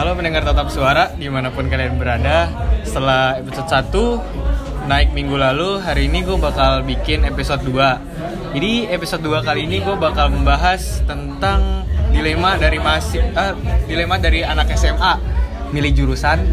Halo 0.00 0.16
pendengar 0.16 0.40
tetap 0.48 0.72
suara 0.72 1.12
di 1.12 1.28
mana 1.28 1.52
pun 1.52 1.68
kalian 1.68 2.00
berada 2.00 2.48
Setelah 2.88 3.36
episode 3.36 3.68
1 3.68 4.88
naik 4.88 5.12
minggu 5.12 5.36
lalu 5.36 5.76
Hari 5.76 6.08
ini 6.08 6.24
gue 6.24 6.40
bakal 6.40 6.80
bikin 6.88 7.28
episode 7.28 7.60
2 7.68 8.56
Jadi 8.56 8.88
episode 8.88 9.20
2 9.20 9.44
kali 9.44 9.68
ini 9.68 9.84
gue 9.84 9.92
bakal 10.00 10.32
membahas 10.32 11.04
tentang 11.04 11.84
Dilema 12.16 12.56
dari 12.56 12.80
masih 12.80 13.28
eh, 13.28 13.52
Dilema 13.84 14.16
dari 14.16 14.40
anak 14.40 14.72
SMA 14.72 15.20
Milih 15.68 15.92
jurusan. 15.92 16.48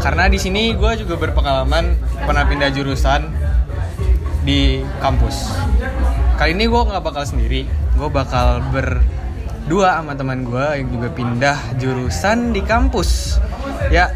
Karena 0.00 0.32
di 0.32 0.40
sini 0.40 0.72
gue 0.72 0.92
juga 0.96 1.20
berpengalaman 1.20 1.92
Pernah 2.24 2.48
pindah 2.48 2.72
jurusan 2.72 3.28
Di 4.48 4.80
kampus. 5.04 5.60
Kali 6.40 6.56
ini 6.56 6.64
gue 6.72 6.82
nggak 6.88 7.04
bakal 7.04 7.28
sendiri 7.28 7.68
Gue 8.00 8.08
bakal 8.08 8.64
berdua 9.62 10.02
sama 10.02 10.18
teman 10.18 10.42
gue 10.42 10.66
yang 10.74 10.88
juga 10.90 11.08
pindah 11.14 11.58
jurusan 11.78 12.50
di 12.50 12.66
kampus. 12.66 13.38
Ya 13.94 14.10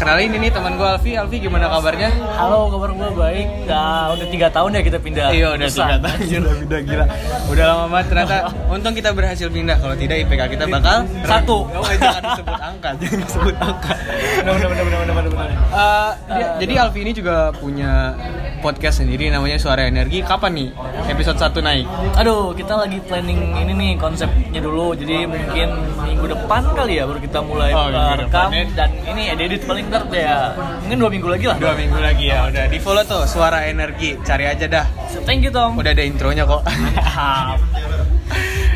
Kenalin 0.00 0.32
ini 0.32 0.48
teman 0.48 0.80
gue 0.80 0.88
Alfi 0.88 1.12
Alfi 1.12 1.36
gimana 1.36 1.68
kabarnya? 1.68 2.08
Halo, 2.32 2.72
kabar 2.72 2.88
gue 2.88 3.10
baik. 3.12 3.46
Nah, 3.68 4.16
udah 4.16 4.26
tiga 4.32 4.48
tahun 4.48 4.72
ya 4.72 4.80
kita 4.80 4.96
pindah. 4.96 5.28
Iya 5.28 5.48
udah 5.60 5.68
tiga 5.68 5.96
tahun 6.00 6.40
udah 6.40 6.54
pindah 6.56 6.80
gila 6.80 7.04
Udah 7.52 7.64
lama 7.68 7.84
banget 7.86 8.06
ternyata 8.08 8.36
Untung 8.72 8.94
kita 8.96 9.12
berhasil 9.12 9.52
pindah 9.52 9.76
Kalau 9.76 9.92
tidak 9.94 10.24
IPK 10.24 10.42
kita 10.56 10.64
bakal 10.66 11.04
Satu. 11.20 11.68
Oh, 11.68 11.84
jangan 11.92 12.22
disebut 12.32 12.56
angka 12.56 12.88
Jangan 13.04 13.18
disebut 13.20 13.54
angka 13.60 13.92
Benar, 14.40 14.52
benar, 14.56 14.68
benar, 14.72 14.84
benar, 14.88 15.14
benar, 15.20 15.30
benar. 15.36 15.48
Eh, 15.52 16.10
dia- 16.32 16.52
jadi 16.64 16.74
Alfi 16.80 17.00
ini 17.04 17.12
juga 17.12 17.52
punya 17.52 18.16
podcast 18.60 19.00
sendiri 19.00 19.32
namanya 19.32 19.56
Suara 19.56 19.88
Energi. 19.88 20.20
Kapan 20.20 20.52
nih 20.52 20.68
episode 21.08 21.40
1 21.40 21.60
naik? 21.60 21.84
Aduh, 22.16 22.52
kita 22.52 22.76
lagi 22.76 23.00
planning 23.00 23.56
ini 23.56 23.72
nih 23.72 23.92
konsepnya 23.96 24.60
dulu. 24.60 24.92
Jadi 24.92 25.24
mungkin 25.24 25.68
minggu 26.04 26.28
depan 26.28 26.68
kali 26.76 27.00
ya 27.00 27.08
baru 27.08 27.20
kita 27.20 27.40
mulai 27.40 27.72
Oh, 27.72 27.88
uh, 27.88 27.88
minggu 27.88 28.28
rekam 28.28 28.48
dan 28.76 28.90
ini 29.08 29.32
edit 29.32 29.64
paling 29.64 29.88
ntar 29.90 30.06
ya 30.14 30.54
mungkin 30.86 30.96
dua 31.02 31.10
minggu 31.10 31.28
lagi 31.28 31.44
lah. 31.50 31.56
Dua 31.58 31.74
minggu 31.74 31.98
lagi 31.98 32.30
ya. 32.30 32.46
Udah 32.46 32.64
di 32.70 32.78
follow 32.78 33.02
tuh 33.02 33.26
Suara 33.26 33.66
Energi. 33.66 34.14
Cari 34.22 34.46
aja 34.46 34.66
dah. 34.70 34.86
Thank 35.26 35.42
you 35.42 35.50
Tom. 35.50 35.74
Udah 35.74 35.90
ada 35.90 36.06
intronya 36.06 36.46
kok. 36.46 36.62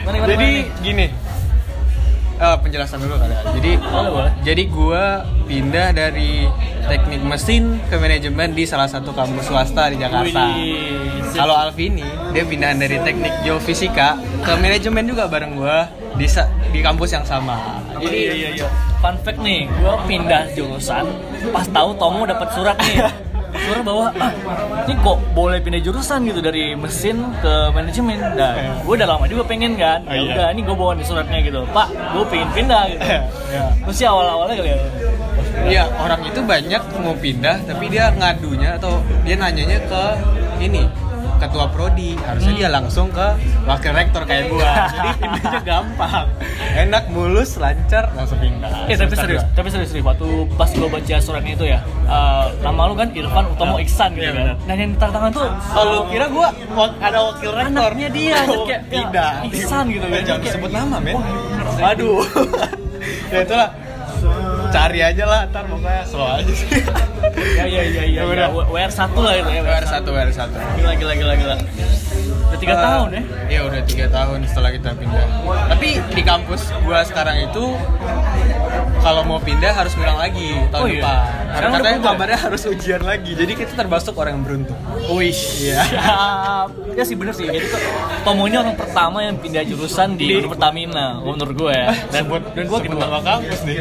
Gimana, 0.04 0.20
gimana, 0.20 0.30
jadi 0.36 0.48
gimana? 0.68 0.82
gini. 0.84 1.06
Eh, 2.34 2.56
penjelasan 2.60 2.98
dulu 2.98 3.14
kali 3.14 3.30
ya. 3.30 3.40
Jadi 3.54 3.72
boleh. 3.78 4.32
jadi 4.42 4.62
gua 4.66 5.04
pindah 5.46 5.94
dari 5.94 6.50
teknik 6.90 7.22
mesin 7.22 7.78
ke 7.86 7.94
manajemen 7.94 8.52
di 8.52 8.66
salah 8.66 8.90
satu 8.90 9.14
kampus 9.14 9.48
swasta 9.48 9.94
di 9.94 10.02
Jakarta. 10.02 10.50
Kalau 11.30 11.54
Alfi 11.54 11.94
ini 11.94 12.04
dia 12.34 12.42
pindahan 12.42 12.76
dari 12.76 12.98
teknik 13.00 13.32
geofisika 13.46 14.18
ke 14.42 14.52
manajemen 14.58 15.06
juga 15.06 15.30
bareng 15.30 15.54
gua 15.56 15.86
di 16.18 16.26
di 16.74 16.80
kampus 16.82 17.14
yang 17.14 17.24
sama. 17.24 17.80
Jadi 18.02 18.18
iya, 18.18 18.32
iya, 18.34 18.50
iya. 18.60 18.93
Fun 19.04 19.20
fact 19.20 19.36
nih, 19.44 19.68
gue 19.68 19.94
pindah 20.08 20.48
jurusan 20.56 21.04
pas 21.52 21.68
tahu 21.68 21.92
Tomo 22.00 22.24
dapat 22.24 22.48
surat 22.56 22.72
nih. 22.80 23.04
Surat 23.54 23.84
bahwa 23.86 24.10
ah, 24.18 24.32
ini 24.88 24.98
kok 24.98 25.18
boleh 25.30 25.60
pindah 25.62 25.78
jurusan 25.78 26.24
gitu 26.26 26.40
dari 26.40 26.72
mesin 26.74 27.20
ke 27.38 27.68
manajemen. 27.70 28.16
Dan 28.32 28.80
gue 28.80 28.94
udah 28.96 29.04
lama 29.04 29.28
juga 29.28 29.44
pengen 29.44 29.76
kan. 29.76 30.02
Oh, 30.08 30.10
Ya 30.10 30.24
iya. 30.24 30.32
udah, 30.32 30.46
ini 30.56 30.60
gue 30.64 30.74
bawa 30.74 30.96
nih 30.96 31.04
suratnya 31.06 31.38
gitu. 31.38 31.60
Pak, 31.70 31.86
gue 31.92 32.24
pengen 32.32 32.48
pindah 32.56 32.82
gitu. 32.90 33.04
Iya. 33.04 33.64
Terus 33.84 33.94
sih 34.00 34.06
awal-awalnya 34.08 34.54
kali 34.58 34.70
ya. 34.72 34.78
Iya, 35.68 35.82
orang 36.00 36.20
itu 36.24 36.40
banyak 36.40 36.82
mau 36.98 37.14
pindah 37.14 37.56
tapi 37.62 37.84
dia 37.92 38.08
ngadunya 38.10 38.80
atau 38.80 38.98
dia 39.22 39.36
nanyanya 39.38 39.78
ke 39.86 40.02
ini 40.64 40.82
ketua 41.36 41.66
prodi. 41.66 42.14
Harusnya 42.16 42.50
Hmm. 42.50 42.60
dia 42.60 42.68
langsung 42.68 43.06
ke 43.08 43.26
wakil 43.64 43.92
rektor 43.92 44.22
kayak 44.22 44.48
gua. 44.48 44.70
Jadi 44.94 45.10
pindahnya 45.18 45.60
gampang. 45.60 46.26
Enak 46.76 47.04
mulus 47.08 47.56
lancar 47.56 48.10
langsung 48.12 48.38
pindah. 48.38 48.86
Eh 48.86 48.94
tapi 48.94 49.14
serius, 49.14 49.42
dua. 49.42 49.54
tapi 49.54 49.68
serius, 49.68 49.88
serius. 49.90 50.04
Waktu 50.04 50.26
pas 50.54 50.68
gue 50.68 50.86
baca 50.86 51.14
suratnya 51.16 51.52
itu 51.52 51.66
ya, 51.66 51.78
eh, 52.04 52.46
nama 52.60 52.80
lu 52.84 52.94
kan 52.94 53.08
Irfan 53.10 53.44
Utomo 53.46 53.76
Iksan 53.76 54.10
gitu 54.12 54.24
Iya, 54.24 54.32
kan. 54.34 54.56
Dan 54.64 54.76
yang 54.76 54.90
tanda 54.94 55.12
tangan 55.14 55.30
tuh 55.32 55.46
kalau 55.70 56.00
kira 56.06 56.26
gua 56.28 56.48
ada 56.98 57.18
wakil 57.24 57.50
rektor. 57.52 57.86
Anaknya 57.86 58.08
dia, 58.10 58.36
Oh, 58.46 58.64
kayak 58.64 58.82
tidak 58.88 59.30
Iksan 59.46 59.84
gitu 59.88 60.04
kan. 60.04 60.20
jangan 60.20 60.40
Kayak- 60.40 60.54
sebut 60.54 60.70
nama 60.70 60.96
men. 60.98 61.16
Waduh 61.74 62.22
ya 63.32 63.40
itulah 63.40 63.68
cari 64.74 65.00
aja 65.00 65.24
lah 65.24 65.40
ntar 65.46 65.64
pokoknya 65.64 66.02
slow 66.04 66.26
aja 66.32 66.50
sih 66.52 66.68
Ya 67.54 67.64
ya 67.66 67.82
ya 67.82 68.04
ya. 68.04 68.20
Ya, 68.20 68.22
ya. 68.26 68.46
WR 68.50 68.90
satu 68.90 69.18
lah 69.20 69.34
itu 69.34 69.48
ya. 69.48 69.60
WR 69.60 69.84
satu 69.84 70.08
WR 70.10 70.30
satu 70.30 70.54
Gila 70.76 70.92
gila 70.92 71.12
gila 71.14 71.34
gila. 71.34 71.54
Udah 72.46 72.58
tiga 72.60 72.74
Eh, 72.74 72.78
tahun 72.80 73.08
ya. 73.10 73.22
Iya 73.48 73.60
udah 73.64 73.80
tiga 73.82 74.06
tahun 74.08 74.38
setelah 74.44 74.70
kita 74.70 74.90
pindah. 74.92 75.26
Tapi 75.68 75.88
di 76.08 76.22
kampus 76.22 76.62
gua 76.80 77.02
sekarang 77.02 77.42
itu 77.42 77.64
kalau 79.00 79.20
mau 79.22 79.36
pindah 79.38 79.68
harus 79.70 79.92
ngulang 79.92 80.16
lagi 80.16 80.56
tahun 80.68 80.80
Oh, 80.80 80.88
iya? 80.88 81.00
depan. 81.00 81.18
Sekarang 81.44 81.70
Katanya 81.72 81.98
kabarnya 82.00 82.38
harus 82.40 82.62
ujian 82.64 83.02
lagi. 83.02 83.32
Jadi 83.32 83.52
kita 83.54 83.72
termasuk 83.74 84.14
orang 84.14 84.32
yang 84.34 84.44
beruntung. 84.44 84.78
Wih. 85.08 85.34
Iya. 85.60 85.80
Ya 86.94 87.02
sih 87.02 87.14
bener 87.14 87.32
sih. 87.32 87.44
Jadi 87.44 87.66
tuh 87.66 87.80
Tomo 88.22 88.46
ini 88.46 88.56
orang 88.56 88.74
pertama 88.74 89.20
yang 89.20 89.36
pindah 89.36 89.62
jurusan 89.62 90.14
di, 90.14 90.40
Pertamina 90.40 91.18
menurut 91.20 91.54
gue 91.58 91.72
ya. 91.72 91.92
Dan 92.14 92.30
dan 92.30 92.64
gue 92.64 92.78
kedua. 92.80 93.00
nama 93.02 93.18
kampus 93.20 93.60
nih. 93.64 93.76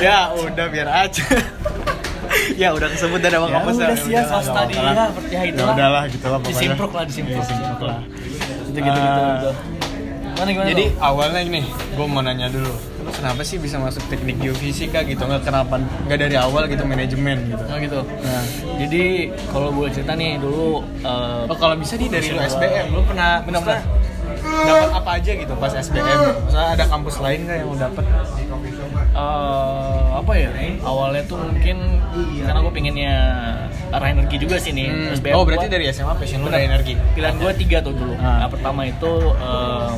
Ya 0.00 0.19
udah 0.30 0.66
biar 0.68 0.88
aja. 0.88 1.24
ya 2.62 2.68
udah 2.70 2.88
kesebut 2.88 3.18
dan 3.18 3.30
nama 3.32 3.46
Ya 3.46 3.52
kampusnya. 3.56 3.86
udah 3.86 3.96
sih 3.98 4.12
ya 4.12 4.22
swasta 4.22 4.60
dia 4.64 4.80
seperti 4.80 5.32
ya 5.32 5.42
itu 5.44 5.58
Ya 5.58 5.66
udahlah 5.68 6.02
gitu 6.06 6.26
lah 6.26 6.38
pokoknya. 6.38 6.54
Disimpruk 6.54 6.92
lah 6.92 7.04
disimpruk. 7.04 7.34
Iya, 7.34 7.42
disimpruk 7.42 7.80
lah. 7.82 8.00
Gitu 8.62 8.78
gitu 8.78 8.98
gitu. 8.98 9.20
Ah. 9.20 9.32
gitu. 9.34 9.50
Gimana 10.30 10.50
gimana? 10.50 10.68
Jadi 10.68 10.84
Tom? 10.88 11.02
awalnya 11.02 11.40
nih, 11.44 11.64
gue 11.68 12.06
mau 12.06 12.22
nanya 12.22 12.48
dulu, 12.48 12.72
lu 12.72 13.10
kenapa 13.10 13.40
sih 13.42 13.56
bisa 13.58 13.76
masuk 13.76 14.00
teknik 14.08 14.40
geofisika 14.40 15.02
gitu? 15.02 15.20
Nggak 15.20 15.42
kenapa 15.44 15.74
nggak 16.06 16.18
dari 16.18 16.36
awal 16.38 16.64
gitu 16.64 16.82
manajemen 16.82 17.38
gitu? 17.46 17.60
Nah 17.62 17.76
gitu. 17.78 18.00
Nah, 18.00 18.42
Jadi 18.78 19.04
kalau 19.46 19.68
gue 19.70 19.86
cerita 19.90 20.12
nih 20.14 20.40
dulu 20.40 20.80
eh, 20.98 21.44
Oh 21.44 21.56
kalau 21.58 21.76
bisa 21.76 21.92
nih 21.94 22.08
dari 22.08 22.28
lu. 22.30 22.40
SBM, 22.40 22.86
lu 22.88 23.02
pernah 23.04 23.44
Benar-benar. 23.44 23.84
dapat 24.40 24.90
apa 24.94 25.10
aja 25.12 25.32
gitu 25.34 25.52
pas 25.54 25.72
SBM? 25.74 26.18
Misalnya 26.42 26.68
ada 26.72 26.84
kampus 26.86 27.16
lain 27.18 27.38
nggak 27.44 27.56
yang 27.58 27.68
lu 27.68 27.76
dapat? 27.76 28.04
Eh, 29.20 29.84
apa 30.16 30.32
ya 30.34 30.48
awalnya 30.82 31.22
tuh 31.24 31.38
mungkin 31.38 31.76
karena 32.38 32.58
gue 32.58 32.72
pengennya 32.72 33.12
arah 33.90 34.08
energi 34.08 34.36
juga 34.38 34.56
sih 34.56 34.70
nih 34.70 34.86
Hmm. 34.86 35.14
SBM 35.14 35.34
Oh 35.34 35.42
berarti 35.42 35.66
gua- 35.66 35.74
dari 35.74 35.84
SMA 35.88 36.14
passion 36.14 36.40
lu 36.40 36.48
dari 36.48 36.64
energi? 36.64 36.94
pilihan 37.10 37.36
gue 37.36 37.52
tiga 37.56 37.78
tuh 37.80 37.92
dulu 37.92 38.14
Ah. 38.16 38.44
nah, 38.44 38.48
pertama 38.48 38.84
itu 38.84 39.12
eh, 39.34 39.92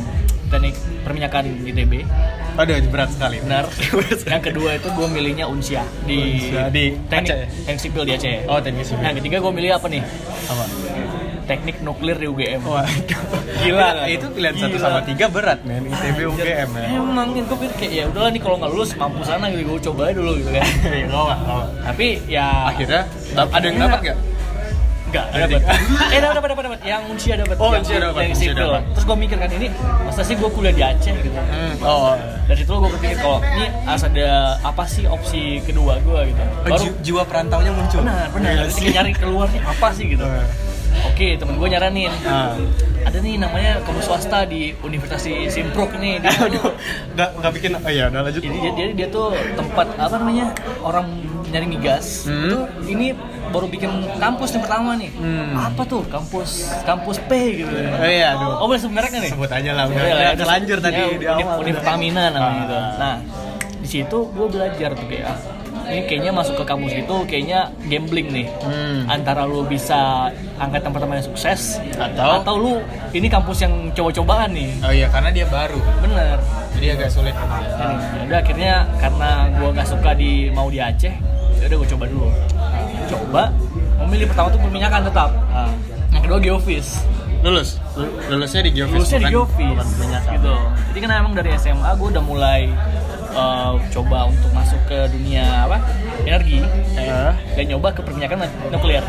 teknik 0.48 0.74
perminyakan 1.00 1.44
ITB 1.64 2.04
Aduh 2.52 2.76
berat 2.86 3.08
sekali. 3.10 3.40
benar 3.40 3.64
yang 4.28 4.42
kedua 4.42 4.76
itu 4.76 4.88
gue 4.90 5.06
milihnya 5.08 5.46
Unsia 5.46 5.80
di, 6.04 6.20
Unsia, 6.38 6.68
di 6.68 6.84
teknik 7.06 7.32
Aceh. 7.32 7.48
teknik 7.64 7.80
sipil 7.80 8.02
di 8.04 8.12
Aceh 8.12 8.36
Oh 8.44 8.58
teknik 8.58 8.84
sipil. 8.84 9.00
yang 9.02 9.16
ketiga 9.16 9.36
gue 9.38 9.52
milih 9.52 9.70
apa 9.72 9.86
nih 9.88 10.02
Apa? 10.46 10.64
Teknik 11.52 11.76
nuklir 11.84 12.16
di 12.16 12.26
UGM 12.26 12.64
Waduh. 12.64 13.20
Gila, 13.60 13.88
Nah, 13.94 14.08
itu 14.08 14.26
pilihan 14.32 14.56
satu 14.56 14.76
sama 14.80 15.04
tiga 15.04 15.28
berat 15.28 15.60
men. 15.62 15.84
ITB 15.84 16.18
UGM 16.26 16.70
ya. 16.72 16.86
emang 16.96 17.28
gue 17.30 17.44
pikir 17.44 17.72
kayak 17.76 17.92
ya 17.92 18.04
udahlah 18.08 18.30
nih 18.32 18.40
kalau 18.40 18.56
nggak 18.56 18.72
lulus 18.72 18.90
mampu 18.96 19.20
sana 19.22 19.52
gitu 19.52 19.62
gue 19.68 19.80
coba 19.86 20.00
aja 20.08 20.14
dulu 20.16 20.32
gitu 20.40 20.50
kan 20.50 20.64
Iya 20.96 21.06
nggak 21.06 21.38
tapi 21.84 22.06
ya 22.24 22.46
Akhirnya 22.72 23.02
ada 23.36 23.64
yang 23.64 23.78
dapat 23.78 24.00
nggak? 24.02 24.18
Enggak, 25.12 25.28
Ada 25.28 25.44
dapat. 25.44 25.76
eh 26.16 26.20
dapat 26.24 26.32
dapat 26.32 26.48
dapat 26.48 26.64
dapat. 26.64 26.78
Yang 26.88 27.02
Unsia 27.12 27.34
dapat. 27.36 27.56
Oh, 27.60 27.68
Unsia 27.68 27.98
dapat, 28.00 28.20
Yang 28.24 28.56
dapat. 28.56 28.82
Terus 28.96 29.04
gue 29.04 29.16
mikir 29.20 29.36
kan 29.36 29.50
ini 29.52 29.68
masa 30.08 30.20
sih 30.24 30.34
gue 30.40 30.48
kuliah 30.48 30.72
di 30.72 30.80
Aceh 30.80 31.12
gitu. 31.12 31.36
Hmm. 31.36 31.74
Oh. 31.84 32.16
Dari 32.48 32.56
situ 32.56 32.72
gue 32.72 32.88
berpikir 32.88 33.20
kalau 33.20 33.44
ini 33.44 33.68
harus 33.84 34.08
ada 34.08 34.28
apa 34.64 34.88
sih 34.88 35.04
opsi 35.04 35.60
kedua 35.60 36.00
gue 36.00 36.32
gitu. 36.32 36.40
Oh, 36.40 36.64
Baru 36.64 36.80
ji- 36.80 36.96
jiwa 37.04 37.22
perantaunya 37.28 37.76
muncul. 37.76 38.00
benar 38.00 38.32
benar. 38.32 38.52
Terus 38.64 38.72
sih. 38.72 38.88
nyari 38.88 39.12
keluarnya 39.12 39.60
apa 39.60 39.88
sih 39.92 40.04
gitu. 40.08 40.24
Oke, 41.04 41.34
temen 41.34 41.54
gue 41.54 41.68
nyaranin. 41.68 42.12
Ah. 42.22 42.54
Ada 43.02 43.18
nih 43.18 43.34
namanya 43.36 43.82
kampus 43.82 44.06
swasta 44.06 44.44
di 44.44 44.70
Universitas 44.78 45.20
Simpruk 45.48 45.90
nih. 45.96 46.18
Dia 46.18 46.30
tuh- 46.30 46.46
Aduh, 46.48 46.64
nggak 47.12 47.30
nggak 47.36 47.52
bikin. 47.52 47.70
Oh 47.76 47.90
iya, 47.90 48.06
udah 48.06 48.22
lanjut. 48.22 48.40
jadi 48.40 48.56
dia, 48.56 48.72
dia, 48.72 48.86
dia 48.94 49.08
tuh 49.08 49.26
tempat 49.52 49.86
apa 49.96 50.14
namanya 50.16 50.46
orang 50.80 51.06
nyari 51.44 51.68
migas 51.68 52.24
Hmm. 52.24 52.48
itu 52.48 52.58
ini 52.88 53.06
baru 53.52 53.68
bikin 53.68 53.90
kampus 54.16 54.56
yang 54.56 54.64
pertama 54.64 54.96
nih 54.96 55.12
Hmm. 55.12 55.52
apa 55.52 55.84
tuh 55.84 56.00
kampus 56.06 56.50
kampus 56.82 57.20
P 57.20 57.30
gitu 57.58 57.68
Oh 57.68 58.08
iya, 58.08 58.32
aduh. 58.32 58.56
oh 58.56 58.66
boleh 58.66 58.80
sebut 58.80 58.96
mereknya 58.96 59.20
nih 59.20 59.32
Sebut 59.36 59.52
aja 59.52 59.70
lah, 59.70 59.84
udah, 59.84 59.92
Boleh 59.94 60.12
udah 60.14 60.24
ya, 60.24 60.32
terlanjur 60.32 60.78
ya, 60.78 60.82
tadi 60.82 60.96
di 61.12 61.12
Uni- 61.20 61.28
awal. 61.44 61.60
Uni 61.60 61.70
Pertamina 61.74 62.22
namanya 62.26 62.48
Ah. 62.48 62.56
gitu 62.56 62.76
nah 62.96 63.14
di 63.76 63.88
situ 63.90 64.18
gue 64.26 64.46
belajar 64.48 64.90
tuh 64.94 65.06
kayak 65.06 65.34
ini 65.84 66.00
kayaknya 66.04 66.30
masuk 66.30 66.54
ke 66.54 66.64
kampus 66.64 66.92
itu 66.94 67.14
kayaknya 67.24 67.60
gambling 67.84 68.28
nih 68.28 68.46
Hmm. 68.62 69.04
antara 69.06 69.42
lu 69.42 69.64
bisa 69.64 70.28
angkatan 70.56 70.90
pertama 70.90 71.14
yang 71.14 71.24
sukses 71.24 71.78
Atau? 71.92 72.30
atau 72.38 72.54
lu 72.54 72.72
ini 73.10 73.26
kampus 73.26 73.60
yang 73.60 73.72
coba-cobaan 73.90 74.50
nih 74.50 74.70
Oh 74.80 74.90
iya, 74.90 75.06
karena 75.08 75.30
dia 75.30 75.46
baru. 75.46 75.78
bener 75.98 76.38
Jadi 76.72 76.86
agak 76.90 77.10
sulit. 77.10 77.30
Jadi, 77.32 77.94
ya 77.94 78.22
udah 78.26 78.38
akhirnya 78.40 78.72
karena 78.96 79.30
gue 79.52 79.68
nggak 79.70 79.86
suka 79.86 80.10
di 80.12 80.30
mau 80.50 80.66
di 80.66 80.78
Aceh, 80.78 81.14
ya 81.54 81.64
udah 81.64 81.76
gue 81.78 81.88
coba 81.88 82.04
dulu. 82.06 82.26
Coba, 83.06 83.42
memilih 84.00 84.26
pertama 84.26 84.48
tuh 84.48 84.58
perminyakan 84.58 85.00
tetap. 85.04 85.30
Ah. 85.48 85.70
Yang 86.10 86.22
kedua 86.24 86.38
geofis. 86.40 87.06
Lulus? 87.40 87.78
Lulusnya 88.26 88.62
di 88.62 88.70
geofis 88.72 88.94
Lulusnya 88.96 89.20
di 89.20 89.30
geofis, 89.30 89.68
bukan 89.68 89.86
perminyakan. 89.88 90.32
gitu. 90.32 90.54
Jadi 90.90 90.98
kan 90.98 91.10
emang 91.12 91.32
dari 91.34 91.50
SMA 91.54 91.90
gue 91.92 92.08
udah 92.08 92.24
mulai 92.24 92.60
uh, 93.32 93.74
coba 93.90 94.28
untuk 94.28 94.50
masuk 94.52 94.80
ke 94.86 94.98
dunia 95.10 95.66
apa 95.66 95.78
energi 96.22 96.60
Ah. 96.92 97.34
dan 97.58 97.66
nyoba 97.66 97.88
ke 97.90 98.00
perminyakan 98.00 98.46
nuklir 98.70 99.02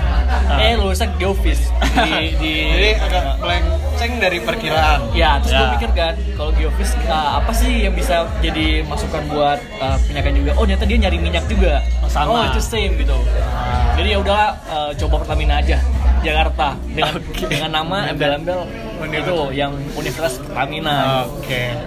eh 0.58 0.74
lulusnya 0.75 1.08
geofis 1.16 1.70
di, 2.08 2.36
di 2.42 2.54
Jadi 2.68 2.90
agak 3.00 3.24
melenceng 3.38 4.12
dari 4.18 4.38
perkiraan. 4.42 5.00
Ya, 5.14 5.38
terus 5.40 5.54
gue 5.54 5.62
Ya. 5.62 5.74
pikir 5.78 5.90
kan, 5.94 6.14
kalau 6.34 6.52
geofis 6.58 6.92
uh, 7.06 7.38
apa 7.38 7.52
sih 7.54 7.86
yang 7.86 7.94
bisa 7.94 8.25
jadi 8.42 8.81
masukan 8.84 9.24
buat 9.30 9.60
uh, 9.78 9.96
minyakan 10.10 10.34
juga? 10.34 10.52
Oh, 10.58 10.64
ternyata 10.66 10.86
dia 10.90 10.98
nyari 11.00 11.18
minyak 11.22 11.46
juga. 11.46 11.80
Oh, 12.02 12.10
sama. 12.10 12.34
Oh, 12.34 12.44
itu 12.50 12.60
same 12.60 12.98
gitu. 12.98 13.14
Ah. 13.46 13.94
Jadi 13.94 14.08
ya 14.10 14.18
udahlah, 14.20 14.50
uh, 14.68 14.92
coba 14.98 15.16
Pertamina 15.22 15.62
aja 15.62 15.78
Jakarta 16.24 16.74
dengan 16.88 17.14
Oke. 17.20 17.46
dengan 17.46 17.72
nama 17.74 17.98
embel-embel 18.10 18.64
itu 19.04 19.38
yang 19.54 19.75
Universitas 19.94 20.40
Pertamina. 20.42 21.28
Oke. 21.30 21.78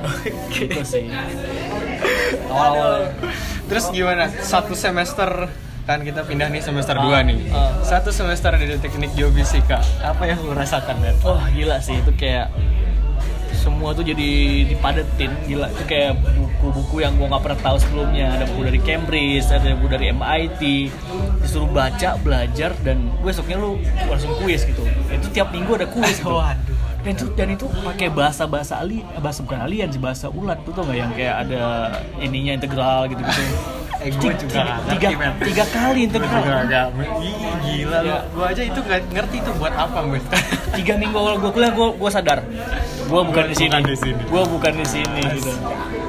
Gitu 0.54 0.80
sih. 0.86 1.08
Awal-awal. 2.50 3.10
Terus 3.66 3.84
gimana? 3.90 4.30
Satu 4.38 4.72
semester 4.72 5.50
kan 5.82 6.02
kita 6.02 6.22
pindah 6.22 6.48
nih 6.48 6.58
semester 6.58 6.94
Ah, 6.94 7.22
2 7.22 7.22
nih. 7.24 7.38
ah. 7.50 7.70
Satu 7.80 8.10
semester 8.10 8.50
di 8.54 8.74
teknik 8.76 9.14
geofisika. 9.14 9.78
Apa 10.00 10.26
yang 10.26 10.38
lu 10.40 10.50
rasakan 10.50 10.98
dan? 10.98 11.14
Oh 11.22 11.38
gila 11.48 11.78
sih 11.78 11.94
itu 11.96 12.10
kayak 12.12 12.50
semua 13.56 13.90
tuh 13.90 14.02
jadi 14.02 14.30
dipadetin 14.64 15.30
gila 15.42 15.66
itu 15.66 15.82
kayak 15.84 16.14
buku-buku 16.36 17.02
yang 17.02 17.14
gua 17.14 17.26
nggak 17.28 17.42
pernah 17.42 17.60
tahu 17.60 17.76
sebelumnya 17.76 18.30
ada 18.30 18.46
buku 18.46 18.62
dari 18.64 18.78
Cambridge 18.78 19.46
ada 19.48 19.74
buku 19.74 19.88
dari 19.88 20.06
MIT 20.08 20.62
disuruh 21.40 21.66
baca 21.66 22.14
belajar 22.16 22.70
dan 22.80 23.10
besoknya 23.20 23.58
lu 23.58 23.74
langsung 24.06 24.38
kuis 24.38 24.62
gitu 24.62 24.86
itu 25.08 25.26
tiap 25.32 25.50
minggu 25.50 25.74
ada 25.74 25.86
kuis 25.86 26.14
gitu. 26.14 26.30
Waduh. 26.38 26.78
Dan 27.06 27.14
itu 27.14 27.26
dan 27.38 27.48
itu 27.54 27.66
pakai 27.86 28.10
bahasa 28.10 28.50
bahasa 28.50 28.82
ali 28.82 29.06
bahasa 29.22 29.46
bukan 29.46 29.62
alien 29.62 29.88
sih 29.94 30.02
bahasa 30.02 30.26
ulat. 30.26 30.58
Tuh 30.66 30.74
tau 30.74 30.82
nggak 30.82 30.98
yang 30.98 31.12
kayak 31.14 31.34
ada 31.46 31.62
ininya 32.18 32.58
integral 32.58 33.06
gitu 33.06 33.22
gitu 33.22 33.42
Eh, 33.96 34.12
gua 34.12 34.28
juga 34.36 34.76
tiga, 34.92 35.08
ngerti, 35.08 35.40
tiga 35.48 35.64
kali 35.72 36.04
Gue 36.04 36.04
integral 36.04 36.42
juga 36.44 36.56
agak 36.68 36.86
Ih, 37.16 37.32
gila. 37.64 37.98
Ya. 38.04 38.18
Gua 38.28 38.44
aja 38.52 38.62
itu 38.68 38.80
nggak 38.84 39.00
ngerti 39.08 39.36
itu 39.40 39.50
buat 39.56 39.72
apa, 39.72 39.98
gue. 40.04 40.20
tiga 40.78 40.94
minggu 41.00 41.16
awal 41.16 41.40
gue 41.40 41.48
kuliah 41.48 41.72
gue 41.72 41.88
gue 41.96 42.10
sadar. 42.12 42.44
Gue 43.08 43.20
bukan 43.24 43.44
di 43.48 43.56
sini. 43.56 44.20
gue 44.20 44.42
bukan 44.52 44.72
di 44.76 44.84
sini 44.84 45.20
gitu. 45.40 45.48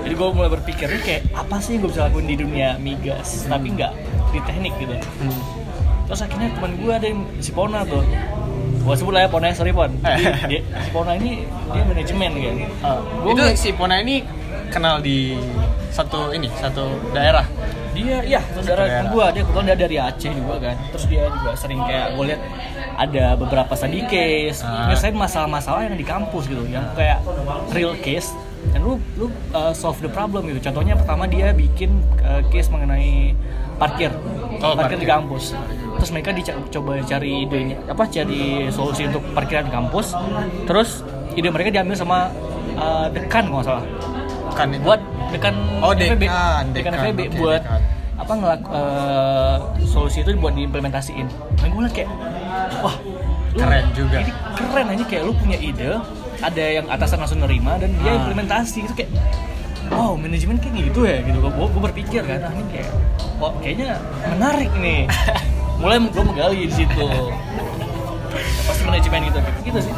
Jadi 0.04 0.14
gue 0.20 0.28
mulai 0.36 0.52
berpikir 0.52 1.00
kayak 1.00 1.32
apa 1.32 1.64
sih 1.64 1.80
yang 1.80 1.88
gue 1.88 1.92
bisa 1.96 2.12
lakuin 2.12 2.28
di 2.28 2.36
dunia 2.36 2.76
migas 2.76 3.48
tapi 3.48 3.72
nggak 3.72 3.92
di 4.36 4.40
teknik 4.44 4.74
gitu. 4.84 4.96
Hmm. 5.24 5.42
terus 6.08 6.24
akhirnya 6.24 6.56
teman 6.56 6.72
gue 6.80 6.94
ada 6.96 7.08
yang 7.12 7.20
si 7.44 7.52
Pona 7.52 7.84
tuh 7.84 8.00
gue 8.88 8.96
sebut 8.96 9.12
lah 9.12 9.28
ya 9.28 9.30
Pona 9.30 9.52
sorry 9.52 9.76
Pon. 9.76 9.92
Jadi, 10.00 10.48
dia, 10.48 10.60
si 10.64 10.90
Pona 10.96 11.12
ini 11.20 11.44
dia 11.44 11.84
manajemen 11.84 12.32
kan? 12.40 12.56
Gua 13.20 13.32
itu 13.36 13.44
si 13.60 13.70
Pona 13.76 14.00
ini 14.00 14.24
kenal 14.72 15.04
di 15.04 15.36
satu 15.92 16.32
ini, 16.32 16.48
satu 16.56 16.96
daerah. 17.12 17.44
dia 17.98 18.22
iya 18.22 18.42
saudara 18.54 19.10
gue 19.10 19.26
dia 19.34 19.42
kebetulan 19.42 19.66
dia 19.74 19.78
dari 19.78 19.98
Aceh 19.98 20.32
juga 20.32 20.56
kan? 20.62 20.76
Terus 20.94 21.06
dia 21.10 21.24
juga 21.34 21.52
sering 21.58 21.82
kayak 21.82 22.14
gue 22.14 22.26
lihat 22.30 22.42
ada 22.98 23.26
beberapa 23.34 23.74
study 23.74 24.06
case. 24.06 24.62
Nyelesain 24.62 25.18
masalah-masalah 25.18 25.90
yang 25.90 25.98
di 25.98 26.06
kampus 26.06 26.46
gitu. 26.46 26.62
Yang 26.70 26.94
kayak 26.94 27.20
real 27.74 27.98
case. 28.06 28.30
Dan 28.70 28.86
lu 28.86 29.02
lu 29.18 29.34
uh, 29.54 29.74
solve 29.74 29.98
the 30.04 30.12
problem 30.12 30.46
gitu. 30.54 30.62
Contohnya 30.70 30.94
pertama 30.94 31.26
dia 31.26 31.50
bikin 31.54 31.98
uh, 32.22 32.46
case 32.54 32.70
mengenai 32.70 33.34
parkir 33.78 34.12
Oh, 34.58 34.74
parkir, 34.74 34.98
parkir. 34.98 35.00
di 35.00 35.08
kampus 35.08 35.44
terus 35.96 36.10
mereka 36.10 36.30
dica- 36.32 36.58
coba 36.72 36.98
cari 37.02 37.44
idenya 37.44 37.78
apa 37.86 38.04
cari 38.06 38.42
solusi 38.70 39.06
untuk 39.06 39.22
parkiran 39.32 39.66
di 39.66 39.72
kampus 39.72 40.14
terus 40.66 41.02
ide 41.34 41.48
mereka 41.48 41.70
diambil 41.72 41.94
sama 41.94 42.30
uh, 42.76 43.06
dekan 43.08 43.46
kalau 43.46 43.58
nggak 43.58 43.68
salah 43.68 43.86
Kan 44.52 44.74
itu. 44.74 44.82
buat 44.82 44.98
dekan 45.30 45.54
Oh, 45.80 45.94
FEB. 45.94 46.18
dekan, 46.20 46.64
dekan 46.72 46.92
dekan, 46.92 47.06
FEB 47.06 47.20
oke, 47.20 47.38
buat 47.38 47.62
dekan. 47.62 47.82
apa 48.18 48.32
ngelak 48.34 48.62
eh, 48.68 49.56
solusi 49.86 50.18
itu 50.20 50.34
buat 50.36 50.50
diimplementasiin. 50.52 51.28
Nah 51.30 51.68
gue 51.68 51.86
kayak 51.94 52.10
wah 52.82 52.98
lu- 52.98 53.22
Keren 53.56 53.86
juga. 53.94 54.18
Ini 54.20 54.34
keren 54.56 54.88
aja 54.88 55.04
kayak 55.04 55.24
lu 55.24 55.34
punya 55.36 55.58
ide, 55.60 56.02
ada 56.40 56.64
yang 56.64 56.86
atasan 56.88 57.18
langsung 57.20 57.38
nerima 57.40 57.78
dan 57.78 57.94
dia 57.96 58.10
Ah. 58.10 58.18
implementasi 58.20 58.78
itu 58.82 58.94
kayak 58.96 59.14
wow 59.90 60.14
manajemen 60.14 60.58
kayak 60.58 60.74
gitu 60.86 61.02
ya 61.04 61.18
gitu. 61.22 61.38
Gue 61.40 61.68
gue 61.68 61.82
berpikir 61.84 62.22
kan 62.22 62.40
ah, 62.42 62.52
ini 62.52 62.64
kayak 62.70 62.90
oh 63.38 63.52
kayaknya 63.58 63.90
menarik 64.30 64.72
nih 64.76 65.02
mulai 65.82 65.98
gue 66.02 66.24
menggali 66.24 66.60
di 66.64 66.74
situ. 66.74 67.06
Pasti 68.64 68.84
manajemen 68.84 69.20
gitu 69.26 69.40
gitu 69.64 69.80
sih. 69.82 69.94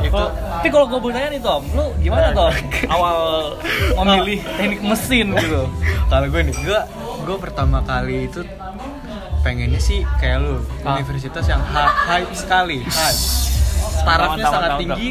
Itu- 0.00 0.10
Kalau- 0.10 0.32
tapi 0.32 0.68
kalau 0.70 0.86
gue 0.88 1.00
bertanya 1.02 1.28
nih 1.30 1.40
Tom 1.40 1.62
lu 1.70 1.86
gimana 1.98 2.32
Tom? 2.32 2.52
Awal 2.94 3.16
memilih 3.96 4.38
teknik 4.50 4.80
mesin 4.82 5.26
gitu. 5.34 5.62
Kalau 6.06 6.26
gue 6.26 6.40
nih, 6.42 6.56
gue 6.58 6.80
gue 7.20 7.36
pertama 7.38 7.78
kali 7.80 8.26
itu 8.26 8.40
pengennya 9.40 9.78
sih 9.78 10.04
kayak 10.16 10.40
lu 10.40 10.60
Ah. 10.82 10.96
universitas 10.96 11.44
yang 11.44 11.60
hy- 11.62 11.96
hype 12.06 12.32
sekali, 12.34 12.80
hype. 12.82 13.20
Tarafnya 14.00 14.44
sangat 14.46 14.70
tinggi, 14.78 15.08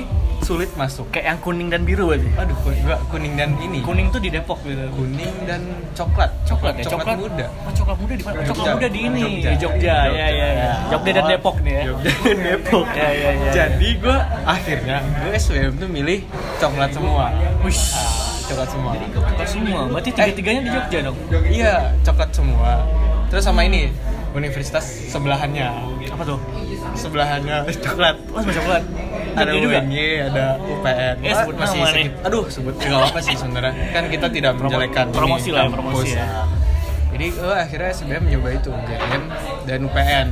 sulit 0.49 0.69
masuk. 0.73 1.05
kayak 1.09 1.25
yang 1.27 1.39
kuning 1.39 1.69
dan 1.69 1.85
biru 1.85 2.09
berarti 2.09 2.25
Aduh, 2.35 2.57
gua 2.81 2.97
kuning 3.07 3.37
dan 3.37 3.53
ini. 3.59 3.79
kuning 3.79 4.09
tuh 4.09 4.17
di 4.17 4.27
Depok 4.27 4.57
gitu 4.65 4.81
Kuning 4.91 5.35
dan 5.45 5.61
coklat, 5.93 6.33
coklat 6.43 6.73
ya 6.75 6.89
coklat, 6.89 7.15
muda. 7.15 7.45
oh, 7.61 7.71
coklat 7.71 7.97
muda 7.99 8.13
di 8.13 8.23
mana 8.23 8.35
Jogja. 8.35 8.49
coklat 8.49 8.67
muda 8.73 8.87
di 8.89 8.99
ini 8.99 9.21
Jogja. 9.21 9.45
di 9.45 9.55
Jogja 9.55 9.95
ya 10.09 10.09
ya 10.09 10.27
ya 10.27 10.47
Ya. 10.49 10.71
Jogja 10.89 11.11
dan 11.13 11.25
Depok 11.29 11.55
nih 11.61 11.71
ya 11.71 11.83
Jogja 11.85 12.09
dan 12.25 12.37
Depok. 12.49 12.85
Ya, 12.91 13.09
ya, 13.13 13.29
ya. 13.31 13.51
Jadi 13.53 13.89
gue 13.95 14.17
akhirnya 14.43 14.97
gue 15.21 15.31
SWM 15.35 15.73
tuh 15.77 15.87
milih 15.87 16.19
coklat 16.57 16.89
semua. 16.89 17.25
Wish. 17.61 17.93
Coklat 18.43 18.69
semua. 18.73 18.91
Coklat 19.13 19.47
semua. 19.47 19.81
Berarti 19.87 20.09
tiga-tiganya 20.11 20.61
di 20.63 20.71
Jogja 20.71 20.99
dong. 21.05 21.17
Iya, 21.45 21.73
coklat 22.01 22.29
semua. 22.33 22.81
Terus 23.29 23.45
sama 23.45 23.61
ini 23.61 23.93
universitas 24.31 24.81
sebelahannya. 25.05 25.69
Apa 26.09 26.23
tuh? 26.25 26.39
Sebelahannya 26.99 27.57
coklat. 27.77 28.15
Oh, 28.29 28.39
sama 28.39 28.51
coklat. 28.53 28.83
ada. 29.31 29.51
UNY, 29.51 30.07
ada 30.25 30.45
UPN. 30.59 31.15
Eh, 31.17 31.31
Wah, 31.31 31.37
sebut 31.39 31.55
masih 31.55 31.79
nama 31.79 31.87
nih. 31.87 31.93
sedikit- 32.05 32.25
Aduh, 32.27 32.45
sebut 32.49 32.73
nggak 32.75 33.01
apa 33.05 33.19
sih 33.19 33.35
sebenarnya. 33.35 33.73
Kan 33.89 34.03
kita 34.09 34.27
tidak 34.27 34.53
menjelekan 34.53 35.05
promosi 35.09 35.49
lah 35.49 35.63
ya, 35.63 35.71
promosi 35.71 36.07
ya. 36.11 36.25
Jadi 37.09 37.25
gue 37.31 37.53
akhirnya 37.53 37.89
SBM 37.89 38.23
nyoba 38.27 38.49
itu 38.53 38.69
UGM 38.69 39.21
dan 39.63 39.79
UPN. 39.81 40.27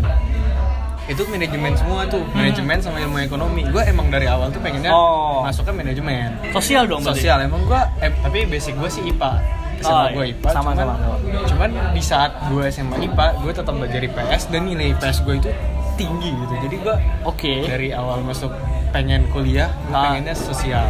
Itu 1.07 1.23
manajemen 1.25 1.71
semua 1.73 2.03
tuh, 2.03 2.19
manajemen 2.29 2.77
sama 2.77 2.99
ilmu 2.99 3.17
ekonomi. 3.17 3.63
Gue 3.65 3.79
emang 3.81 4.11
dari 4.11 4.27
awal 4.27 4.51
tuh 4.51 4.59
pengennya 4.59 4.91
Oh. 4.91 5.39
masuknya 5.39 5.71
manajemen. 5.73 6.35
Sosial 6.51 6.83
dong 6.83 6.99
berarti. 6.99 7.23
Sosial 7.23 7.37
emang 7.41 7.63
gue, 7.63 7.81
eh, 8.01 8.11
tapi 8.13 8.43
basic 8.43 8.75
gue 8.75 8.89
sih 8.89 9.03
IPA. 9.05 9.31
SMA 9.77 9.93
Oh, 9.93 10.05
gue. 10.11 10.25
IPA, 10.33 10.47
Sama, 10.49 10.73
cuman, 10.73 10.75
sama, 10.75 10.93
sama. 10.97 11.15
cuman 11.45 11.69
di 11.93 12.01
saat 12.01 12.31
gue 12.49 12.63
SMA 12.67 12.95
IPA, 12.99 13.27
gue 13.39 13.51
tetap 13.53 13.73
belajar 13.73 14.01
IPS 14.01 14.41
dan 14.49 14.61
nilai 14.65 14.87
IPS 14.91 15.17
gue 15.21 15.35
itu 15.37 15.49
tinggi 15.97 16.29
gitu. 16.31 16.53
Jadi 16.61 16.75
gue 16.77 16.95
Oke. 17.23 17.53
dari 17.65 17.89
awal 17.91 18.21
masuk 18.21 18.53
pengen 18.87 19.27
kuliah 19.27 19.67
gue 19.83 19.91
Ah. 19.91 20.13
pengennya 20.13 20.31
sosial 20.33 20.87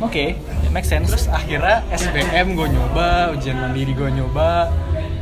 Oke. 0.00 0.36
Make 0.68 0.84
sense. 0.84 1.08
terus 1.08 1.26
akhirnya 1.26 1.82
SBM 1.90 2.54
gue 2.54 2.68
nyoba 2.68 3.32
ujian 3.32 3.56
mandiri 3.56 3.90
gue 3.90 4.10
nyoba 4.12 4.68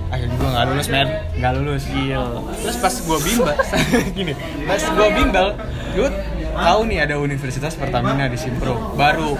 akhirnya 0.08 0.34
gue 0.34 0.48
nggak 0.48 0.66
lulus 0.66 0.88
men 0.88 1.08
nggak 1.34 1.52
lulus 1.56 1.84
Gil. 1.86 2.24
terus 2.58 2.76
pas 2.76 2.92
gue 2.92 3.18
bimbel 3.22 3.56
gini 4.18 4.32
pas 4.64 4.80
gue 4.80 5.08
bimbel 5.14 5.48
gue 5.94 6.08
tahu 6.50 6.80
nih 6.84 6.98
ada 7.00 7.14
Universitas 7.16 7.72
Pertamina 7.72 8.24
di 8.24 8.36
Simpro 8.36 8.92
baru 8.92 9.36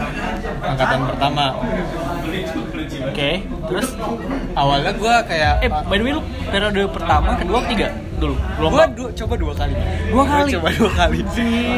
angkatan 0.61 1.01
pertama 1.09 1.45
Oke. 3.05 3.31
Terus 3.43 3.89
awalnya 4.55 4.93
gue 4.93 5.15
kayak 5.25 5.53
eh 5.61 5.69
by 5.69 5.97
the 5.97 6.05
way 6.05 6.13
lu 6.13 6.23
periode 6.47 6.83
pertama, 6.89 7.35
kedua, 7.35 7.59
ketiga 7.67 7.89
dulu. 8.19 8.35
Gue 8.61 8.85
du- 8.93 9.13
coba 9.15 9.35
dua 9.35 9.53
kali. 9.55 9.75
Dua 9.75 10.13
Gua 10.13 10.25
kali? 10.25 10.51
coba 10.53 10.69
dua 10.71 10.91
kali. 10.93 11.19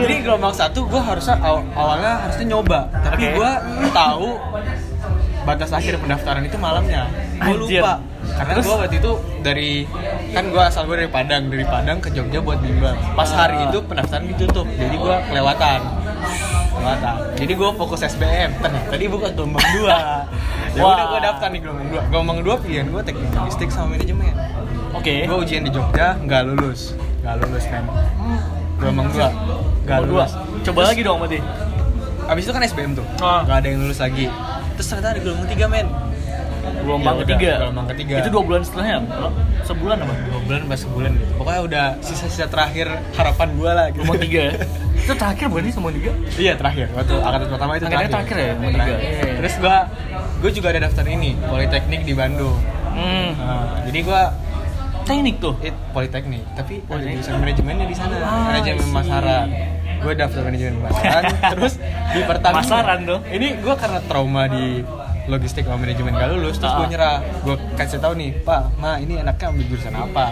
Jadi 0.01 0.15
gelombang 0.21 0.53
satu 0.53 0.85
gue 0.85 0.99
harusnya 0.99 1.37
aw- 1.39 1.67
awalnya 1.73 2.13
harusnya 2.23 2.47
nyoba. 2.49 2.81
Tapi 2.91 3.23
Oke. 3.23 3.37
gue 3.37 3.51
tahu 3.91 4.29
batas 5.41 5.71
akhir 5.71 5.97
pendaftaran 5.97 6.43
itu 6.43 6.57
malamnya. 6.57 7.09
Gue 7.39 7.55
Anjir. 7.59 7.81
lupa. 7.81 7.95
Karena 8.31 8.53
gue 8.55 8.75
waktu 8.75 8.97
itu 8.97 9.13
dari 9.41 9.71
kan 10.31 10.45
gue 10.47 10.63
asal 10.63 10.85
gue 10.85 10.97
dari 10.97 11.11
Padang 11.11 11.49
dari 11.49 11.65
Padang 11.65 11.99
ke 11.99 12.09
Jogja 12.11 12.39
buat 12.39 12.59
bimbel 12.59 12.93
pas 13.15 13.27
hari 13.29 13.57
Ah. 13.59 13.67
itu 13.67 13.81
pendaftaran 13.83 14.25
ditutup 14.27 14.69
jadi 14.71 14.93
gue 14.95 15.17
kelewatan. 15.27 15.81
Kelewatan. 16.71 17.15
Jadi 17.35 17.53
gue 17.55 17.71
fokus 17.75 18.01
SBM 18.03 18.51
tadi 18.87 19.05
buka 19.07 19.29
gelombang 19.31 19.65
dua. 19.75 19.97
Ya 20.71 20.83
udah 20.83 21.05
gue 21.09 21.21
daftar 21.21 21.49
nih 21.49 21.61
gelombang 21.61 21.89
dua. 21.89 22.03
Gelombang 22.07 22.39
dua 22.41 22.57
pilihan 22.57 22.87
gue 22.87 23.03
teknik 23.03 23.33
logistik 23.33 23.69
sama 23.69 23.97
manajemen 23.97 24.31
Oke. 24.93 25.15
gue 25.23 25.37
ujian 25.39 25.63
di 25.63 25.71
Jogja 25.71 26.19
nggak 26.19 26.43
lulus 26.47 26.95
nggak 27.21 27.35
lulus 27.41 27.65
men 27.67 27.85
gelombang 28.77 29.09
dua 29.09 29.29
nggak 29.85 29.99
Nomor 29.99 30.07
dua. 30.07 30.25
lulus 30.25 30.33
Coba 30.61 30.79
Terus, 30.79 30.91
lagi 30.91 31.03
dong 31.03 31.19
berarti. 31.19 31.39
abis 32.27 32.43
itu 32.43 32.53
kan 32.53 32.63
SBM 32.63 32.93
tuh 32.95 33.07
Ah. 33.19 33.41
nggak 33.43 33.57
ada 33.57 33.67
yang 33.67 33.81
lulus 33.81 33.99
lagi 33.99 34.27
terus 34.73 34.87
ternyata 34.87 35.09
ada 35.11 35.21
gelombang 35.21 35.49
tiga 35.49 35.67
men 35.67 35.89
Gelombang 36.61 37.15
Ya 37.15 37.21
ketiga. 37.23 37.53
gelombang 37.59 37.87
ketiga. 37.89 38.15
Itu 38.17 38.29
dua 38.31 38.43
bulan 38.43 38.61
setelahnya. 38.63 38.97
Sebulan 39.63 39.97
apa? 39.99 40.13
dua 40.23 40.41
bulan 40.43 40.61
pas 40.67 40.79
sebulan 40.79 41.11
gitu 41.15 41.33
pokoknya 41.35 41.61
udah 41.63 41.85
sisa-sisa 42.01 42.47
terakhir 42.47 42.87
harapan 43.13 43.49
gue 43.55 43.71
lah 43.71 43.87
gitu 43.89 43.97
Gelombang 43.99 44.21
tiga 44.21 44.41
ya. 44.43 44.53
Itu 45.01 45.13
terakhir 45.15 45.47
bukan 45.49 45.63
sih 45.63 45.73
sama 45.73 45.89
tiga? 45.91 46.13
Iya 46.35 46.53
terakhir 46.55 46.87
waktu 46.91 47.15
angkatan 47.19 47.47
pertama 47.49 47.73
itu 47.75 47.85
Angkatan 47.87 48.11
terakhir 48.11 48.37
ya, 48.37 48.45
Iya, 48.45 48.53
tiga. 48.53 48.71
terakhir. 48.71 48.97
Iya, 48.99 49.11
iya. 49.11 49.35
Terus 49.39 49.55
gua 49.57 49.77
gua 50.39 50.51
juga 50.53 50.67
ada 50.69 50.81
daftar 50.83 51.05
ini 51.07 51.31
Politeknik 51.43 52.01
di 52.03 52.15
Bandung. 52.15 52.57
Hmm. 52.91 53.29
Nah, 53.35 53.65
jadi 53.83 53.99
gua 54.03 54.21
Teknik 55.11 55.37
tuh. 55.37 55.55
it 55.61 55.75
Politeknik, 55.91 56.47
tapi 56.55 56.79
ada 56.79 56.87
Politeknik. 56.87 57.15
jurusan 57.19 57.35
manajemennya 57.37 57.85
di 57.85 57.97
sana, 57.97 58.15
Ah, 58.17 58.47
manajemen 58.49 58.79
pemasaran. 58.85 59.47
Gue 60.01 60.13
daftar 60.15 60.41
manajemen 60.41 60.75
pemasaran, 60.79 61.23
terus 61.53 61.75
di 62.09 62.21
Pertamina. 62.23 62.55
Pemasaran 62.57 62.99
dong. 63.03 63.23
Ini 63.27 63.49
gue 63.59 63.75
karena 63.75 64.01
trauma 64.01 64.43
di 64.47 64.87
logistik 65.27 65.63
sama 65.63 65.79
manajemen 65.79 66.11
gak 66.13 66.31
lulus, 66.31 66.57
terus 66.57 66.73
gue 66.73 66.87
Ah. 66.87 66.89
nyerah. 66.89 67.17
Gue 67.41 67.55
kasih 67.75 67.99
tahu 67.99 68.15
nih, 68.15 68.31
Pak, 68.41 68.63
Ma, 68.77 68.97
ini 68.97 69.19
enaknya 69.19 69.47
ambil 69.49 69.65
jurusan 69.67 69.93
apa? 69.93 70.25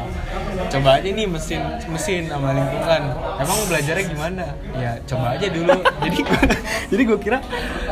Coba 0.69 0.89
aja 0.97 1.09
nih 1.09 1.27
mesin 1.27 1.61
mesin 1.89 2.23
sama 2.27 2.49
lingkungan. 2.53 3.03
Emang 3.37 3.59
belajarnya 3.67 4.05
gimana? 4.07 4.45
Ya 4.75 4.91
coba 5.05 5.35
aja 5.35 5.47
dulu. 5.49 5.75
jadi 6.05 6.19
gue 6.19 6.41
jadi 6.91 7.03
gue 7.05 7.19
kira 7.19 7.39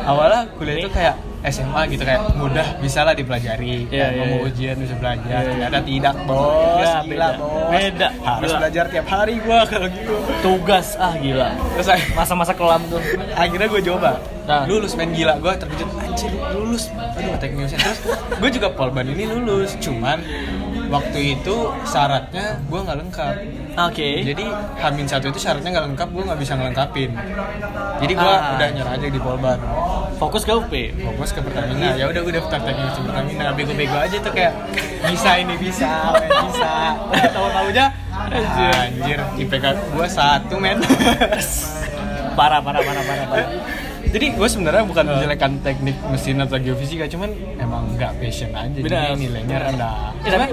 awalnya 0.01 0.47
kuliah 0.55 0.77
itu 0.79 0.89
kayak 0.89 1.15
SMA 1.45 1.81
gitu 1.93 2.03
kayak 2.03 2.33
mudah 2.33 2.67
bisa 2.81 3.05
lah 3.05 3.13
dipelajari. 3.13 3.85
Iya, 3.87 4.09
Kayak 4.09 4.09
iya, 4.09 4.21
mau 4.25 4.37
iya. 4.41 4.47
ujian 4.49 4.75
bisa 4.81 4.95
belajar. 4.97 5.27
Iya, 5.29 5.37
iya. 5.37 5.49
Ternyata 5.53 5.79
tidak, 5.85 6.15
bos. 6.25 6.47
Ya, 6.81 6.97
Gila, 6.97 6.99
beda. 7.05 7.27
bos. 7.37 7.69
Beda. 7.69 8.07
Harus 8.25 8.49
Gila. 8.49 8.59
belajar 8.59 8.85
tiap 8.89 9.07
hari 9.07 9.33
gua 9.45 9.59
kalau 9.69 9.87
gitu. 9.91 10.13
Tugas 10.41 10.87
ah 10.97 11.13
gila. 11.17 11.49
Terus 11.77 11.87
Masa-masa 12.13 12.53
kelam 12.57 12.81
tuh. 12.89 13.01
akhirnya 13.37 13.67
gue 13.69 13.81
coba. 13.85 14.11
Nah. 14.47 14.63
Lulus 14.63 14.95
main 14.95 15.11
gila, 15.11 15.35
gue 15.43 15.53
terkejut 15.59 15.89
anjir 15.99 16.31
lulus. 16.55 16.87
Aduh, 17.19 17.35
mesin. 17.59 17.77
Terus 17.77 17.99
gue 18.39 18.49
juga 18.55 18.67
polban 18.71 19.03
ini 19.03 19.27
lulus, 19.27 19.75
cuman 19.83 20.23
waktu 20.87 21.19
itu 21.35 21.55
syaratnya 21.83 22.59
gue 22.63 22.79
nggak 22.79 22.97
lengkap. 22.97 23.35
Oke. 23.83 24.09
Jadi 24.23 24.45
Hamin 24.77 25.05
satu 25.05 25.27
itu 25.27 25.37
syaratnya 25.37 25.69
nggak 25.69 25.85
lengkap, 25.91 26.07
gue 26.09 26.23
nggak 26.25 26.39
bisa 26.39 26.53
ngelengkapin. 26.55 27.11
Jadi 27.97 28.13
gue 28.13 28.33
Ah. 28.33 28.55
udah 28.55 28.67
nyerah 28.71 28.93
aja 28.93 29.07
di 29.07 29.19
polban. 29.19 29.59
fokus 30.17 30.41
ke 30.41 30.49
UP. 30.49 30.73
Fokus 30.97 31.29
ke 31.29 31.39
Pertamina. 31.39 31.93
Ya 31.93 32.09
udah 32.09 32.17
gue 32.19 32.33
daftar 32.33 32.57
teknik 32.57 32.89
mesin 32.89 33.03
Pertamina. 33.05 33.53
Bego-bego 33.53 33.97
aja 33.97 34.17
tuh 34.17 34.33
kayak 34.33 34.53
bisa 35.05 35.31
ini 35.37 35.53
bisa, 35.55 35.89
men, 36.15 36.31
bisa. 36.49 36.71
Tahu-taunya 37.29 37.85
Anjir. 38.17 38.73
anjir 38.73 39.19
IPK 39.37 39.65
gue 39.93 40.07
satu 40.09 40.57
men. 40.57 40.81
Parah, 42.33 42.61
parah, 42.61 42.81
parah, 42.81 43.03
parah, 43.03 43.25
parah. 43.27 43.49
Jadi 44.07 44.25
gue 44.31 44.47
sebenarnya 44.47 44.83
bukan 44.83 45.05
menjelekan 45.05 45.51
teknik 45.59 45.97
mesin 46.07 46.39
atau 46.39 46.55
geofisika, 46.55 47.05
cuman 47.05 47.29
emang 47.55 47.83
nggak 47.93 48.11
passion 48.17 48.51
aja. 48.51 48.77
Benar. 48.77 49.03
Jadi 49.09 49.19
nilainya 49.19 49.57
rendah. 49.61 49.95
Eh, 50.17 50.29
tapi 50.29 50.47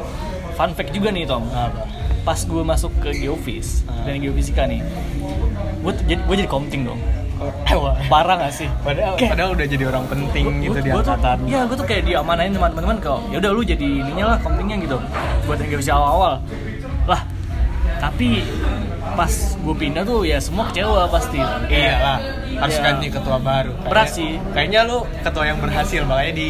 fun 0.52 0.70
fact 0.72 0.90
juga 0.90 1.08
nih 1.08 1.24
Tom. 1.24 1.44
Apa? 1.46 1.86
Pas 2.22 2.40
gue 2.40 2.62
masuk 2.62 2.92
ke 2.98 3.10
geofis 3.14 3.84
Ah. 3.84 4.04
dan 4.04 4.16
geofisika 4.18 4.64
nih, 4.64 4.80
gue 5.78 5.92
jadi 6.04 6.20
gue 6.20 6.36
jadi 6.36 6.48
komting 6.48 6.82
dong. 6.84 7.00
Oh. 7.36 7.92
Parah 8.12 8.38
gak 8.38 8.54
sih? 8.54 8.70
Padahal, 8.80 9.14
Kayak- 9.14 9.30
padahal 9.30 9.50
udah 9.52 9.66
jadi 9.66 9.84
orang 9.84 10.04
penting 10.06 10.44
gitu 10.62 10.78
di 10.78 10.88
gua 10.88 11.02
tuh, 11.02 11.12
angkatan. 11.12 11.38
Iya, 11.44 11.60
gue 11.66 11.76
tuh 11.76 11.84
kayak 11.84 12.02
diamanain 12.04 12.48
teman-teman 12.48 12.96
kok. 12.96 13.20
Ya 13.28 13.36
udah 13.38 13.50
lu 13.50 13.62
jadi 13.62 13.84
ininya 13.84 14.24
lah 14.26 14.38
komtingnya 14.38 14.76
gitu. 14.80 14.96
Buat 15.44 15.58
yang 15.58 15.68
geofis 15.68 15.90
awal-awal. 15.90 16.34
Lah, 17.04 17.20
tapi 18.04 18.44
pas 19.14 19.30
gue 19.54 19.74
pindah 19.74 20.02
tuh 20.02 20.20
ya 20.22 20.36
semua 20.38 20.68
kecewa 20.68 21.06
pasti. 21.06 21.38
Iya 21.66 21.94
lah, 21.96 22.18
harus 22.58 22.76
Iya. 22.76 22.84
ganti 22.84 23.06
ketua 23.08 23.38
baru. 23.38 23.72
Berat 23.82 24.10
Kayaknya- 24.10 24.12
sih. 24.12 24.32
Kayaknya 24.52 24.80
lu 24.84 24.98
ketua 25.22 25.44
yang 25.46 25.58
berhasil, 25.58 26.00
makanya 26.02 26.34
di 26.34 26.48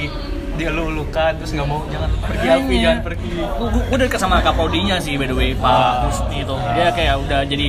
dia 0.55 0.71
lu 0.71 0.87
lukan 0.89 1.35
terus 1.35 1.51
nggak 1.51 1.67
mau 1.67 1.83
jangan 1.89 2.11
pergi. 2.23 2.47
Alfi, 2.49 2.77
jangan 2.81 3.01
pergi. 3.03 3.31
Gue 3.37 3.69
gue 3.85 3.99
deket 4.01 4.19
sama 4.19 4.39
Kaprodinya 4.39 4.97
sih 4.99 5.15
by 5.15 5.27
the 5.27 5.35
way, 5.35 5.51
Pak 5.53 5.67
Ah. 5.69 6.07
Husni 6.07 6.43
itu. 6.43 6.55
Dia 6.73 6.89
kayak 6.91 7.15
udah 7.21 7.41
jadi 7.45 7.67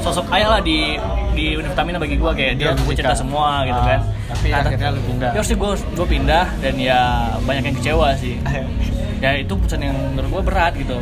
sosok 0.00 0.26
ayah 0.30 0.48
lah 0.50 0.60
di 0.60 0.98
di 1.32 1.54
Universitas 1.54 1.98
bagi 1.98 2.14
gue 2.14 2.32
kayak 2.32 2.52
dia 2.56 2.70
gue 2.72 2.94
cerita 2.94 3.14
semua 3.14 3.62
gitu 3.64 3.74
Ah, 3.76 3.86
kan. 3.88 4.00
tapi 4.28 4.46
akhirnya 4.50 4.90
lu 4.90 5.00
pindah. 5.04 5.30
Ya 5.30 5.38
harusnya 5.38 5.56
gue 5.56 5.70
gue 5.94 6.06
pindah 6.08 6.44
dan 6.58 6.74
ya 6.76 7.00
banyak 7.40 7.62
yang 7.64 7.76
kecewa 7.78 8.08
sih. 8.14 8.34
ya 9.24 9.30
itu 9.34 9.54
putusan 9.54 9.80
yang 9.80 9.96
menurut 10.12 10.30
gue 10.30 10.42
berat 10.44 10.74
gitu. 10.74 10.98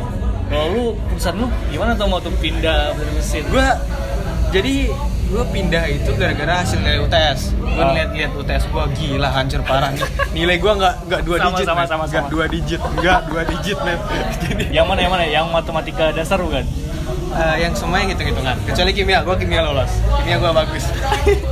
Kalau 0.53 0.67
lu 0.69 0.85
putusan 1.03 1.33
lu 1.35 1.49
gimana 1.67 1.91
tuh 1.93 2.05
mau 2.05 2.19
tuh 2.19 2.29
pindah 2.35 2.93
dari 2.93 3.11
mesin? 3.11 3.41
gue 3.43 3.67
jadi 4.51 4.75
gue 5.25 5.43
pindah 5.49 5.83
itu 5.87 6.13
gara-gara 6.13 6.61
hasil 6.61 6.77
nilai 6.77 7.01
UTS 7.01 7.57
gue 7.57 7.73
Ah. 7.75 7.89
lihat-lihat 7.91 8.31
UTS 8.33 8.63
gue 8.67 8.83
gila 8.93 9.25
hancur 9.27 9.61
parah 9.63 9.89
nih 9.89 10.05
nilai 10.31 10.55
gue 10.55 10.71
nggak 10.71 10.93
nggak 11.03 11.21
dua 11.23 11.37
Sama, 11.39 11.49
digit 11.51 11.65
sama, 11.65 11.73
men. 11.75 11.87
sama, 11.87 12.03
nggak 12.05 12.13
sama. 12.19 12.29
dua 12.29 12.45
digit 12.47 12.81
nggak 12.93 13.19
dua 13.25 13.41
digit 13.43 13.77
men 13.81 13.97
jadi 14.43 14.63
Yang 14.71 14.85
mana 14.85 14.99
yang 14.99 15.11
mana? 15.11 15.23
Yang 15.27 15.45
matematika 15.49 16.05
dasar 16.11 16.37
bukan? 16.37 16.61
eh, 17.33 17.55
yang 17.59 17.73
semua 17.73 17.97
yang 17.97 18.13
hitung-hitungan 18.13 18.55
kecuali 18.63 18.91
kimia 18.93 19.19
gue 19.19 19.35
kimia 19.35 19.61
lolos 19.63 19.89
kimia 20.15 20.37
gue 20.37 20.51
bagus 20.53 20.85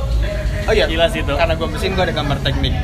oh 0.70 0.72
iya 0.72 0.86
Gila 0.86 1.06
sih 1.10 1.20
itu. 1.20 1.32
karena 1.34 1.54
gue 1.58 1.66
mesin 1.66 1.90
gue 1.92 2.04
ada 2.04 2.14
gambar 2.14 2.38
teknik 2.40 2.74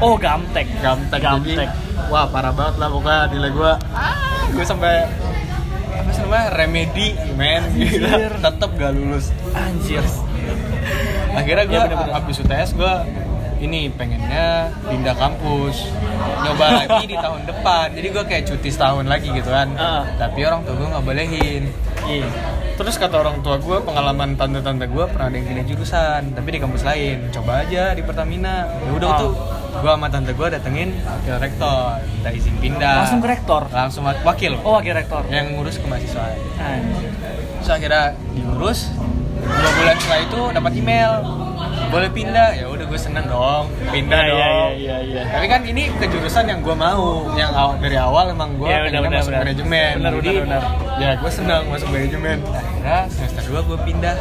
Oh, 0.00 0.16
gamtek. 0.16 0.66
gamtek 0.82 1.20
Gamtek. 1.20 1.46
jadi 1.62 1.66
wah 2.08 2.26
parah 2.26 2.50
banget 2.50 2.74
lah 2.74 2.88
pokoknya 2.90 3.20
nilai 3.30 3.50
gue 3.52 3.72
ah, 3.94 4.16
gue 4.50 4.64
sampai 4.66 5.06
namanya 6.30 6.54
remedi 6.54 7.08
men 7.34 7.62
gila 7.74 8.30
tetap 8.46 8.70
gak 8.72 8.94
lulus 8.94 9.34
Anjir. 9.50 9.98
akhirnya 11.32 11.64
gue 11.64 11.74
Iya, 11.74 11.82
bener-bener. 11.88 12.14
habis 12.14 12.36
UTS 12.38 12.70
gue 12.72 12.94
ini 13.60 13.88
pengennya 13.90 14.48
pindah 14.82 15.12
kampus 15.14 15.92
nyoba 16.40 16.66
lagi 16.80 17.04
di 17.04 17.14
tahun 17.14 17.44
depan. 17.44 17.92
Jadi 17.92 18.08
gue 18.08 18.24
kayak 18.24 18.44
cuti 18.46 18.68
setahun 18.68 19.04
lagi 19.04 19.28
gitu 19.28 19.48
kan. 19.48 19.68
Ah. 19.74 20.02
tapi 20.16 20.42
orang 20.42 20.64
tua 20.64 20.74
gue 20.74 20.88
nggak 20.88 21.04
bolehin. 21.04 21.62
Iya. 22.02 22.26
terus 22.74 22.96
kata 22.96 23.12
orang 23.14 23.44
tua 23.44 23.60
gue 23.60 23.76
pengalaman 23.78 24.34
tante-tante 24.34 24.88
gue 24.88 25.04
pernah 25.04 25.28
ada 25.28 25.36
yang 25.36 25.46
pindah 25.46 25.66
jurusan 25.66 26.32
tapi 26.32 26.48
di 26.50 26.58
kampus 26.58 26.80
lain. 26.82 27.28
Coba 27.30 27.60
aja 27.60 27.92
di 27.92 28.00
Pertamina. 28.00 28.64
Ya 28.66 28.90
udah 28.90 29.10
Ah. 29.10 29.20
tuh 29.20 29.32
gue 29.70 29.90
sama 29.90 30.08
tante 30.08 30.32
gue 30.32 30.46
datengin 30.48 30.90
wakil 30.98 31.36
rektor. 31.36 32.00
Minta 32.00 32.30
izin 32.32 32.54
pindah. 32.56 32.96
Langsung 32.98 33.20
ke 33.20 33.28
rektor. 33.28 33.62
langsung 33.70 34.02
wak- 34.02 34.24
wakil. 34.24 34.56
Oh, 34.62 34.74
wakil 34.74 34.96
rektor. 34.96 35.20
yang 35.28 35.52
ngurus 35.52 35.76
ke 35.76 35.84
mahasiswa. 35.84 36.24
Terus 37.54 37.68
akhirnya 37.70 38.04
diurus. 38.32 38.88
Dua 39.40 39.70
bulan 39.74 39.96
setelah 39.96 40.20
itu 40.22 40.40
dapat 40.50 40.72
email 40.74 41.10
boleh 41.90 42.08
pindah 42.08 42.48
ya 42.54 42.66
udah 42.66 42.86
gue 42.86 43.00
seneng 43.00 43.26
dong 43.26 43.64
pindah 43.90 44.20
Iya, 44.20 44.30
dong 44.30 44.70
iya, 44.74 44.96
iya. 45.02 45.22
tapi 45.26 45.46
kan 45.46 45.60
ini 45.62 45.90
ke 45.90 46.06
jurusan 46.06 46.46
yang 46.46 46.60
gue 46.60 46.72
mau 46.72 47.26
yang 47.34 47.50
awal, 47.50 47.74
dari 47.76 47.98
awal 47.98 48.30
emang 48.30 48.54
gue 48.56 48.66
Iya, 48.66 48.86
pengennya 48.86 49.00
benar, 49.02 49.18
masuk 49.18 49.30
benar. 49.30 49.42
manajemen 49.42 49.92
Benar, 49.96 50.12
jadi 50.16 50.30
benar, 50.38 50.62
benar. 50.62 50.62
ya 50.96 51.10
gue 51.18 51.30
seneng 51.30 51.62
masuk 51.66 51.88
manajemen 51.90 52.36
akhirnya 52.46 52.98
semester 53.10 53.42
2 53.44 53.68
gue 53.68 53.78
pindah 53.84 54.14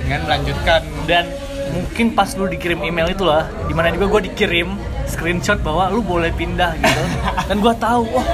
dengan 0.00 0.20
melanjutkan 0.24 0.80
Dan 1.04 1.24
mungkin 1.70 2.06
pas 2.12 2.34
lu 2.34 2.46
dikirim 2.46 2.82
email 2.82 3.06
itulah, 3.08 3.46
di 3.66 3.74
mana 3.74 3.94
juga 3.94 4.10
gue 4.10 4.26
dikirim 4.26 4.74
screenshot 5.06 5.58
bahwa 5.60 5.86
lu 5.86 6.02
boleh 6.02 6.30
pindah 6.30 6.74
gitu. 6.74 7.02
Dan 7.48 7.62
gue 7.62 7.74
tahu, 7.76 8.02
wah 8.10 8.26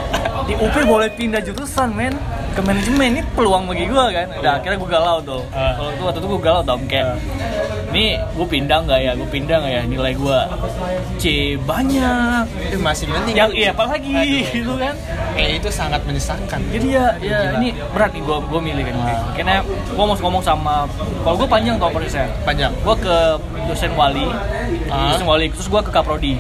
di 0.44 0.56
UP 0.56 0.72
boleh 0.84 1.08
pindah 1.10 1.40
jurusan 1.40 1.92
men 1.92 2.16
ke 2.52 2.60
manajemen 2.60 3.06
ini 3.10 3.22
peluang 3.32 3.68
bagi 3.68 3.88
gue 3.88 4.04
kan. 4.10 4.26
Udah 4.34 4.52
akhirnya 4.56 4.76
gue 4.78 4.88
galau 4.88 5.18
tuh. 5.20 5.42
Ah. 5.52 5.72
Kalau 5.74 5.90
itu 5.90 6.02
waktu 6.02 6.18
itu 6.20 6.28
gue 6.28 6.40
galau 6.40 6.62
dong 6.62 6.82
kayak, 6.86 7.06
nih 7.88 8.08
gue 8.18 8.46
pindah 8.46 8.78
nggak 8.82 9.00
ya? 9.00 9.12
Gue 9.12 9.28
pindah 9.28 9.56
nggak 9.58 9.72
ya? 9.72 9.82
Nilai 9.84 10.12
gue 10.12 10.38
C 11.16 11.24
banyak. 11.58 12.44
itu 12.66 12.78
masih 12.78 13.04
penting 13.06 13.34
Yang 13.34 13.50
iya 13.54 13.70
apalagi 13.70 14.14
gitu 14.46 14.74
kan. 14.76 14.94
eh 15.34 15.56
itu 15.56 15.68
sangat 15.68 16.00
menyesalkan 16.02 16.60
Jadi 16.68 16.86
ya, 16.90 17.12
ya 17.18 17.38
Gila. 17.46 17.56
ini 17.58 17.68
berat 17.90 18.10
nih 18.10 18.22
gue 18.22 18.36
gue 18.42 18.60
milih 18.62 18.82
kan. 18.84 18.94
Ah. 18.98 19.20
Karena 19.32 19.54
gue 19.64 20.04
mau 20.04 20.16
ngomong 20.16 20.40
sama, 20.40 20.84
kalau 21.22 21.36
gue 21.36 21.48
panjang 21.48 21.76
tau 21.76 21.90
prosesnya. 21.90 22.28
panjang 22.42 22.72
Gue 22.80 22.96
ke 22.96 23.16
dosen 23.66 23.92
wali, 23.94 24.26
Ah. 24.88 25.12
dosen 25.12 25.26
wali, 25.26 25.46
terus 25.48 25.66
gue 25.66 25.80
ke 25.80 25.90
kaprodi. 25.90 26.34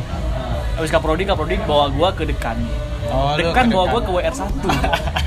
Habis 0.76 0.90
kaprodi, 0.90 1.24
kaprodi 1.24 1.56
bawa 1.62 1.88
gue 1.88 2.08
ke 2.14 2.24
dekan. 2.26 2.58
Oh, 3.08 3.32
dekan 3.34 3.66
bawa 3.68 3.84
gue 3.88 4.00
ke 4.00 4.10
WR 4.12 4.34
1 4.34 4.46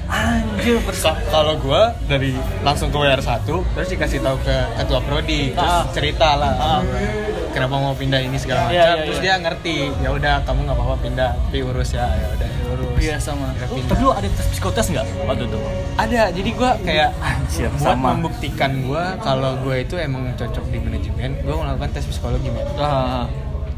Anjir. 0.10 0.78
Ka- 0.84 1.22
kalau 1.28 1.56
gue 1.56 1.82
dari 2.06 2.32
langsung 2.60 2.88
ke 2.88 2.98
WR 2.98 3.18
1 3.18 3.46
terus 3.46 3.88
dikasih 3.88 4.20
tahu 4.20 4.38
ke 4.40 4.56
ketua 4.76 5.00
prodi 5.00 5.52
terus 5.52 5.76
Ah. 5.76 5.86
cerita 5.90 6.36
lah 6.36 6.54
Ah. 6.54 6.82
kenapa 7.50 7.76
mau 7.76 7.94
pindah 7.94 8.20
ini 8.20 8.36
segala 8.36 8.68
macam 8.68 8.76
Iya, 8.76 8.84
iya, 8.86 8.94
terus 9.02 9.18
iya. 9.18 9.24
dia 9.24 9.36
ngerti 9.40 9.76
ya 9.98 10.10
udah 10.12 10.36
kamu 10.44 10.60
nggak 10.62 10.78
apa-apa 10.78 10.96
pindah 11.00 11.32
tapi 11.40 11.60
urus 11.62 11.90
ya 11.92 12.06
ya 12.10 12.28
udah 12.32 12.50
urus 12.70 12.88
Iya 13.00 13.16
sama. 13.18 13.48
Oh, 13.64 13.80
tapi 13.80 14.02
lu 14.02 14.12
ada 14.12 14.28
tes 14.28 14.48
psikotes 14.50 14.86
nggak 14.90 15.06
waktu 15.24 15.44
itu? 15.46 15.58
ada 15.96 16.22
jadi 16.30 16.50
gue 16.52 16.72
kayak 16.82 17.10
Anjir, 17.18 17.70
buat 17.72 17.84
sama. 17.86 18.08
membuktikan 18.12 18.72
gue 18.82 19.04
kalau 19.20 19.52
gue 19.58 19.76
itu 19.80 19.96
emang 19.96 20.28
cocok 20.34 20.66
di 20.68 20.78
manajemen 20.80 21.30
gue 21.38 21.56
melakukan 21.56 21.90
tes 21.92 22.04
psikologi 22.04 22.50
men 22.50 22.68
Ah, 22.76 23.24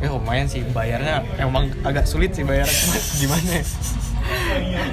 ya 0.01 0.09
lumayan 0.09 0.49
sih 0.49 0.65
bayarnya 0.73 1.21
emang 1.37 1.69
agak 1.85 2.09
sulit 2.09 2.33
sih 2.33 2.41
bayarnya. 2.41 2.73
Cuma 2.73 2.97
gimana 3.21 3.51
ya? 3.61 3.63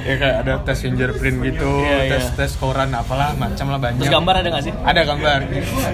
Ya 0.02 0.14
kayak 0.18 0.36
ada 0.42 0.52
tes 0.64 0.82
fingerprint 0.82 1.38
gitu 1.44 1.70
Iya, 1.84 2.10
tes 2.10 2.24
iya. 2.26 2.34
tes 2.34 2.52
koran 2.56 2.90
apalah 2.90 3.36
macam 3.36 3.70
lah 3.70 3.78
banyak. 3.78 4.00
Terus 4.02 4.10
gambar 4.10 4.34
ada 4.40 4.48
nggak 4.50 4.64
sih? 4.64 4.72
ada 4.74 5.00
gambar. 5.04 5.38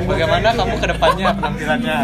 Bagaimana 0.06 0.49
kamu 0.54 0.75
ke 0.78 0.87
depannya 0.94 1.26
penampilannya? 1.35 1.97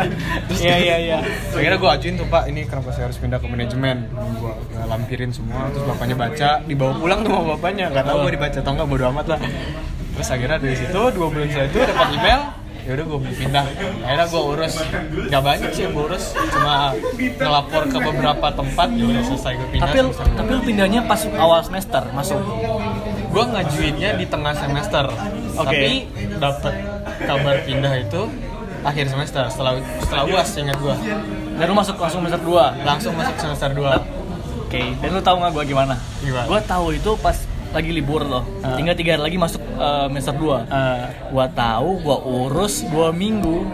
Terus 0.48 0.60
Iya, 0.62 0.76
iya, 0.78 0.96
iya. 0.96 1.18
akhirnya 1.52 1.76
gue 1.76 1.90
ajuin 1.90 2.14
tuh 2.16 2.26
pak 2.26 2.42
ini 2.48 2.60
kenapa 2.64 2.94
saya 2.94 3.10
harus 3.10 3.18
pindah 3.18 3.38
ke 3.42 3.46
manajemen? 3.50 3.96
Gue 4.38 4.52
lampirin 4.86 5.30
semua 5.34 5.66
terus 5.74 5.84
bapaknya 5.84 6.16
baca 6.16 6.50
dibawa 6.64 6.92
pulang 6.96 7.20
tuh 7.26 7.30
sama 7.34 7.44
bapaknya. 7.58 7.86
Nggak 7.92 8.04
tahu 8.06 8.16
gue 8.24 8.32
dibaca 8.38 8.58
atau 8.62 8.72
nggak 8.72 8.88
bodo 8.88 9.04
amat 9.12 9.26
lah. 9.36 9.40
Terus 10.16 10.28
akhirnya 10.32 10.58
dari 10.62 10.76
situ 10.78 11.00
dua 11.12 11.26
bulan 11.28 11.46
setelah 11.50 11.68
itu 11.68 11.78
dapat 11.82 12.08
email 12.14 12.40
ya 12.86 12.94
udah 12.94 13.04
gue 13.04 13.18
pindah 13.34 13.64
akhirnya 14.00 14.26
gue 14.26 14.42
urus 14.46 14.74
nggak 15.26 15.42
banyak 15.42 15.70
sih 15.74 15.84
gue 15.84 16.02
urus 16.06 16.24
cuma 16.48 16.94
ngelapor 17.18 17.82
ke 17.84 17.98
beberapa 17.98 18.46
tempat 18.54 18.88
ya 18.94 19.04
udah 19.04 19.22
selesai 19.26 19.52
gue 19.52 19.68
pindah 19.72 19.90
Tapi 19.90 19.98
tapi 20.32 20.48
lu 20.48 20.60
pindahnya 20.62 21.00
pas 21.02 21.18
awal 21.34 21.60
semester 21.60 22.02
masuk. 22.14 22.38
gue 23.26 23.44
ngajuinnya 23.44 24.14
di 24.14 24.24
tengah 24.24 24.54
semester 24.54 25.04
Oke. 25.52 25.66
tapi 25.66 25.90
dapet 26.38 26.74
kabar 27.20 27.56
pindah 27.66 27.94
itu 27.98 28.22
akhir 28.80 29.04
semester 29.10 29.42
setelah 29.50 29.72
setelah 29.98 30.22
uas 30.30 30.48
ingat 30.54 30.78
gue 30.78 30.94
Dan 31.56 31.64
lu 31.66 31.74
masuk 31.74 31.96
langsung 31.96 32.20
semester 32.22 32.38
2. 32.40 32.86
langsung 32.86 33.12
masuk 33.12 33.34
semester 33.36 33.70
2 33.72 33.82
Oke, 34.62 34.82
dan 34.94 35.08
lu 35.10 35.20
tahu 35.20 35.36
nggak 35.38 35.52
gue 35.52 35.64
gimana? 35.70 35.94
Gimana? 36.18 36.46
Gue 36.46 36.60
tahu 36.62 36.86
itu 36.90 37.14
pas 37.16 37.38
lagi 37.76 37.90
libur 37.92 38.24
loh. 38.24 38.44
Ah. 38.64 38.80
Tinggal 38.80 38.96
tiga 38.96 39.20
hari 39.20 39.22
lagi 39.32 39.36
masuk 39.36 39.60
eh, 39.60 40.06
semester 40.08 40.34
2 40.40 41.32
Gua 41.32 41.46
tahu, 41.52 41.88
gua 42.00 42.18
urus 42.24 42.80
dua 42.88 43.12
minggu 43.12 43.68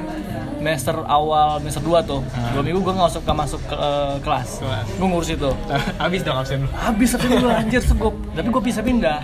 semester 0.63 0.95
awal 1.11 1.59
semester 1.59 1.83
2 1.83 2.07
tuh. 2.07 2.23
Ah. 2.35 2.55
Dua 2.55 2.63
minggu 2.63 2.79
gua 2.83 2.95
nggak 2.95 3.09
masuk 3.11 3.23
nggak 3.27 3.39
masuk 3.47 3.61
ke 3.67 3.77
eh, 3.79 4.15
kelas. 4.23 4.49
Kelas. 4.63 4.87
Gua 4.99 5.07
ngurus 5.11 5.31
itu. 5.35 5.51
habis 6.03 6.21
dong 6.23 6.39
absen 6.39 6.67
lu 6.67 6.69
Habis 6.71 7.09
satu 7.15 7.27
minggu 7.31 7.49
anjir 7.63 7.83
gua, 7.99 8.11
tapi 8.35 8.49
gue 8.51 8.63
bisa 8.63 8.81
pindah. 8.83 9.19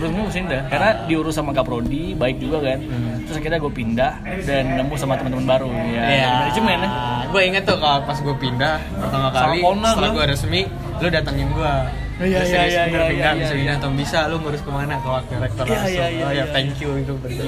Belum 0.00 0.10
minggu 0.16 0.30
pindah 0.32 0.60
karena 0.68 0.90
diurus 1.08 1.34
sama 1.36 1.52
kaprodi, 1.56 2.12
baik 2.12 2.36
juga 2.40 2.60
kan. 2.64 2.78
Hmm. 2.84 3.24
Terus 3.24 3.36
akhirnya 3.40 3.60
gue 3.60 3.72
pindah 3.72 4.12
dan 4.48 4.64
nemu 4.80 4.94
sama 4.96 5.20
teman-teman 5.20 5.44
baru 5.44 5.68
ya. 5.68 5.84
Iya. 5.84 6.04
dari 6.04 6.36
manajemen 6.36 6.78
ya. 6.80 6.90
Gue 7.28 7.42
inget 7.44 7.62
tuh 7.68 7.76
kalau 7.76 8.00
pas 8.08 8.18
gue 8.20 8.36
pindah 8.40 8.74
pertama 8.96 9.28
kali 9.28 9.60
owner 9.60 9.92
setelah 9.92 10.10
gue 10.16 10.24
resmi, 10.32 10.62
lu 11.00 11.08
datengin 11.12 11.48
gue. 11.52 11.74
Iya, 12.18 12.40
iya, 12.42 12.62
iya, 12.66 12.82
iya, 12.82 12.82
pindah, 13.06 13.06
iya, 13.08 13.30
bisa 13.32 13.46
iya. 13.46 13.58
pindah 13.58 13.74
atau 13.78 13.90
bisa 13.94 14.18
lu 14.26 14.36
ngurus 14.38 14.58
ke 14.58 14.70
mana 14.70 14.94
ke 14.98 15.06
wakil 15.06 15.36
rektor 15.38 15.64
Iya, 15.64 15.70
langsung. 15.72 15.92
iya, 15.92 16.06
iya, 16.08 16.22
oh 16.22 16.30
ya 16.30 16.36
iya. 16.36 16.44
thank 16.50 16.74
you 16.76 16.90
itu 16.96 17.12
pergi. 17.14 17.46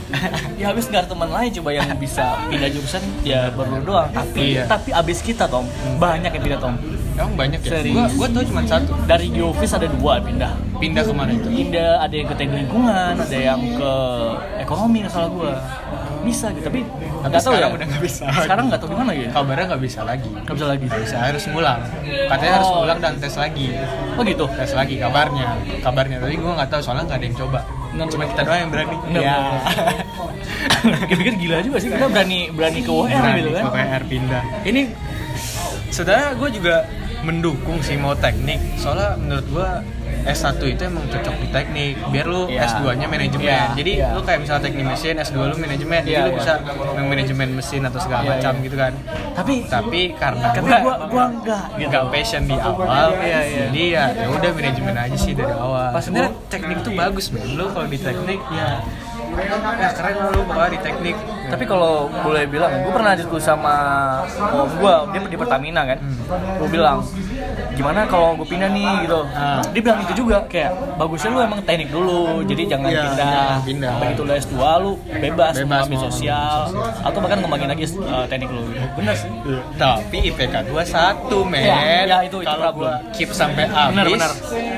ya 0.60 0.64
habis 0.70 0.84
nggak 0.86 1.00
ada 1.02 1.10
teman 1.10 1.28
lain 1.28 1.50
coba 1.52 1.70
yang 1.72 1.88
bisa 1.96 2.24
pindah 2.46 2.70
jurusan 2.70 3.02
ya 3.22 3.50
baru 3.50 3.82
doang 3.82 4.10
tapi 4.10 4.54
Iya. 4.54 4.70
tapi 4.70 4.90
abis 4.90 5.18
kita 5.18 5.44
tom 5.44 5.66
banyak 5.98 6.30
yang 6.30 6.42
pindah 6.42 6.60
tom 6.60 6.76
Emang 7.14 7.38
banyak 7.38 7.62
ya? 7.62 7.78
Serius. 7.78 8.10
Gue 8.10 8.26
gue 8.26 8.28
tau 8.34 8.42
cuma 8.42 8.66
satu. 8.66 8.90
dari 9.06 9.30
geofis 9.30 9.70
ada 9.70 9.86
dua 9.86 10.18
pindah 10.18 10.50
Pindah 10.74 11.06
ke 11.06 11.14
mana 11.14 11.30
itu? 11.30 11.46
pindah 11.46 12.02
ada 12.02 12.10
yang 12.10 12.26
ke 12.26 12.34
teknik 12.34 12.58
lingkungan 12.60 13.14
ada 13.14 13.38
yang 13.40 13.60
ke 13.70 13.92
ekonomi 14.58 15.06
salah 15.06 15.30
gua 15.30 15.54
bisa 16.24 16.46
gitu 16.50 16.64
tapi 16.64 16.80
nggak 17.22 17.38
tahu 17.38 17.54
ya 17.54 17.66
udah 17.68 17.86
nggak 17.86 18.02
bisa. 18.02 18.24
sekarang 18.34 18.64
nggak 18.66 18.80
tahu 18.80 18.88
gimana 18.90 19.10
gitu 19.12 19.30
Kabarnya 19.30 19.64
nggak 19.68 19.82
bisa 19.82 20.00
lagi. 20.02 20.28
nggak 20.28 20.54
bisa 20.54 20.66
lagi 20.66 20.84
Nggak 20.84 21.02
bisa 21.02 21.16
harus 21.18 21.42
ngulang. 21.46 21.80
Katanya 22.26 22.52
harus 22.54 22.66
Oh. 22.66 22.74
ngulang 22.76 22.98
dan 22.98 23.12
tes 23.16 23.34
lagi. 23.34 23.66
oh 24.12 24.22
gitu 24.22 24.44
Tes 24.50 24.72
lagi 24.72 24.94
kabarnya. 24.96 25.46
Kabarnya 25.80 26.16
tapi 26.18 26.34
gue 26.34 26.52
nggak 26.52 26.68
tahu 26.68 26.80
soalnya 26.80 27.04
nggak 27.06 27.18
ada 27.18 27.26
yang 27.26 27.36
coba. 27.38 27.60
Benar, 27.94 28.06
Cuma 28.08 28.24
kita 28.26 28.40
doang 28.42 28.58
yang 28.58 28.70
berani. 28.70 28.96
Benar, 28.98 29.20
Iya. 29.20 29.36
benar. 29.38 31.06
pikir 31.10 31.34
gila 31.38 31.56
juga 31.60 31.76
sih 31.78 31.88
kita 31.88 32.06
berani 32.06 32.38
berani 32.50 32.80
ke 32.80 32.90
UR 32.90 33.06
Berani 33.06 33.38
gitu 33.38 33.50
kan 33.52 33.62
ke 33.62 33.70
WR 33.72 34.02
pindah. 34.04 34.42
Ini 34.64 34.80
sebenarnya 35.88 36.28
gue 36.34 36.48
juga 36.52 36.74
mendukung 37.22 37.78
sih 37.80 37.96
mau 37.96 38.12
teknik. 38.14 38.60
Soalnya 38.76 39.16
menurut 39.16 39.46
gue 39.46 39.68
S1 40.24 40.56
itu 40.64 40.82
emang 40.82 41.04
cocok 41.04 41.34
di 41.36 41.48
teknik 41.48 41.94
biar 42.08 42.26
lu 42.26 42.42
Iya. 42.48 42.64
S2-nya 42.66 43.06
manajemen. 43.06 43.44
Iya, 43.44 43.62
Jadi 43.76 43.92
iya. 44.00 44.08
lu 44.16 44.20
kayak 44.24 44.40
misalnya 44.40 44.62
teknik 44.64 44.84
mesin, 44.88 45.14
S2 45.20 45.38
lu 45.44 45.56
manajemen. 45.56 46.00
Jadi 46.00 46.10
Iya, 46.10 46.24
lu 46.24 46.30
iya. 46.32 46.38
bisa 46.40 46.52
manajemen 46.96 47.48
mesin 47.52 47.80
atau 47.84 48.00
segala 48.00 48.22
Iya, 48.22 48.30
macam 48.34 48.52
iya. 48.54 48.64
gitu 48.64 48.76
kan. 48.76 48.92
tapi 49.34 49.54
Tapi 49.66 50.00
karena 50.14 50.46
tapi 50.50 50.64
gua 50.64 50.78
gua 50.80 50.94
gua 51.06 51.24
enggak 51.28 51.64
gitu 51.76 51.88
nggak 51.90 52.04
passion 52.08 52.42
di 52.44 52.56
awal, 52.56 53.06
Iya, 53.18 53.40
iya. 53.42 53.64
jadi 53.68 53.82
ya 53.90 54.04
ya 54.14 54.26
udah 54.30 54.50
manajemen 54.50 54.94
aja 54.96 55.16
sih 55.16 55.32
dari 55.32 55.52
awal. 55.52 55.88
Pas 55.92 56.02
Sebenarnya 56.02 56.32
teknik 56.48 56.76
tuh 56.80 56.92
bagus 56.94 57.26
men. 57.28 57.42
Lu 57.52 57.64
kalau 57.68 57.86
di 57.86 57.98
teknik 57.98 58.40
ya 58.50 58.68
ya 59.74 59.88
keren 59.92 60.16
lu 60.30 60.40
bawa 60.46 60.66
di 60.68 60.78
teknik. 60.78 61.16
Tapi 61.54 61.64
kalau 61.64 61.94
boleh 62.18 62.44
bilang 62.44 62.82
gue 62.82 62.90
pernah 62.90 63.14
diskusi 63.14 63.46
sama 63.46 63.74
om 64.50 64.66
gue 64.68 64.94
dia 65.12 65.20
di 65.24 65.38
Pertamina 65.38 65.86
kan 65.86 65.98
gue 66.58 66.68
bilang 66.68 66.98
gimana 67.70 68.06
kalau 68.06 68.34
gue 68.34 68.44
pindah 68.44 68.66
nih 68.68 69.02
gitu 69.02 69.20
Ah. 69.34 69.58
dia 69.66 69.80
bilang 69.80 69.98
itu 70.00 70.12
juga 70.16 70.42
kayak 70.46 70.70
bagusnya 70.96 71.30
lu 71.30 71.40
emang 71.40 71.60
teknik 71.62 71.88
dulu 71.88 72.22
jadi 72.42 72.62
jangan 72.68 72.88
Iya, 72.88 73.02
pindah 73.04 73.16
jangan 73.16 73.62
pindah. 73.62 73.94
begitu 73.98 74.20
lu 74.20 74.32
S2 74.32 74.54
lu 74.76 74.92
bebas, 75.12 75.54
Bebas 75.54 75.64
mau 75.64 75.82
ambil 75.84 75.96
mau 75.96 76.04
sosial 76.04 76.60
atau 77.00 77.18
bahkan 77.18 77.38
ngembangin 77.38 77.68
lagi 77.68 77.84
uh, 77.96 78.24
teknik 78.24 78.48
lu 78.48 78.62
gitu. 78.68 78.86
bener 78.94 79.14
sih 79.14 79.30
Tapi 79.74 80.16
IPK 80.24 80.54
gua 80.66 80.82
satu 80.84 81.42
men. 81.44 81.62
Ya, 81.62 81.78
ya, 82.04 82.18
itu- 82.20 82.40
itu 82.40 82.46
Kalau 82.46 82.70
gua 82.72 82.92
keep 83.12 83.30
sampai 83.30 83.66
habis, 83.66 83.92
Benar, 83.92 84.06
benar. 84.08 84.30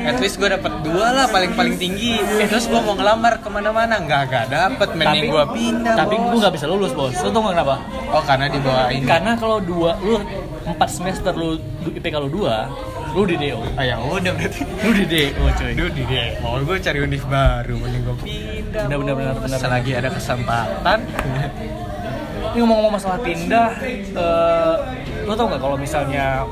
at 0.07 0.17
least 0.19 0.37
gua 0.37 0.49
dapat 0.51 0.73
dua 0.83 1.07
lah 1.13 1.27
paling 1.27 1.53
paling 1.53 1.77
tinggi. 1.77 2.17
Terus 2.47 2.67
gua 2.67 2.81
mau 2.81 2.95
ngelamar 2.95 3.39
ke 3.39 3.49
mana-mana 3.49 3.95
nggak 3.99 4.21
nggak 4.27 4.45
dapet. 4.49 4.89
Mending 4.95 5.25
gua 5.29 5.45
pindah. 5.47 5.95
tapi 5.97 6.15
gue 6.17 6.39
nggak 6.39 6.55
bisa 6.55 6.66
lulus 6.67 6.93
bos 6.93 7.15
lu 7.17 7.31
tau 7.31 7.41
nggak 7.43 7.55
kenapa 7.57 7.77
Oh 8.07 8.23
karena 8.23 8.47
di 8.47 8.59
bawah 8.63 8.87
ini. 8.89 9.03
karena 9.03 9.33
kalau 9.35 9.59
dua 9.59 9.99
lu 9.99 10.23
empat 10.63 10.89
semester 10.89 11.33
lu 11.35 11.59
IPK 11.87 12.15
lu 12.23 12.31
dua 12.31 12.71
lu 13.13 13.25
di 13.25 13.35
DO 13.35 13.59
Ah 13.75 13.83
ya 13.83 13.97
udah 13.99 14.33
berarti. 14.35 14.63
lu 14.63 14.91
di 14.93 15.05
DO 15.07 15.45
cuy 15.57 15.71
Aduh 15.73 15.89
di 15.89 16.03
deh. 16.05 16.29
Mau 16.39 16.61
gua 16.61 16.77
cari 16.77 16.99
univ 17.01 17.25
baru, 17.27 17.75
mending 17.77 18.03
gua 18.05 18.17
pindah. 18.21 18.85
Benar, 18.87 18.97
benar, 19.01 19.15
benar, 19.17 19.35
benar. 19.41 19.59
Selagi 19.59 19.93
ada 19.97 20.09
kesempatan. 20.13 20.99
Ini 22.47 22.59
ngomong-ngomong 22.61 22.95
masalah 22.95 23.19
pindah, 23.21 23.69
eh, 24.17 24.77
lo 25.25 25.33
tau 25.33 25.45
nggak 25.49 25.61
kalau 25.61 25.77
misalnya 25.77 26.45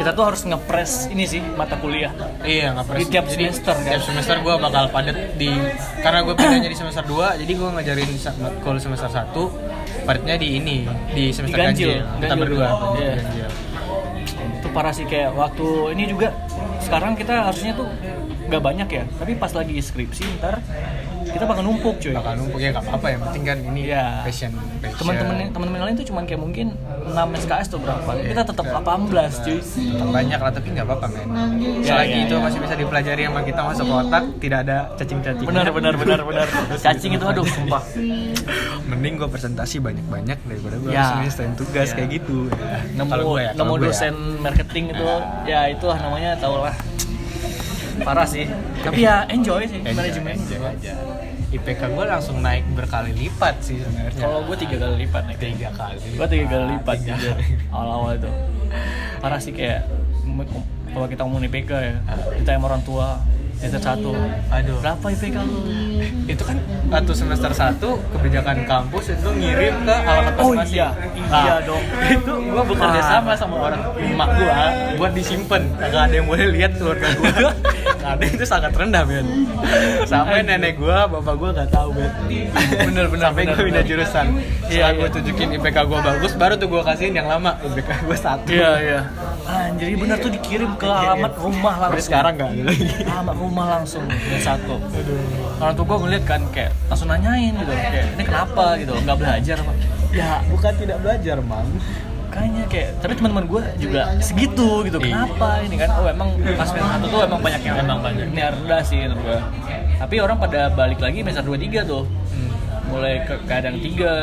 kita 0.00 0.16
tuh 0.16 0.24
harus 0.32 0.40
ngepres 0.48 1.12
ini 1.12 1.28
sih 1.28 1.44
mata 1.44 1.76
kuliah. 1.76 2.08
Iya 2.40 2.72
pernah. 2.80 3.04
Di 3.04 3.06
tiap 3.12 3.28
Jadi, 3.28 3.52
semester, 3.52 3.76
kan? 3.76 3.92
Tiap 3.92 4.04
semester 4.08 4.36
gue 4.40 4.54
bakal 4.56 4.84
padat 4.88 5.16
di 5.36 5.52
karena 6.00 6.18
gue 6.24 6.34
pindahnya 6.40 6.70
di 6.74 6.78
semester 6.80 7.04
2 7.04 7.36
jadi 7.44 7.52
gue 7.52 7.68
ngajarin 7.68 8.10
matkul 8.40 8.76
semester 8.80 9.10
1 9.12 10.08
padatnya 10.08 10.34
di 10.40 10.48
ini 10.56 10.76
di 11.12 11.24
semester 11.36 11.60
Di 11.60 11.64
ganjil, 11.68 11.88
ganjil. 11.92 12.00
Kita 12.00 12.24
ganjil. 12.32 12.40
berdua. 12.40 12.68
Ganjil. 12.96 13.48
Itu 14.56 14.68
parah 14.72 14.92
sih 14.96 15.04
kayak 15.04 15.36
waktu 15.36 15.68
ini 15.92 16.04
juga 16.08 16.32
sekarang 16.80 17.12
kita 17.12 17.52
harusnya 17.52 17.76
tuh 17.76 17.88
nggak 18.48 18.62
banyak 18.64 18.88
ya, 18.90 19.04
tapi 19.20 19.38
pas 19.38 19.52
lagi 19.54 19.78
skripsi 19.78 20.42
ntar 20.42 20.58
kita 21.30 21.44
bakal 21.44 21.62
numpuk 21.62 21.94
cuy. 21.96 22.12
Bakal 22.12 22.32
numpuk 22.36 22.58
ya 22.58 22.68
nggak 22.70 22.84
apa-apa 22.84 23.06
yang 23.08 23.20
penting 23.22 23.42
kan 23.44 23.56
ini 23.64 23.80
Iya. 23.86 24.04
passion. 24.22 24.52
passion. 24.78 24.98
Teman-teman 24.98 25.34
teman-teman 25.50 25.80
lain 25.82 25.94
tuh 25.94 26.06
cuman 26.06 26.22
kayak 26.24 26.40
mungkin 26.40 26.66
6 27.06 27.16
SKS 27.36 27.66
tuh 27.68 27.78
berapa? 27.78 28.10
Kita 28.16 28.42
tetap 28.44 28.66
18 28.66 29.34
cuy. 29.40 29.58
Tetap 29.60 30.08
banyak 30.10 30.38
lah 30.38 30.50
tapi 30.50 30.68
nggak 30.70 30.86
apa-apa 30.86 31.06
men. 31.08 31.28
Iya, 31.56 31.70
Selagi 31.84 32.10
iya, 32.12 32.24
itu 32.24 32.34
iya. 32.34 32.42
masih 32.42 32.58
bisa 32.60 32.74
dipelajari 32.74 33.22
sama 33.24 33.40
kita 33.42 33.60
masuk 33.62 33.84
ke 33.84 33.94
otak 33.96 34.24
tidak 34.38 34.58
ada 34.62 34.76
cacing-cacing. 34.94 35.46
Benar 35.46 35.66
benar 35.70 35.94
benar 35.94 36.20
benar. 36.22 36.46
Cacing 36.84 37.12
itu 37.14 37.24
aduh 37.24 37.46
sumpah. 37.46 37.82
Mending 38.84 39.14
gue 39.16 39.28
presentasi 39.28 39.76
banyak-banyak 39.78 40.38
daripada 40.40 40.76
gue 40.76 40.90
Ya. 40.90 41.02
harus 41.04 41.12
nyelesain 41.22 41.52
tugas 41.54 41.88
Ya. 41.88 41.96
kayak 41.96 42.08
gitu. 42.12 42.38
nemu 42.92 43.06
Kalau 43.08 43.24
gue 43.30 43.40
ya, 43.40 43.50
nemu 43.52 43.72
gue 43.72 43.78
ya. 43.78 43.86
dosen 43.86 44.14
marketing 44.40 44.84
itu 44.90 45.06
ya 45.44 45.60
itu 45.68 45.84
lah 45.84 45.98
namanya 45.98 46.30
tau 46.36 46.60
lah 46.60 46.74
parah 48.00 48.24
sih 48.24 48.48
tapi 48.80 49.04
ya 49.04 49.28
enjoy 49.28 49.60
sih 49.62 49.76
Enjoy, 49.78 49.92
manajemen 49.92 50.34
enjoy 50.34 50.60
aja. 50.62 50.92
IPK 51.50 51.82
gue 51.90 52.04
langsung 52.06 52.38
naik 52.38 52.62
berkali 52.72 53.10
lipat 53.10 53.58
sih 53.58 53.82
sebenarnya. 53.82 54.22
kalau 54.22 54.46
gue 54.46 54.54
tiga 54.54 54.76
kali 54.78 55.02
lipat 55.02 55.22
nih 55.26 55.36
tiga 55.36 55.68
kali. 55.74 55.98
gue 56.14 56.26
tiga 56.30 56.46
kali 56.46 56.64
lipat 56.78 56.96
Tiga 57.02 57.14
kali. 57.18 57.44
awal-awal 57.68 58.10
itu 58.14 58.30
parah 59.18 59.40
sih 59.42 59.50
kayak 59.50 59.82
kalau 60.90 61.06
kita 61.06 61.20
ngomongin 61.26 61.50
IPK 61.50 61.70
ya 61.74 61.94
kita 62.38 62.50
yang 62.54 62.62
orang 62.62 62.82
tua 62.82 63.18
semester 63.60 63.92
satu 63.92 64.10
Aduh. 64.48 64.78
berapa 64.80 65.06
IPK 65.12 65.36
lu 65.44 65.60
Itu 66.24 66.42
kan 66.42 66.56
waktu 66.88 67.12
semester 67.12 67.52
1 67.52 67.76
kebijakan 68.16 68.56
kampus 68.64 69.12
itu 69.12 69.28
ngirim 69.36 69.84
ke 69.84 69.94
alamat 69.94 70.32
Oh 70.40 70.56
masing-masing. 70.56 70.74
iya, 70.74 70.88
iya 71.28 71.54
dong. 71.60 71.82
Itu 72.08 72.32
gua 72.50 72.62
bekerja 72.64 73.00
sama 73.04 73.32
sama 73.36 73.56
orang 73.60 73.80
emak 74.00 74.28
gua 74.32 74.56
buat 74.96 75.12
disimpan. 75.12 75.62
Gak 75.76 75.92
ada 76.08 76.14
yang 76.16 76.26
boleh 76.26 76.46
lihat 76.50 76.72
keluarga 76.80 77.08
gua. 77.14 77.52
Ada 78.00 78.24
itu 78.26 78.48
sangat 78.48 78.72
rendah, 78.72 79.04
Ben. 79.04 79.28
Sampai 80.08 80.40
nenek 80.40 80.80
gua, 80.80 81.04
bapak 81.04 81.36
gua 81.36 81.52
gak 81.52 81.68
tahu, 81.68 81.92
Ben. 81.92 82.08
Bener, 82.88 83.06
bener, 83.12 83.22
Sampai 83.28 83.44
bener, 83.44 83.54
gua 83.60 83.66
pindah 83.68 83.84
jurusan. 83.84 84.26
Iya, 84.72 84.88
Setelah 84.88 84.92
gua 84.96 85.04
iya. 85.04 85.14
tunjukin 85.20 85.48
IPK 85.60 85.78
gua 85.84 86.00
bagus, 86.00 86.32
baru 86.32 86.54
tuh 86.56 86.68
gua 86.72 86.80
kasihin 86.80 87.12
yang 87.12 87.28
lama. 87.28 87.60
IPK 87.60 88.08
gua 88.08 88.16
satu. 88.16 88.48
iya 88.48 88.70
iya 88.80 89.00
anjir 89.50 89.98
bener 89.98 90.16
tuh 90.22 90.30
dikirim 90.30 90.78
ke 90.78 90.86
alamat 90.86 91.34
rumah 91.34 91.74
langsung 91.74 92.06
sekarang 92.06 92.38
gak 92.38 92.50
ada 92.54 92.62
lagi. 92.70 92.86
alamat 93.02 93.34
rumah 93.34 93.49
langsung 93.52 94.02
yang 94.06 94.38
satu. 94.38 94.78
Orang 95.56 95.74
tua 95.74 95.84
gue 95.84 95.98
ngeliat 96.00 96.24
kan 96.24 96.40
kayak 96.48 96.70
langsung 96.86 97.06
nanyain 97.06 97.52
gitu 97.52 97.68
kayak 97.68 98.06
ini 98.12 98.22
kenapa? 98.22 98.64
gitu 98.76 98.92
nggak 98.94 99.16
belajar 99.16 99.56
apa? 99.58 99.72
Ya 100.10 100.30
Bukan 100.44 100.72
tidak 100.76 100.96
belajar, 101.00 101.36
Mang. 101.40 101.66
kayaknya 102.30 102.62
kayak 102.64 102.88
tapi 102.98 103.12
teman-teman 103.12 103.42
gue 103.44 103.62
juga 103.80 104.02
segitu 104.18 104.86
gitu 104.86 104.98
Iya. 104.98 105.26
kenapa 105.26 105.48
ini 105.60 105.74
kan? 105.74 105.88
Oh 105.92 106.06
emang 106.06 106.28
pas 106.52 106.62
semester 106.62 106.86
satu 106.88 107.06
tuh 107.08 107.20
emang 107.20 107.40
banyak 107.40 107.58
yang 107.60 107.74
Emang 107.76 107.98
banyak. 107.98 108.22
ini 108.24 108.38
rendah 108.40 108.80
sih 108.80 109.02
menurut 109.02 109.18
gue 109.20 109.38
tapi 109.98 110.14
orang 110.16 110.38
pada 110.38 110.70
balik 110.70 110.96
lagi 110.96 111.20
semester 111.20 111.42
dua 111.42 111.58
tiga 111.58 111.82
tuh 111.82 112.06
mulai 112.90 113.22
ke 113.22 113.34
kadang 113.44 113.76
tiga. 113.76 114.14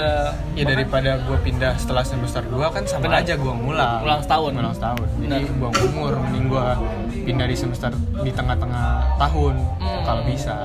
Ya 0.53 0.63
daripada 0.63 1.17
gue 1.19 1.37
pindah 1.39 1.73
setelah 1.75 2.03
semester 2.03 2.43
2 2.43 2.59
kan 2.69 2.83
sama 2.83 3.07
Benar. 3.07 3.23
aja 3.23 3.33
gue 3.33 3.53
ngulang. 3.55 3.99
Ngulang 4.01 4.21
setahun. 4.21 4.51
Ngulang 4.51 4.75
setahun. 4.75 5.07
Jadi 5.17 5.25
Benar. 5.41 5.57
buang 5.57 5.75
umur 5.85 6.13
Mending 6.19 6.45
gue 6.47 6.67
pindah 7.23 7.45
di 7.45 7.55
semester 7.55 7.91
di 8.17 8.31
tengah-tengah 8.31 8.87
tahun. 9.17 9.55
Hmm. 9.79 10.01
Kalau 10.03 10.21
bisa. 10.23 10.55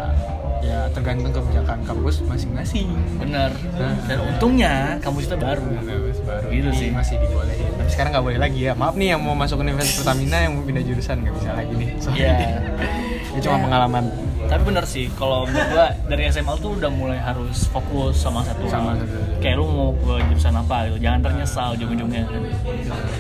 Ya 0.63 0.87
tergantung 0.89 1.35
kebijakan 1.35 1.83
kampus 1.83 2.23
masing-masing. 2.23 2.87
Bener 3.17 3.51
Nah. 3.75 3.99
dan 4.07 4.19
untungnya 4.25 4.95
kampus 4.99 5.27
kita 5.27 5.35
baru. 5.37 5.59
Kampus 5.59 6.19
baru. 6.23 6.47
Gitu 6.49 6.69
ini 6.69 6.79
sih. 6.79 6.89
masih 6.93 7.19
dibolehin. 7.19 7.67
Tapi 7.73 7.91
sekarang 7.91 8.11
nggak 8.15 8.23
boleh 8.23 8.39
lagi 8.39 8.61
ya. 8.63 8.73
Maaf 8.73 8.95
nih 8.95 9.09
yang 9.11 9.21
mau 9.21 9.35
masuk 9.35 9.59
Universitas 9.59 9.99
Pertamina 9.99 10.39
yang 10.39 10.55
mau 10.55 10.63
pindah 10.63 10.83
jurusan. 10.83 11.19
Nggak 11.19 11.35
bisa 11.35 11.51
lagi 11.53 11.73
nih. 11.75 11.91
Soalnya 11.99 12.23
Iya. 12.23 12.31
ini- 12.33 12.55
ini 13.35 13.41
cuma 13.43 13.57
pengalaman 13.59 14.05
tapi 14.53 14.63
bener 14.63 14.85
sih 14.85 15.09
kalau 15.13 15.49
menurut 15.49 15.65
gua 15.67 15.87
dari 16.05 16.29
SMA 16.29 16.53
tuh 16.57 16.77
udah 16.77 16.91
mulai 16.91 17.17
harus 17.17 17.65
fokus 17.67 18.15
sama 18.15 18.45
satu 18.45 18.69
Sama 18.69 18.93
satu. 18.95 19.17
kayak 19.39 19.57
lu 19.57 19.65
mau 19.65 19.91
ke 19.95 20.29
jurusan 20.29 20.53
apa 20.55 20.77
gitu 20.87 21.01
jangan 21.01 21.21
ternyesal 21.23 21.73
ujung-ujungnya 21.73 22.23
kan. 22.23 22.43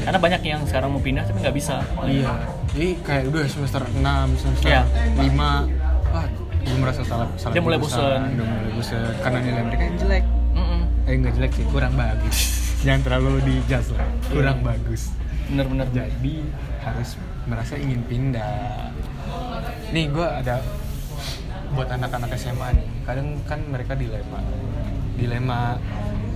karena 0.02 0.18
banyak 0.20 0.42
yang 0.44 0.60
sekarang 0.62 0.88
mau 0.88 1.00
pindah 1.00 1.24
tapi 1.24 1.40
nggak 1.40 1.56
bisa 1.56 1.80
iya 2.04 2.36
jadi 2.68 2.88
kayak 3.00 3.24
udah 3.28 3.42
semester 3.46 3.80
6 3.82 3.96
semester 4.36 4.68
Iya. 4.68 4.82
5 5.16 6.12
wah 6.12 6.26
gue 6.62 6.76
merasa 6.78 7.00
salah 7.02 7.26
salah 7.34 7.52
Dia 7.52 7.62
mulai 7.62 7.78
bosen. 7.80 8.20
udah 8.30 8.44
mulai 8.44 8.70
bosen 8.70 9.02
karena 9.18 9.38
nilai 9.40 9.62
mereka 9.64 9.82
yang 9.82 9.96
jelek 9.98 10.24
Mm-mm. 10.52 10.80
eh 11.02 11.14
nggak 11.16 11.32
jelek 11.34 11.52
sih 11.54 11.64
kurang 11.66 11.92
bagus 11.96 12.36
jangan 12.84 13.00
terlalu 13.02 13.40
dijudge 13.42 13.88
lah 13.90 14.08
kurang 14.28 14.58
bagus 14.60 15.08
bener-bener 15.44 15.88
jadi 15.90 16.34
harus 16.82 17.16
merasa 17.42 17.74
ingin 17.74 18.04
pindah 18.04 18.92
nih 19.90 20.06
gue 20.08 20.22
ada 20.24 20.60
buat 21.72 21.88
anak-anak 21.88 22.30
SMA 22.36 22.68
nih 22.76 22.86
kadang 23.08 23.28
kan 23.48 23.60
mereka 23.68 23.92
dilema. 23.96 24.40
Dilema. 25.16 25.62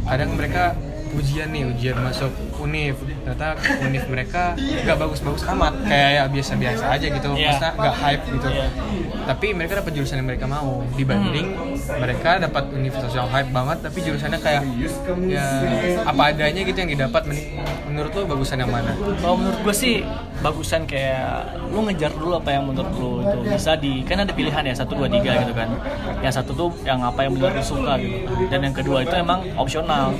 Kadang 0.07 0.39
mereka 0.39 0.73
ujian 1.19 1.51
nih 1.51 1.67
ujian 1.67 1.99
masuk 1.99 2.31
univ 2.67 2.95
ternyata 3.23 3.47
univ 3.81 4.05
mereka 4.07 4.43
nggak 4.59 4.97
bagus-bagus 4.99 5.43
amat 5.49 5.75
kayak 5.83 6.11
ya 6.13 6.25
biasa-biasa 6.27 6.85
aja 6.91 7.07
gitu 7.09 7.29
Iya. 7.33 7.49
masa 7.49 7.67
nggak 7.73 7.97
hype 7.97 8.25
gitu 8.29 8.49
Iya. 8.49 8.67
tapi 9.25 9.47
mereka 9.53 9.73
dapat 9.79 9.93
jurusan 9.95 10.17
yang 10.19 10.29
mereka 10.29 10.47
mau 10.47 10.83
dibanding 10.93 11.47
mereka 11.97 12.31
dapat 12.39 12.65
universitas 12.73 13.15
yang 13.15 13.29
hype 13.29 13.51
banget 13.51 13.79
tapi 13.81 13.99
jurusannya 14.01 14.39
kayak 14.39 14.63
ya 15.27 15.47
apa 16.03 16.23
adanya 16.27 16.61
gitu 16.61 16.77
yang 16.77 16.91
didapat 16.91 17.23
Men- 17.25 17.47
menurut 17.87 18.11
lo 18.13 18.23
bagusan 18.29 18.59
yang 18.59 18.69
mana 18.69 18.93
Kalau 19.17 19.39
menurut 19.39 19.63
gue 19.63 19.75
sih 19.75 19.97
bagusan 20.37 20.85
kayak 20.85 21.49
lu 21.71 21.81
ngejar 21.83 22.13
dulu 22.13 22.37
apa 22.37 22.51
yang 22.51 22.67
menurut 22.67 22.93
lu 22.93 23.13
itu 23.21 23.39
bisa 23.49 23.73
di 23.75 24.03
kan 24.03 24.21
ada 24.21 24.31
pilihan 24.31 24.63
ya 24.63 24.75
satu 24.75 24.93
dua 24.95 25.09
tiga 25.09 25.33
gitu 25.39 25.53
kan. 25.53 25.69
Yang 26.21 26.35
satu 26.37 26.51
tuh 26.53 26.71
yang 26.83 27.01
apa 27.01 27.25
yang 27.25 27.33
benar 27.33 27.53
lu 27.53 27.65
suka 27.65 27.97
gitu. 27.97 28.21
Dan 28.47 28.61
yang 28.63 28.75
kedua 28.75 29.01
itu 29.01 29.15
emang 29.15 29.41
opsional. 29.55 30.13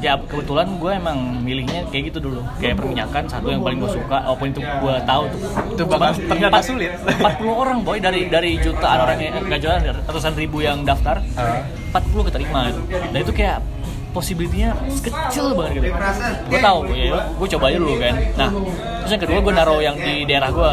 Ya 0.00 0.16
kebetulan 0.16 0.80
gue 0.80 0.92
emang 0.92 1.18
milihnya 1.40 1.84
kayak 1.88 2.04
gitu 2.08 2.18
dulu. 2.24 2.40
Kayak 2.56 2.80
perminyakan 2.80 3.22
satu 3.28 3.48
yang 3.48 3.60
paling 3.60 3.78
gue 3.78 3.92
suka, 3.92 4.18
walaupun 4.24 4.46
itu 4.48 4.60
gue 4.60 4.94
tahu 5.04 5.22
tuh. 5.28 5.40
Itu 5.70 5.82
bakal 5.84 6.10
ternyata 6.16 6.56
empat- 6.56 6.66
sulit. 6.66 6.90
40 6.96 7.52
orang 7.52 7.78
boy 7.80 7.96
dari 7.96 8.20
dari 8.26 8.56
jutaan 8.56 8.98
orang 8.98 9.18
yang 9.20 9.34
nggak 9.44 9.60
jualan 9.60 9.80
ratusan 10.04 10.32
ribu 10.34 10.58
yang 10.60 10.82
daftar. 10.82 11.20
Ah. 11.36 11.60
40 11.92 12.26
keterima 12.26 12.72
gitu. 12.72 12.80
Dan 12.90 13.18
itu 13.20 13.32
kayak 13.34 13.58
possibility-nya 14.10 14.74
kecil 15.00 15.54
banget 15.54 15.72
gitu. 15.78 15.86
Gue 16.48 16.58
tahu, 16.58 16.78
ya 16.90 17.14
gue 17.30 17.48
coba 17.54 17.64
aja 17.70 17.78
dulu 17.78 17.94
kan. 17.94 18.14
Nah, 18.34 18.48
terus 19.00 19.10
yang 19.12 19.22
kedua 19.22 19.38
gue 19.38 19.52
naruh 19.54 19.80
yang 19.80 19.96
di 19.96 20.14
daerah 20.26 20.50
gue. 20.50 20.72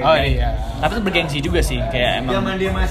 Oh 0.00 0.16
iya. 0.16 0.48
Tapi 0.80 0.96
itu 0.96 1.02
bergengsi 1.02 1.38
juga 1.44 1.60
sih, 1.60 1.76
kayak 1.92 2.24
emang. 2.24 2.40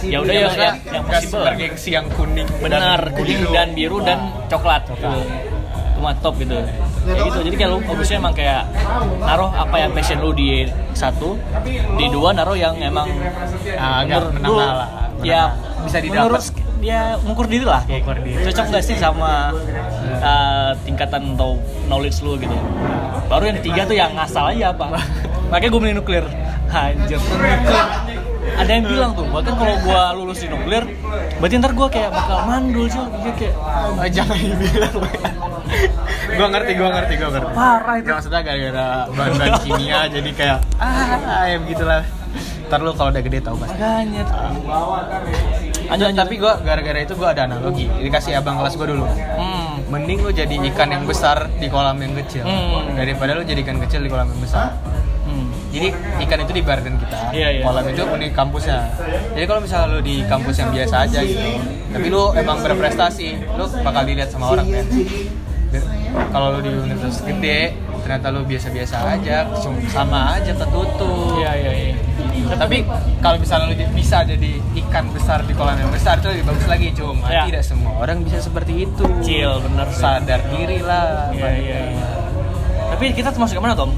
Ya 0.06 0.22
udah 0.22 0.30
yang, 0.30 0.46
maksudnya 0.46 0.70
yang, 0.70 0.78
yang 0.94 1.06
possible. 1.10 1.42
bergengsi 1.42 1.90
yang 1.90 2.06
kuning 2.14 2.46
Benar, 2.62 3.00
kuning 3.18 3.42
dan 3.50 3.68
biru 3.74 3.98
dan 4.04 4.20
coklat. 4.46 4.84
Gitu. 4.86 5.10
Cuma 6.00 6.16
top 6.16 6.40
gitu. 6.40 6.56
Kayak 7.04 7.24
gitu. 7.28 7.40
Jadi 7.44 7.56
kayak 7.60 7.72
lu 7.76 7.80
bagusnya 7.84 8.18
emang 8.18 8.32
kayak 8.32 8.64
naruh 9.20 9.52
apa 9.52 9.76
yang 9.76 9.92
passion 9.92 10.24
lu 10.24 10.32
di 10.32 10.64
satu, 10.96 11.36
di 12.00 12.06
dua 12.08 12.32
naruh 12.32 12.56
yang 12.56 12.80
emang 12.80 13.12
Ah, 13.76 14.02
agak 14.02 14.32
lu, 14.40 14.56
lah, 14.56 14.88
Ya. 15.20 15.52
Bisa 15.84 16.00
didapat. 16.00 16.40
ya 16.80 17.20
mengukur 17.20 17.44
diri 17.44 17.68
lah 17.68 17.84
kayak 17.84 18.08
diri. 18.24 18.40
cocok 18.40 18.72
nggak 18.72 18.84
sih 18.88 18.96
sama 18.96 19.52
uh, 20.24 20.72
tingkatan 20.88 21.36
atau 21.36 21.60
knowledge 21.92 22.24
lu 22.24 22.40
gitu 22.40 22.56
baru 23.28 23.52
yang 23.52 23.58
ketiga 23.60 23.82
tuh 23.84 23.96
yang 24.00 24.16
ngasal 24.16 24.48
aja 24.48 24.72
apa 24.72 24.96
makanya 25.52 25.76
gue 25.76 25.82
milih 25.84 25.96
nuklir 26.00 26.24
anjir 26.72 27.20
ada 28.56 28.72
yang 28.72 28.88
bilang 28.88 29.12
tuh 29.12 29.28
bahkan 29.28 29.60
kalau 29.60 29.76
gue 29.76 30.02
lulus 30.24 30.40
di 30.40 30.48
nuklir 30.48 30.84
berarti 31.44 31.56
ntar 31.60 31.72
gue 31.76 31.88
kayak 31.92 32.10
bakal 32.16 32.38
mandul 32.48 32.88
cuy 32.88 33.06
Dia 33.28 33.34
kayak 33.36 33.56
Oh, 34.00 34.08
jangan 34.08 34.38
dibilang 34.40 34.96
gue 36.30 36.48
ngerti 36.48 36.72
gue 36.74 36.90
ngerti 36.90 37.14
gue 37.16 37.30
ngerti. 37.30 37.52
Parah 37.54 37.96
itu. 37.98 38.10
Maksudnya 38.10 38.42
gara-gara 38.42 38.88
bahan-bahan 39.10 39.54
kimia 39.62 40.00
jadi 40.10 40.30
kayak 40.34 40.60
ah 40.78 41.44
ya 41.46 41.58
begitulah. 41.60 42.02
Ntar 42.70 42.80
lu 42.80 42.92
kalau 42.94 43.10
udah 43.10 43.24
gede 43.26 43.40
tau 43.42 43.56
pasti. 43.58 43.74
Makanya. 43.76 44.24
Lanjut 44.24 45.90
Anjir, 45.90 46.06
lanjut. 46.06 46.22
Tapi 46.22 46.36
gue 46.38 46.54
gara-gara 46.62 47.00
itu 47.02 47.14
gue 47.18 47.28
ada 47.28 47.42
analogi. 47.44 47.86
Dikasih 47.90 48.38
abang 48.38 48.62
kelas 48.62 48.74
gue 48.76 48.88
dulu. 48.88 49.06
Hmm. 49.10 49.68
mending 49.90 50.22
lu 50.22 50.30
jadi 50.30 50.54
ikan 50.70 50.94
yang 50.94 51.02
besar 51.10 51.50
di 51.58 51.66
kolam 51.66 51.98
yang 51.98 52.14
kecil 52.14 52.46
Hmm. 52.46 52.94
daripada 52.94 53.34
lu 53.34 53.42
jadi 53.42 53.66
ikan 53.66 53.82
kecil 53.82 54.06
di 54.06 54.10
kolam 54.10 54.30
yang 54.30 54.38
besar. 54.38 54.78
Hmm. 55.26 55.50
jadi 55.74 55.90
ikan 56.26 56.46
itu 56.46 56.54
di 56.54 56.62
badan 56.62 56.94
kita. 56.98 57.34
Iya, 57.34 57.48
iya. 57.58 57.62
kolam 57.66 57.86
itu 57.90 58.06
unik 58.06 58.32
kampusnya. 58.38 58.86
Jadi 59.34 59.46
kalau 59.50 59.62
misalnya 59.66 59.90
lu 59.90 60.00
di 60.06 60.22
kampus 60.30 60.62
yang 60.62 60.70
biasa 60.70 60.96
aja 61.10 61.20
gitu 61.26 61.50
tapi 61.90 62.08
lu 62.08 62.24
emang 62.38 62.62
berprestasi 62.62 63.28
lu 63.58 63.66
bakal 63.82 64.06
dilihat 64.06 64.30
sama 64.30 64.54
orang 64.54 64.70
kan 64.70 64.86
kalau 66.30 66.48
lu 66.54 66.60
di 66.60 66.72
universitas 66.72 67.22
gede 67.22 67.60
ternyata 68.00 68.28
lu 68.30 68.42
biasa-biasa 68.44 68.96
aja 69.08 69.38
sama 69.88 70.36
aja 70.36 70.52
tertutup 70.52 71.38
iya 71.38 71.52
iya 71.56 71.72
iya 71.74 71.96
tapi 72.50 72.82
kalau 73.20 73.38
misalnya 73.38 73.70
lu 73.70 73.76
bisa 73.94 74.24
jadi 74.24 74.52
ikan 74.80 75.06
besar 75.10 75.44
di 75.44 75.54
kolam 75.54 75.76
yang 75.76 75.90
besar 75.90 76.18
itu 76.18 76.28
lebih 76.30 76.46
bagus 76.48 76.66
lagi 76.66 76.88
cuma 76.92 77.28
Ya. 77.30 77.46
tidak 77.46 77.62
semua 77.62 77.94
orang 77.98 78.24
bisa 78.24 78.40
seperti 78.40 78.84
itu 78.84 79.06
Cil, 79.22 79.62
bener 79.62 79.86
sih. 79.90 80.02
sadar 80.02 80.42
diri 80.50 80.80
lah 80.82 81.30
Iya 81.30 81.50
iya. 81.54 81.80
iya. 81.94 82.10
Tapi 82.90 83.14
kita 83.14 83.30
termasuk 83.30 83.54
ke 83.54 83.62
mana 83.62 83.78
Tom? 83.78 83.94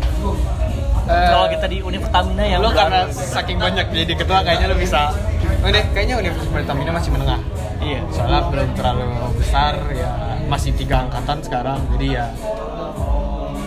Eh, 1.02 1.28
Kalau 1.28 1.48
kita 1.48 1.66
di 1.66 1.80
Univ 1.80 2.04
Pertamina 2.04 2.44
yang 2.44 2.60
lu 2.60 2.70
karena 2.70 3.08
saking 3.08 3.56
banyak 3.56 3.88
jadi 3.88 4.14
ketua 4.14 4.44
kayaknya 4.44 4.68
lu 4.68 4.76
bisa 4.76 5.16
ini 5.62 5.80
kayaknya 5.92 6.16
Universitas 6.20 6.52
Pertamina 6.52 6.92
masih 6.92 7.12
menengah 7.12 7.40
iya. 7.80 8.00
soalnya 8.10 8.42
belum 8.48 8.68
terlalu 8.76 9.06
besar 9.38 9.74
ya 9.92 10.10
masih 10.52 10.76
tiga 10.76 11.08
angkatan 11.08 11.40
sekarang 11.40 11.80
jadi 11.96 12.08
ya 12.12 12.26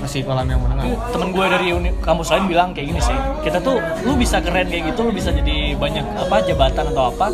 masih 0.05 0.21
kolam 0.21 0.45
yang 0.45 0.61
menengah 0.61 0.85
Temen 1.17 1.33
gue 1.33 1.45
dari 1.49 1.73
uni, 1.73 1.89
kampus 2.05 2.29
lain 2.29 2.45
bilang 2.45 2.77
kayak 2.77 2.93
gini 2.93 3.01
sih. 3.01 3.17
Kita 3.41 3.57
tuh 3.65 3.81
lu 4.05 4.13
bisa 4.21 4.37
keren 4.45 4.69
kayak 4.69 4.93
gitu, 4.93 5.01
lu 5.09 5.17
bisa 5.17 5.33
jadi 5.33 5.73
banyak 5.81 6.05
apa 6.21 6.45
jabatan 6.45 6.93
atau 6.93 7.09
apa 7.09 7.33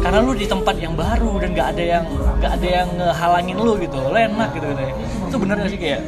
karena 0.00 0.24
lu 0.24 0.32
di 0.32 0.48
tempat 0.48 0.80
yang 0.80 0.96
baru 0.96 1.36
dan 1.36 1.52
gak 1.52 1.76
ada 1.76 1.84
yang 1.84 2.04
gak 2.40 2.52
ada 2.56 2.68
yang 2.72 2.88
ngehalangin 2.96 3.58
lu 3.60 3.76
gitu. 3.76 4.00
Lu 4.00 4.16
enak 4.16 4.48
gitu 4.56 4.64
katanya. 4.72 4.94
Itu 5.28 5.36
bener 5.36 5.56
gak 5.60 5.70
sih 5.76 5.80
kayak 5.82 6.00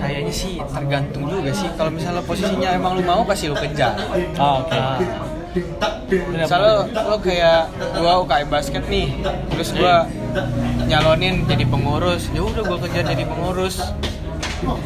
kayaknya 0.00 0.32
sih 0.32 0.52
tergantung 0.64 1.24
juga 1.28 1.50
sih 1.52 1.68
kalau 1.76 1.90
misalnya 1.92 2.22
posisinya 2.24 2.68
emang 2.72 2.92
lu 2.96 3.02
mau 3.04 3.20
pasti 3.28 3.52
lu 3.52 3.56
kejar 3.58 4.00
Oh, 4.40 4.64
oke. 4.64 4.72
Nah, 4.72 4.96
Bener, 4.96 5.25
misalnya 6.06 6.70
lo, 6.70 6.82
lo 6.86 7.16
kayak 7.18 7.60
gua 7.94 8.22
UKM 8.22 8.48
basket 8.48 8.84
nih 8.86 9.10
terus 9.50 9.72
gua 9.72 10.06
nyalonin 10.86 11.42
jadi 11.44 11.64
pengurus 11.66 12.30
ya 12.30 12.40
udah 12.40 12.62
gua 12.62 12.78
kejar 12.80 13.04
jadi 13.06 13.24
pengurus. 13.24 13.80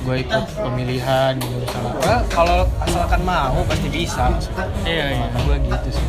Gua 0.03 0.19
ikut 0.19 0.45
pemilihan 0.59 1.39
gitu 1.39 1.57
misalnya 1.57 1.93
Well, 2.03 2.21
kalau 2.27 2.59
asalkan 2.83 3.23
mau 3.23 3.63
pasti 3.65 3.87
bisa. 3.87 4.27
Iya 4.83 5.15
iya. 5.15 5.27
Gua 5.47 5.57
gitu 5.57 5.89
sih. 5.95 6.07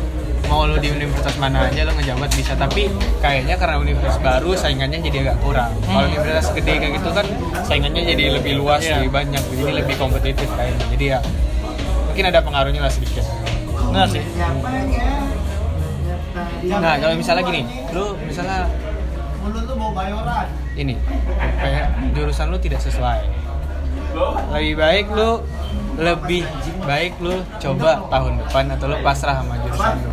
Mau 0.50 0.66
lo 0.66 0.76
di 0.76 0.90
universitas 0.90 1.38
mana 1.38 1.70
aja 1.70 1.86
lo 1.86 1.94
ngejabat 1.94 2.28
bisa 2.34 2.52
tapi 2.58 2.90
kayaknya 3.22 3.54
karena 3.54 3.78
universitas 3.78 4.18
baru 4.18 4.58
saingannya 4.58 4.98
jadi 5.00 5.30
agak 5.30 5.38
kurang. 5.40 5.70
Kalau 5.80 5.94
Hmm. 6.00 6.10
universitas 6.10 6.50
gede 6.52 6.72
kayak 6.74 6.92
gitu 6.98 7.10
kan 7.14 7.26
saingannya 7.62 8.02
jadi 8.04 8.24
lebih 8.36 8.52
luas 8.58 8.82
Iya. 8.82 8.98
lebih 8.98 9.10
banyak 9.14 9.42
jadi 9.54 9.72
lebih 9.78 9.94
kompetitif 9.94 10.48
kayaknya. 10.52 10.84
Jadi 10.92 11.04
ya 11.06 11.18
mungkin 12.10 12.24
ada 12.28 12.40
pengaruhnya 12.42 12.82
lah 12.82 12.92
sedikit 12.92 13.24
Bener 13.92 14.08
sih. 14.08 14.24
Nah, 16.72 16.94
kalau 16.96 17.14
misalnya 17.14 17.42
gini, 17.44 17.62
lu 17.92 18.16
misalnya 18.24 18.64
ini 20.72 20.96
kayak 21.36 21.86
jurusan 22.16 22.48
lu 22.48 22.56
tidak 22.56 22.80
sesuai. 22.80 23.20
Lebih 24.56 24.74
baik 24.80 25.06
lu 25.12 25.44
lebih 26.00 26.48
baik 26.88 27.12
lu 27.20 27.44
coba 27.60 28.00
tahun 28.08 28.40
depan 28.40 28.64
atau 28.72 28.86
lu 28.88 28.96
pasrah 29.04 29.44
sama 29.44 29.60
jurusan 29.60 29.94
lu. 30.08 30.10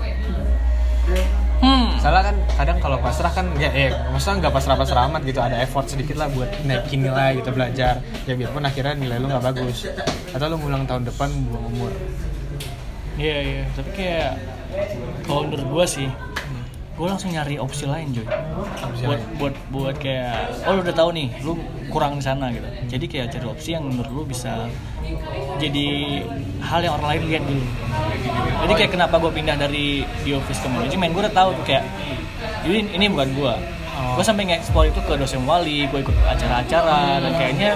Hmm. 1.59 1.91
Salah 1.99 2.23
kan 2.23 2.35
kadang 2.55 2.79
kalau 2.79 2.97
pasrah 3.03 3.31
kan 3.31 3.51
ya 3.59 3.67
eh 3.75 3.91
maksudnya 4.11 4.47
nggak 4.47 4.53
pasrah-pasrah 4.55 5.11
amat 5.11 5.21
gitu 5.27 5.39
ada 5.43 5.59
effort 5.59 5.91
sedikit 5.91 6.15
lah 6.15 6.31
buat 6.31 6.47
naikin 6.63 7.03
nilai 7.03 7.35
gitu 7.39 7.51
belajar 7.51 7.99
ya 8.23 8.33
biarpun 8.35 8.63
akhirnya 8.63 8.95
nilai 8.95 9.19
lu 9.19 9.27
nggak 9.27 9.43
bagus 9.43 9.83
atau 10.31 10.47
lu 10.47 10.55
ngulang 10.55 10.87
tahun 10.87 11.03
depan 11.11 11.27
buang 11.51 11.67
umur 11.67 11.91
Iya 13.19 13.37
iya. 13.43 13.63
Tapi 13.75 13.89
kayak 13.91 14.31
kalau 15.27 15.43
menurut 15.43 15.67
gue 15.67 15.85
sih, 15.85 16.07
gue 16.95 17.07
langsung 17.07 17.35
nyari 17.35 17.59
opsi 17.59 17.83
lain 17.83 18.15
Joy. 18.15 18.23
Opsi 18.23 19.03
buat 19.03 19.19
lain. 19.19 19.37
buat 19.39 19.55
buat 19.71 19.95
kayak 19.99 20.63
oh 20.67 20.71
lu 20.75 20.81
udah 20.83 20.95
tahu 20.95 21.09
nih 21.15 21.27
lu 21.43 21.59
kurang 21.91 22.19
di 22.19 22.23
sana 22.23 22.51
gitu 22.53 22.67
jadi 22.91 23.05
kayak 23.07 23.25
cari 23.33 23.45
opsi 23.49 23.69
yang 23.73 23.87
menurut 23.87 24.11
lu 24.11 24.23
bisa 24.27 24.67
jadi 25.57 25.87
hal 26.61 26.79
yang 26.85 26.93
orang 27.01 27.17
lain 27.17 27.21
lihat 27.33 27.43
dulu 27.47 27.65
jadi 28.67 28.73
kayak 28.77 28.91
kenapa 28.93 29.15
gue 29.17 29.31
pindah 29.31 29.55
dari 29.57 30.03
di 30.05 30.31
office 30.37 30.59
ke 30.61 30.67
manajemen 30.69 31.09
gue 31.15 31.21
udah 31.25 31.33
tahu 31.33 31.49
tuh 31.57 31.65
kayak 31.65 31.83
jadi 32.67 32.77
ini 32.93 33.05
bukan 33.09 33.29
gue 33.35 33.55
Oh. 33.99 34.15
gue 34.15 34.23
sampai 34.23 34.47
nge-explore 34.47 34.87
itu 34.95 35.03
ke 35.03 35.11
dosen 35.19 35.43
wali 35.43 35.83
gue 35.83 35.99
ikut 35.99 36.15
acara-acara 36.23 37.19
dan 37.19 37.31
kayaknya 37.35 37.75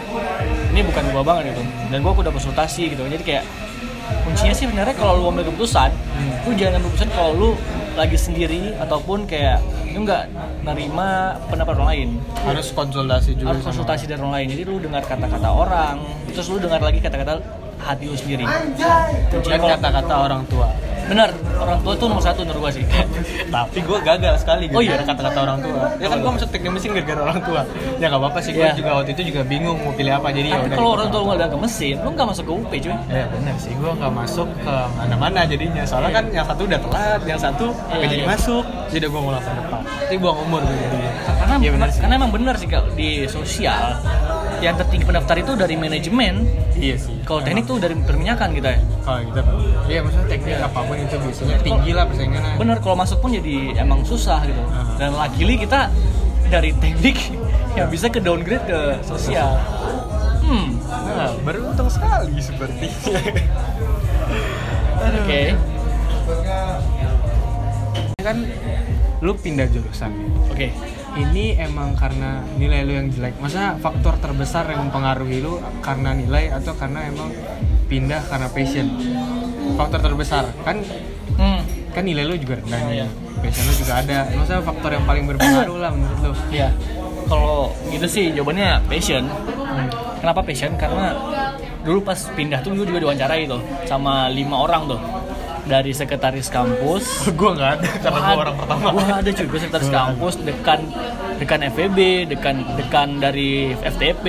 ini 0.71 0.79
bukan 0.87 1.03
gue 1.11 1.19
banget 1.19 1.51
gitu 1.51 1.63
dan 1.91 1.99
gue 1.99 2.11
udah 2.15 2.31
konsultasi 2.31 2.95
gitu 2.95 3.03
jadi 3.11 3.23
kayak 3.27 3.43
kuncinya 4.23 4.53
sih 4.53 4.65
sebenarnya 4.65 4.93
kalau 4.93 5.13
lu 5.17 5.25
ambil 5.29 5.45
keputusan 5.45 5.89
lu 6.43 6.51
jangan 6.53 6.77
ambil 6.77 6.89
keputusan 6.89 7.09
kalau 7.11 7.31
lu 7.33 7.49
lagi 7.93 8.17
sendiri 8.17 8.73
ataupun 8.77 9.23
kayak 9.23 9.61
lu 9.89 10.01
nggak 10.01 10.25
nerima 10.63 11.07
pendapat 11.45 11.77
orang 11.77 11.87
lain. 11.87 12.09
Harus 12.41 12.73
konsultasi 12.73 13.37
juga 13.37 13.53
harus 13.53 13.61
sama- 13.61 13.69
konsultasi 13.69 14.03
dari 14.05 14.17
orang 14.17 14.33
lain. 14.33 14.47
Jadi 14.49 14.63
lu 14.63 14.75
dengar 14.79 15.01
kata-kata 15.03 15.45
orang 15.47 15.95
terus 16.27 16.47
lu 16.47 16.57
dengar 16.57 16.81
lagi 16.81 16.97
kata-kata 16.97 17.37
hati 17.77 18.09
lu 18.09 18.17
sendiri. 18.17 18.41
Dan 19.29 19.59
kata-kata 19.77 20.13
orang 20.19 20.41
tua 20.47 20.67
benar 21.03 21.29
orang 21.55 21.79
tua 21.79 21.93
tuh 21.95 22.07
nomor 22.07 22.23
satu 22.23 22.39
menurut 22.43 22.59
gua 22.63 22.71
sih. 22.71 22.83
Tapi 23.53 23.79
gue 23.79 23.97
gagal 24.01 24.35
sekali 24.39 24.65
Oh 24.69 24.81
iya? 24.81 24.97
kata-kata 24.99 25.39
orang 25.39 25.59
tua. 25.59 25.83
Ya 25.97 26.07
kan 26.07 26.17
gue 26.19 26.31
masuk 26.33 26.49
teknik 26.49 26.71
mesin 26.73 26.89
gara-gara 26.93 27.21
orang 27.23 27.39
tua. 27.41 27.61
Ya 27.97 28.05
nggak 28.07 28.21
apa-apa 28.21 28.39
sih 28.39 28.51
gue 28.51 28.63
Iya. 28.63 28.73
juga 28.73 28.91
waktu 28.97 29.11
itu 29.13 29.21
juga 29.29 29.41
bingung 29.43 29.77
mau 29.77 29.93
pilih 29.93 30.13
apa 30.15 30.31
jadi 30.31 30.47
ya 30.49 30.57
tapi 30.63 30.73
kalau 30.73 30.89
ikut 30.89 30.97
orang 30.97 31.07
tua 31.09 31.19
lu 31.19 31.25
nggak 31.29 31.49
ke 31.49 31.57
mesin 31.59 31.95
lu 31.99 32.09
nggak 32.11 32.27
masuk 32.29 32.43
ke 32.47 32.53
UP 32.55 32.71
cuy. 32.71 32.95
Ya 33.07 33.23
benar 33.27 33.55
sih, 33.59 33.71
gue 33.73 33.91
nggak 33.93 34.13
masuk 34.13 34.47
ke 34.59 34.75
mana-mana 34.95 35.39
jadinya. 35.45 35.83
Soalnya 35.83 36.11
kan 36.13 36.25
yang 36.31 36.45
satu 36.47 36.61
udah 36.63 36.79
telat, 36.79 37.21
yang 37.23 37.39
satu 37.39 37.65
nggak 37.69 37.99
Iya, 37.99 38.07
jadi 38.09 38.23
iya. 38.23 38.31
masuk. 38.31 38.63
Jadi 38.89 39.05
gue 39.05 39.21
ngulang 39.21 39.43
tahun 39.43 39.57
depan. 39.61 39.81
Tapi 39.83 40.15
buang 40.17 40.37
umur 40.41 40.61
gue 40.61 40.75
jadinya. 40.77 41.11
Karena 41.43 41.55
benar 41.59 41.89
sih. 41.91 41.99
karena 42.01 42.15
emang 42.15 42.31
benar 42.31 42.55
sih 42.55 42.67
kalau 42.67 42.89
di 42.93 43.09
sosial 43.27 43.99
yang 44.63 44.79
tertinggi 44.79 45.03
pendaftar 45.03 45.35
itu 45.35 45.51
dari 45.59 45.75
manajemen. 45.75 46.47
Iya 46.79 46.95
sih. 46.95 47.19
Kalau 47.27 47.43
teknik 47.43 47.67
tuh 47.67 47.77
dari 47.83 47.99
perminyakan 47.99 48.49
kita 48.55 48.69
ya. 48.79 48.81
Kalau 49.03 49.19
gitu 49.27 49.39
Iya 49.91 49.99
maksudnya 50.07 50.27
teknik 50.31 50.55
apa 50.63 50.79
pun 50.87 50.95
itu 50.95 51.15
biasanya 51.19 51.57
tinggi 51.59 51.91
lah 51.91 52.05
persaingannya. 52.07 52.55
Bener 52.55 52.77
kalau 52.79 52.95
masuk 52.95 53.19
pun 53.19 53.35
jadi 53.35 53.75
emang 53.83 54.07
susah 54.07 54.39
gitu. 54.47 54.63
Ah. 54.71 54.95
dan 54.95 55.11
luckily 55.11 55.59
kita 55.59 55.91
dari 56.47 56.71
teknik 56.79 57.17
yang 57.77 57.91
bisa 57.91 58.07
ke 58.07 58.23
downgrade 58.23 58.63
ke 58.63 58.79
sosial. 59.03 59.59
Hmm. 60.43 60.79
Nah, 60.87 61.35
beruntung 61.43 61.91
sekali 61.91 62.39
seperti 62.39 62.87
oke. 65.03 65.41
Kan 68.23 68.47
lu 69.23 69.31
pindah 69.39 69.67
jurusan 69.71 70.11
nih. 70.11 70.31
oke 70.51 70.67
ini 71.13 71.57
emang 71.57 71.93
karena 71.93 72.41
nilai 72.57 72.81
lu 72.85 72.93
yang 72.97 73.07
jelek. 73.09 73.37
Masa 73.37 73.77
faktor 73.77 74.17
terbesar 74.17 74.65
yang 74.69 74.89
mempengaruhi 74.89 75.45
lu 75.45 75.61
karena 75.85 76.13
nilai 76.17 76.49
atau 76.49 76.73
karena 76.73 77.05
emang 77.05 77.29
pindah 77.85 78.21
karena 78.27 78.47
passion? 78.49 78.87
Faktor 79.77 79.99
terbesar. 80.01 80.49
Kan 80.65 80.81
hmm. 81.37 81.59
kan 81.93 82.03
nilai 82.03 82.25
lu 82.25 82.35
juga 82.37 82.61
rendah 82.61 82.81
nih. 82.89 82.95
Iya. 83.03 83.07
passion 83.41 83.63
lu 83.69 83.73
juga 83.77 83.93
ada. 84.01 84.19
Masa 84.33 84.53
faktor 84.65 84.91
yang 84.93 85.05
paling 85.05 85.23
berpengaruh 85.29 85.77
lah 85.77 85.91
menurut 85.93 86.19
lu. 86.21 86.33
Ya 86.49 86.73
kalau 87.29 87.71
gitu 87.93 88.07
sih 88.09 88.25
jawabannya 88.33 88.81
passion. 88.89 89.23
Hmm. 89.29 89.89
kenapa 90.21 90.41
passion? 90.41 90.73
Karena 90.77 91.13
dulu 91.83 91.99
pas 91.99 92.17
pindah 92.33 92.63
tuh 92.63 92.71
gue 92.73 92.87
juga 92.87 92.99
diwawancarai 93.03 93.43
tuh 93.43 93.59
sama 93.83 94.31
lima 94.31 94.55
orang 94.55 94.87
tuh 94.87 94.99
dari 95.63 95.91
sekretaris 95.91 96.51
kampus 96.51 97.03
gue 97.39 97.49
nggak 97.55 97.71
ada 97.79 97.87
karena 98.03 98.19
gue 98.19 98.41
orang 98.41 98.55
pertama 98.59 98.87
Gua 98.91 99.03
ada 99.19 99.29
cuy, 99.29 99.45
gue 99.47 99.59
sekretaris 99.59 99.89
kampus, 99.89 100.33
dekan 100.43 100.79
dekan 101.39 101.59
FEB, 101.71 101.97
dekan 102.29 102.55
dekan 102.75 103.09
dari 103.17 103.73
FTP. 103.73 104.25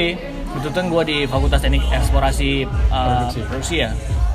Itu 0.54 0.70
kan 0.70 0.86
gue 0.86 1.02
di 1.02 1.18
Fakultas 1.26 1.60
Teknik 1.60 1.82
Eksplorasi 1.90 2.62
uh, 2.88 3.26
Produksi. 3.26 3.40
produksi. 3.44 3.74
ya. 3.82 3.90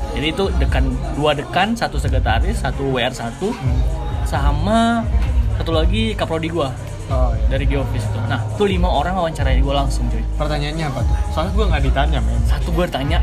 Jadi 0.09 0.27
itu 0.29 0.45
dekan 0.59 0.83
dua 1.15 1.31
dekan, 1.31 1.73
satu 1.73 1.95
sekretaris, 1.95 2.59
satu 2.59 2.91
WR 2.91 3.13
1 3.13 3.39
Hmm. 3.39 3.79
sama 4.25 5.05
satu 5.55 5.71
lagi 5.71 6.12
kaprodi 6.13 6.47
gue 6.47 6.67
oh, 7.09 7.31
iya. 7.33 7.45
dari 7.47 7.65
Geofis 7.65 8.03
itu. 8.03 8.19
Nah, 8.27 8.39
itu 8.45 8.63
lima 8.65 8.88
orang 8.88 9.15
wawancarai 9.15 9.59
gue 9.59 9.73
langsung 9.73 10.05
cuy. 10.07 10.21
pertanyaannya 10.35 10.85
apa 10.85 10.99
tuh 11.03 11.15
soalnya 11.31 11.51
gue 11.51 11.65
nggak 11.67 11.83
ditanya 11.88 12.19
men 12.19 12.39
Satu 12.45 12.69
gue 12.71 12.85
tanya, 12.88 13.19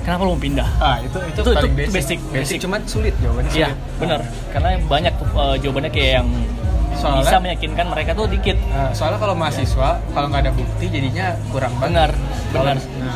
kenapa 0.00 0.20
lu 0.22 0.32
mau 0.32 0.40
pindah? 0.40 0.68
ah 0.78 0.96
itu 0.98 1.18
itu, 1.24 1.40
Itu- 1.40 1.52
paling 1.52 1.72
itu 1.72 1.80
basic. 1.88 1.92
basic, 1.92 2.18
basic. 2.30 2.58
cuma 2.60 2.76
sulit 2.84 3.14
jawabannya 3.18 3.50
Iya, 3.52 3.68
benar. 3.96 4.20
Karena 4.50 4.68
banyak 4.82 5.14
uh, 5.32 5.56
jawabannya 5.56 5.90
kayak 5.90 6.12
yang 6.18 6.28
Soalnya- 6.92 7.22
bisa 7.22 7.36
meyakinkan 7.38 7.86
mereka 7.88 8.10
tuh 8.12 8.26
dikit. 8.26 8.56
Nah, 8.66 8.90
soalnya 8.92 9.18
kalau 9.18 9.32
mahasiswa 9.32 9.88
kalau 10.10 10.26
nggak 10.28 10.42
ada 10.42 10.52
bukti 10.52 10.86
jadinya 10.86 11.32
kurang 11.48 11.72
Benar, 11.78 12.10
benar. 12.50 12.76
Nah, 12.76 13.14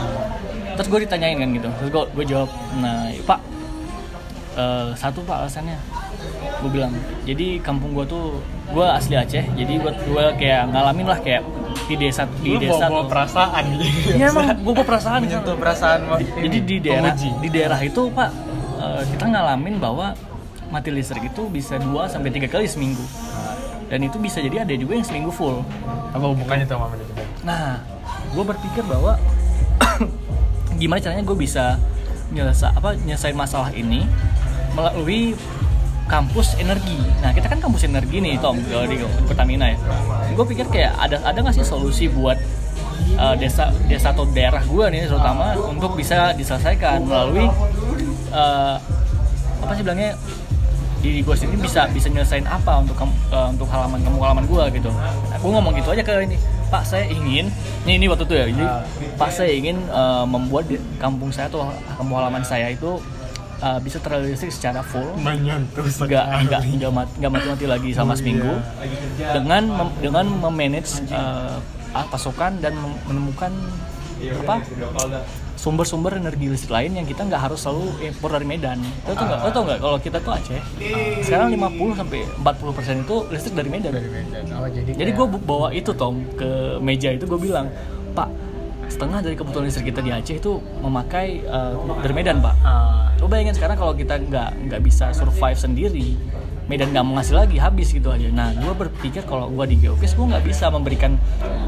terus 0.75 0.89
gue 0.89 1.01
ditanyain 1.01 1.39
kan 1.39 1.49
gitu 1.53 1.69
terus 1.79 1.89
gue 1.89 2.05
gue 2.13 2.25
jawab 2.27 2.51
nah 2.77 3.07
pak 3.23 3.39
eh, 4.55 4.91
satu 4.95 5.23
pak 5.23 5.47
alasannya 5.47 5.79
gue 6.59 6.71
bilang 6.71 6.91
jadi 7.23 7.61
kampung 7.61 7.95
gue 7.95 8.03
tuh 8.05 8.43
gue 8.71 8.83
asli 8.83 9.15
Aceh 9.15 9.45
jadi 9.55 9.73
gue 9.79 9.93
gue 9.95 10.25
kayak 10.35 10.75
ngalamin 10.75 11.07
lah 11.07 11.19
kayak 11.23 11.47
di 11.85 11.95
desa 12.01 12.25
di 12.41 12.57
lu 12.57 12.61
desa 12.61 12.89
bawa, 12.89 13.05
tuh. 13.05 13.11
perasaan 13.13 13.63
gitu. 13.77 14.09
Iya 14.17 14.27
emang 14.33 14.47
gue 14.57 14.73
bawa 14.73 14.87
perasaan. 14.87 15.21
Menyentuh 15.25 15.57
perasaan 15.57 15.99
jadi 16.41 16.59
di 16.65 16.77
daerah 16.81 17.13
penguji. 17.13 17.29
di 17.45 17.49
daerah 17.53 17.81
itu 17.85 18.03
pak 18.13 18.31
eh, 18.81 19.03
kita 19.15 19.25
ngalamin 19.29 19.75
bahwa 19.77 20.07
mati 20.73 20.91
listrik 20.91 21.29
itu 21.29 21.47
bisa 21.53 21.77
2 21.79 21.93
sampai 22.09 22.33
tiga 22.33 22.49
kali 22.49 22.65
seminggu. 22.67 23.05
Dan 23.85 24.01
itu 24.01 24.17
bisa 24.17 24.41
jadi 24.41 24.65
ada 24.65 24.73
juga 24.75 24.97
yang 24.97 25.07
seminggu 25.07 25.31
full. 25.31 25.61
Apa 26.17 26.25
hubungannya 26.25 26.65
sama 26.65 26.89
manajemen 26.89 27.27
Nah, 27.45 27.85
gue 28.33 28.45
berpikir 28.49 28.83
bahwa 28.89 29.21
gimana 30.81 30.99
caranya 31.05 31.23
gue 31.23 31.37
bisa 31.37 31.77
nyelesa 32.33 32.73
apa 32.73 32.97
nyelesain 32.97 33.37
masalah 33.37 33.71
ini 33.77 34.09
melalui 34.75 35.37
kampus 36.05 36.57
energi. 36.61 37.01
Nah, 37.25 37.33
kita 37.33 37.49
kan 37.49 37.59
kampus 37.61 37.89
energi 37.89 38.21
nih, 38.21 38.37
Tom, 38.41 38.61
di 38.61 38.71
di 38.71 38.97
Pertamina 39.25 39.73
ya. 39.73 39.79
Gue 40.37 40.45
pikir 40.45 40.69
kayak 40.69 40.93
ada 41.01 41.17
ada 41.25 41.39
nggak 41.41 41.57
sih 41.57 41.65
solusi 41.65 42.13
buat 42.13 42.37
uh, 43.17 43.35
desa 43.41 43.73
desa 43.89 44.13
atau 44.13 44.29
daerah 44.29 44.61
gue 44.61 44.85
nih, 44.93 45.09
terutama 45.09 45.57
untuk 45.65 45.97
bisa 45.97 46.37
diselesaikan 46.37 47.09
melalui 47.09 47.49
uh, 48.33 48.77
apa 49.65 49.73
sih 49.73 49.83
bilangnya 49.83 50.13
di 51.05 51.21
gue 51.21 51.37
sini 51.37 51.61
bisa 51.61 51.85
bisa 51.93 52.09
nyelesain 52.09 52.49
apa 52.49 52.81
untuk 52.81 52.97
eh, 53.05 53.49
untuk 53.53 53.69
halaman 53.69 54.01
kamu 54.01 54.17
halaman 54.25 54.45
gue 54.49 54.81
gitu 54.81 54.89
aku 55.37 55.47
ngomong 55.53 55.77
gitu 55.77 55.93
aja 55.93 56.01
ke 56.01 56.25
ini 56.25 56.41
pak 56.73 56.81
saya 56.89 57.05
ingin 57.13 57.53
ini 57.85 58.01
ini 58.01 58.07
waktu 58.09 58.25
itu 58.25 58.35
ya 58.35 58.45
jadi 58.49 58.65
pak 59.21 59.29
saya 59.29 59.53
ingin 59.53 59.77
eh, 59.85 60.25
membuat 60.25 60.65
kampung 60.97 61.29
saya 61.29 61.53
atau 61.53 61.69
kampung 62.01 62.17
halaman 62.17 62.41
saya 62.41 62.73
itu 62.73 62.97
eh, 63.57 63.79
bisa 63.79 63.99
terrealistik 63.99 64.51
secara 64.51 64.81
full 64.81 65.15
menyentuh 65.17 65.85
nggak 65.85 66.25
nggak 66.49 66.61
nggak 66.77 66.93
mati 66.93 67.13
nggak 67.19 67.33
mati-mati 67.33 67.65
lagi 67.67 67.91
sama 67.91 68.15
seminggu 68.15 68.55
dengan 69.33 69.63
mem- 69.67 69.97
dengan 70.01 70.27
memanage 70.31 71.03
ah, 71.11 71.59
pasokan 72.09 72.59
dan 72.59 72.75
menemukan 73.05 73.53
apa 74.25 74.55
sumber-sumber 75.55 76.21
energi 76.21 76.53
listrik 76.53 76.77
lain 76.77 76.93
yang 76.93 77.07
kita 77.07 77.25
nggak 77.25 77.41
harus 77.41 77.65
selalu 77.65 77.89
impor 78.05 78.29
dari 78.29 78.45
Medan. 78.45 78.77
Lo 79.09 79.17
tau 79.17 79.25
nggak? 79.25 79.41
Lo 79.41 79.49
tau 79.49 79.63
nggak 79.65 79.79
kalau 79.81 79.99
kita 79.99 80.19
tuh 80.21 80.33
Aceh 80.37 80.61
sekarang 81.25 81.49
50 81.57 81.97
sampai 81.97 82.21
40 82.37 82.77
persen 82.77 82.95
itu 83.01 83.17
listrik 83.33 83.55
dari 83.57 83.71
Medan. 83.73 83.93
dari 83.97 84.11
Medan 84.13 84.45
oh 84.53 84.69
jadi 84.69 84.91
Jadi 84.93 85.11
gue 85.17 85.27
bawa 85.41 85.69
itu 85.73 85.91
Tom 85.97 86.21
ke 86.37 86.77
meja 86.85 87.09
itu 87.17 87.25
gue 87.25 87.41
bilang, 87.41 87.73
Pak 88.13 88.29
setengah 88.95 89.19
dari 89.27 89.35
kebutuhan 89.35 89.67
listrik 89.67 89.91
kita 89.91 90.01
di 90.01 90.15
Aceh 90.15 90.39
itu 90.39 90.63
memakai 90.79 91.43
eh, 91.43 91.73
dari 91.99 92.15
Medan 92.15 92.39
Pak. 92.39 92.55
Ah, 92.63 93.11
Lo 93.19 93.27
bayangin 93.27 93.57
sekarang 93.57 93.75
kalau 93.81 93.95
kita 93.97 94.21
nggak 94.21 94.69
nggak 94.71 94.81
bisa 94.85 95.11
survive 95.11 95.59
sendiri, 95.59 96.15
Medan 96.65 96.91
nggak 96.91 97.05
mau 97.05 97.15
ngasih 97.15 97.35
lagi 97.37 97.57
habis 97.57 97.89
gitu 97.91 98.09
aja. 98.09 98.25
Nah, 98.27 98.49
gue 98.51 98.73
berpikir 98.75 99.21
kalau 99.23 99.47
gue 99.49 99.65
di 99.67 99.77
Geofis 99.77 100.13
gue 100.13 100.25
nggak 100.25 100.43
bisa 100.43 100.69
memberikan 100.69 101.21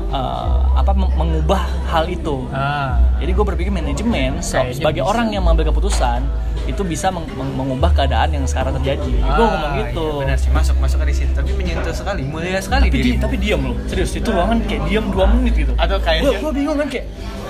eh, 0.09 0.49
apa 0.73 0.93
meng- 0.93 1.13
mengubah 1.13 1.61
hal 1.87 2.07
itu. 2.07 2.49
ah. 2.49 2.97
Jadi 3.17 3.31
gue 3.31 3.45
berpikir 3.45 3.69
manajemen 3.71 4.39
Kayaknya 4.39 4.73
sebagai 4.73 5.03
bisa. 5.03 5.11
orang 5.11 5.27
yang 5.31 5.43
mengambil 5.43 5.69
keputusan 5.69 6.25
itu 6.65 6.81
bisa 6.81 7.09
meng- 7.09 7.29
meng- 7.31 7.53
mengubah 7.55 7.93
keadaan 7.93 8.33
yang 8.33 8.45
sekarang 8.45 8.73
terjadi. 8.77 9.13
gue 9.13 9.29
Ah, 9.37 9.37
ngomong 9.47 9.73
gitu. 9.83 10.05
iya, 10.07 10.21
benar 10.25 10.37
sih 10.39 10.51
masuk 10.51 10.77
masuk 10.79 10.99
ke 10.99 11.13
situ 11.13 11.33
tapi 11.33 11.53
menyentuh 11.53 11.93
sekali 11.93 12.23
mulia 12.25 12.57
sekali 12.59 12.89
tapi, 12.89 12.99
di, 12.99 13.11
tapi 13.17 13.37
diam 13.37 13.61
loh, 13.63 13.77
serius 13.85 14.13
itu 14.13 14.27
ruangan 14.27 14.65
kayak 14.65 14.83
diam 14.87 15.05
dua 15.09 15.25
menit 15.29 15.55
gitu. 15.59 15.73
Atau 15.77 16.01
kayaknya- 16.01 16.41
gue 16.41 16.53
bingung 16.53 16.77
kan 16.77 16.89
kayak 16.89 17.07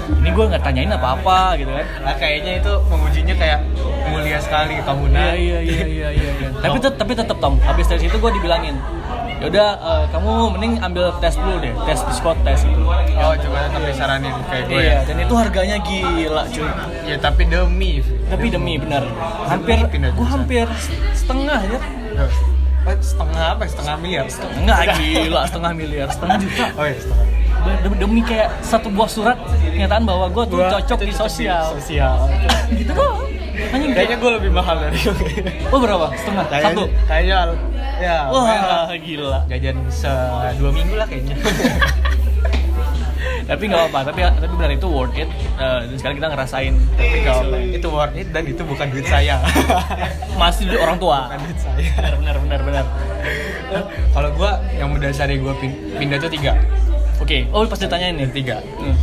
ini 0.08 0.30
gue 0.30 0.44
nggak 0.46 0.62
tanyain 0.62 0.90
apa 0.90 1.08
apa 1.14 1.38
gitu 1.56 1.70
kan. 1.70 1.86
Nah, 2.02 2.14
kayaknya 2.14 2.52
itu 2.58 2.72
mengujinya 2.86 3.34
kayak 3.34 3.60
mulia 4.06 4.38
sekali 4.38 4.78
kamu 4.78 5.10
nah 5.10 5.34
Iya 5.34 5.58
iya 5.60 5.82
iya 5.82 6.08
iya 6.14 6.30
iya. 6.38 6.48
tapi 6.62 6.78
tetap 6.78 6.96
tapi 6.98 7.12
tetap 7.12 7.36
Tom. 7.38 7.58
Habis 7.58 7.86
dari 7.86 8.06
situ 8.06 8.16
gue 8.16 8.30
dibilangin, 8.32 8.78
yaudah 9.42 9.68
eh, 9.76 10.04
kamu 10.14 10.30
mending 10.54 10.72
ambil 10.78 11.10
tes 11.18 11.34
dulu 11.34 11.58
deh, 11.58 11.74
tes 11.84 11.98
psikotes 12.00 12.60
gitu. 12.62 12.82
oh 12.86 13.34
coba 13.34 13.56
tetap 13.66 13.82
disaranin 13.82 14.34
kayak 14.46 14.64
gue 14.66 14.78
Iya, 14.78 14.92
ya 14.92 14.98
dan 15.04 15.16
itu 15.20 15.34
harganya 15.34 15.76
gila 15.82 16.42
cuy. 16.46 16.68
ya 17.04 17.16
tapi 17.18 17.42
demi 17.44 17.92
Tapi 18.26 18.46
demi 18.50 18.74
benar, 18.78 19.02
hampir 19.46 19.78
gue 19.90 20.26
hampir 20.26 20.66
setengah 21.12 21.60
ya. 21.66 21.78
Setengah 23.02 23.58
apa 23.58 23.66
setengah 23.66 23.98
miliar 23.98 24.30
Enggak 24.54 24.94
gila, 24.94 25.42
setengah 25.50 25.72
miliar, 25.74 26.06
setengah 26.06 26.36
juta. 26.38 26.64
oh 26.78 26.86
iya 26.86 26.98
setengah 27.02 27.26
demi, 27.82 27.96
demi 27.98 28.20
kayak 28.22 28.48
satu 28.62 28.88
buah 28.90 29.10
surat 29.10 29.38
kenyataan 29.66 30.04
bahwa 30.06 30.26
gue 30.30 30.44
tuh 30.48 30.58
Gua- 30.58 30.72
cocok 30.78 30.98
di 31.02 31.14
sosial. 31.14 31.64
sosial. 31.76 32.14
Gitu 32.72 32.92
anjing 33.56 33.92
kayaknya 33.96 34.16
gue 34.20 34.30
lebih 34.40 34.50
mahal 34.52 34.76
dari 34.76 34.98
lu. 35.00 35.12
Oh 35.72 35.78
berapa? 35.80 36.12
Setengah? 36.12 36.44
Kayaknya 36.48 36.72
satu? 36.72 36.84
kayaknya 37.08 37.36
ya 37.96 38.16
wah. 38.28 38.88
gila. 39.00 39.38
Jajan 39.48 39.76
se 39.88 40.12
dua 40.60 40.70
minggu 40.72 40.94
lah 40.94 41.06
kayaknya. 41.08 41.36
Tapi 43.46 43.62
nggak 43.70 43.78
apa-apa. 43.88 44.10
Tapi 44.10 44.20
tapi 44.26 44.54
benar 44.58 44.70
itu 44.74 44.86
worth 44.90 45.14
it. 45.14 45.30
Eh, 45.56 45.80
dan 45.86 45.96
sekarang 45.96 46.16
kita 46.18 46.28
ngerasain 46.34 46.74
tapi 46.98 47.16
nggak 47.22 47.36
apa 47.46 47.56
itu 47.62 47.88
worth 47.88 48.16
it 48.18 48.28
dan 48.34 48.42
itu 48.42 48.62
bukan 48.66 48.86
duit 48.90 49.06
saya. 49.06 49.38
Masih 50.40 50.66
duit 50.66 50.80
orang 50.82 50.98
tua. 50.98 51.30
Bukan 51.30 51.40
duit 51.46 51.58
saya. 51.62 51.90
Benar 51.96 52.14
benar 52.18 52.36
benar 52.42 52.60
benar. 52.66 52.84
Kalau 54.14 54.30
gue 54.34 54.50
yang 54.78 54.88
mendasari 54.90 55.38
gue 55.38 55.54
pindah 55.96 56.18
tuh 56.18 56.30
tiga 56.30 56.58
oke. 57.22 57.38
Oh 57.52 57.62
pas 57.66 57.78
ditanya 57.78 58.08
ini 58.12 58.24
tiga. 58.30 58.60
Hmm, 58.62 58.96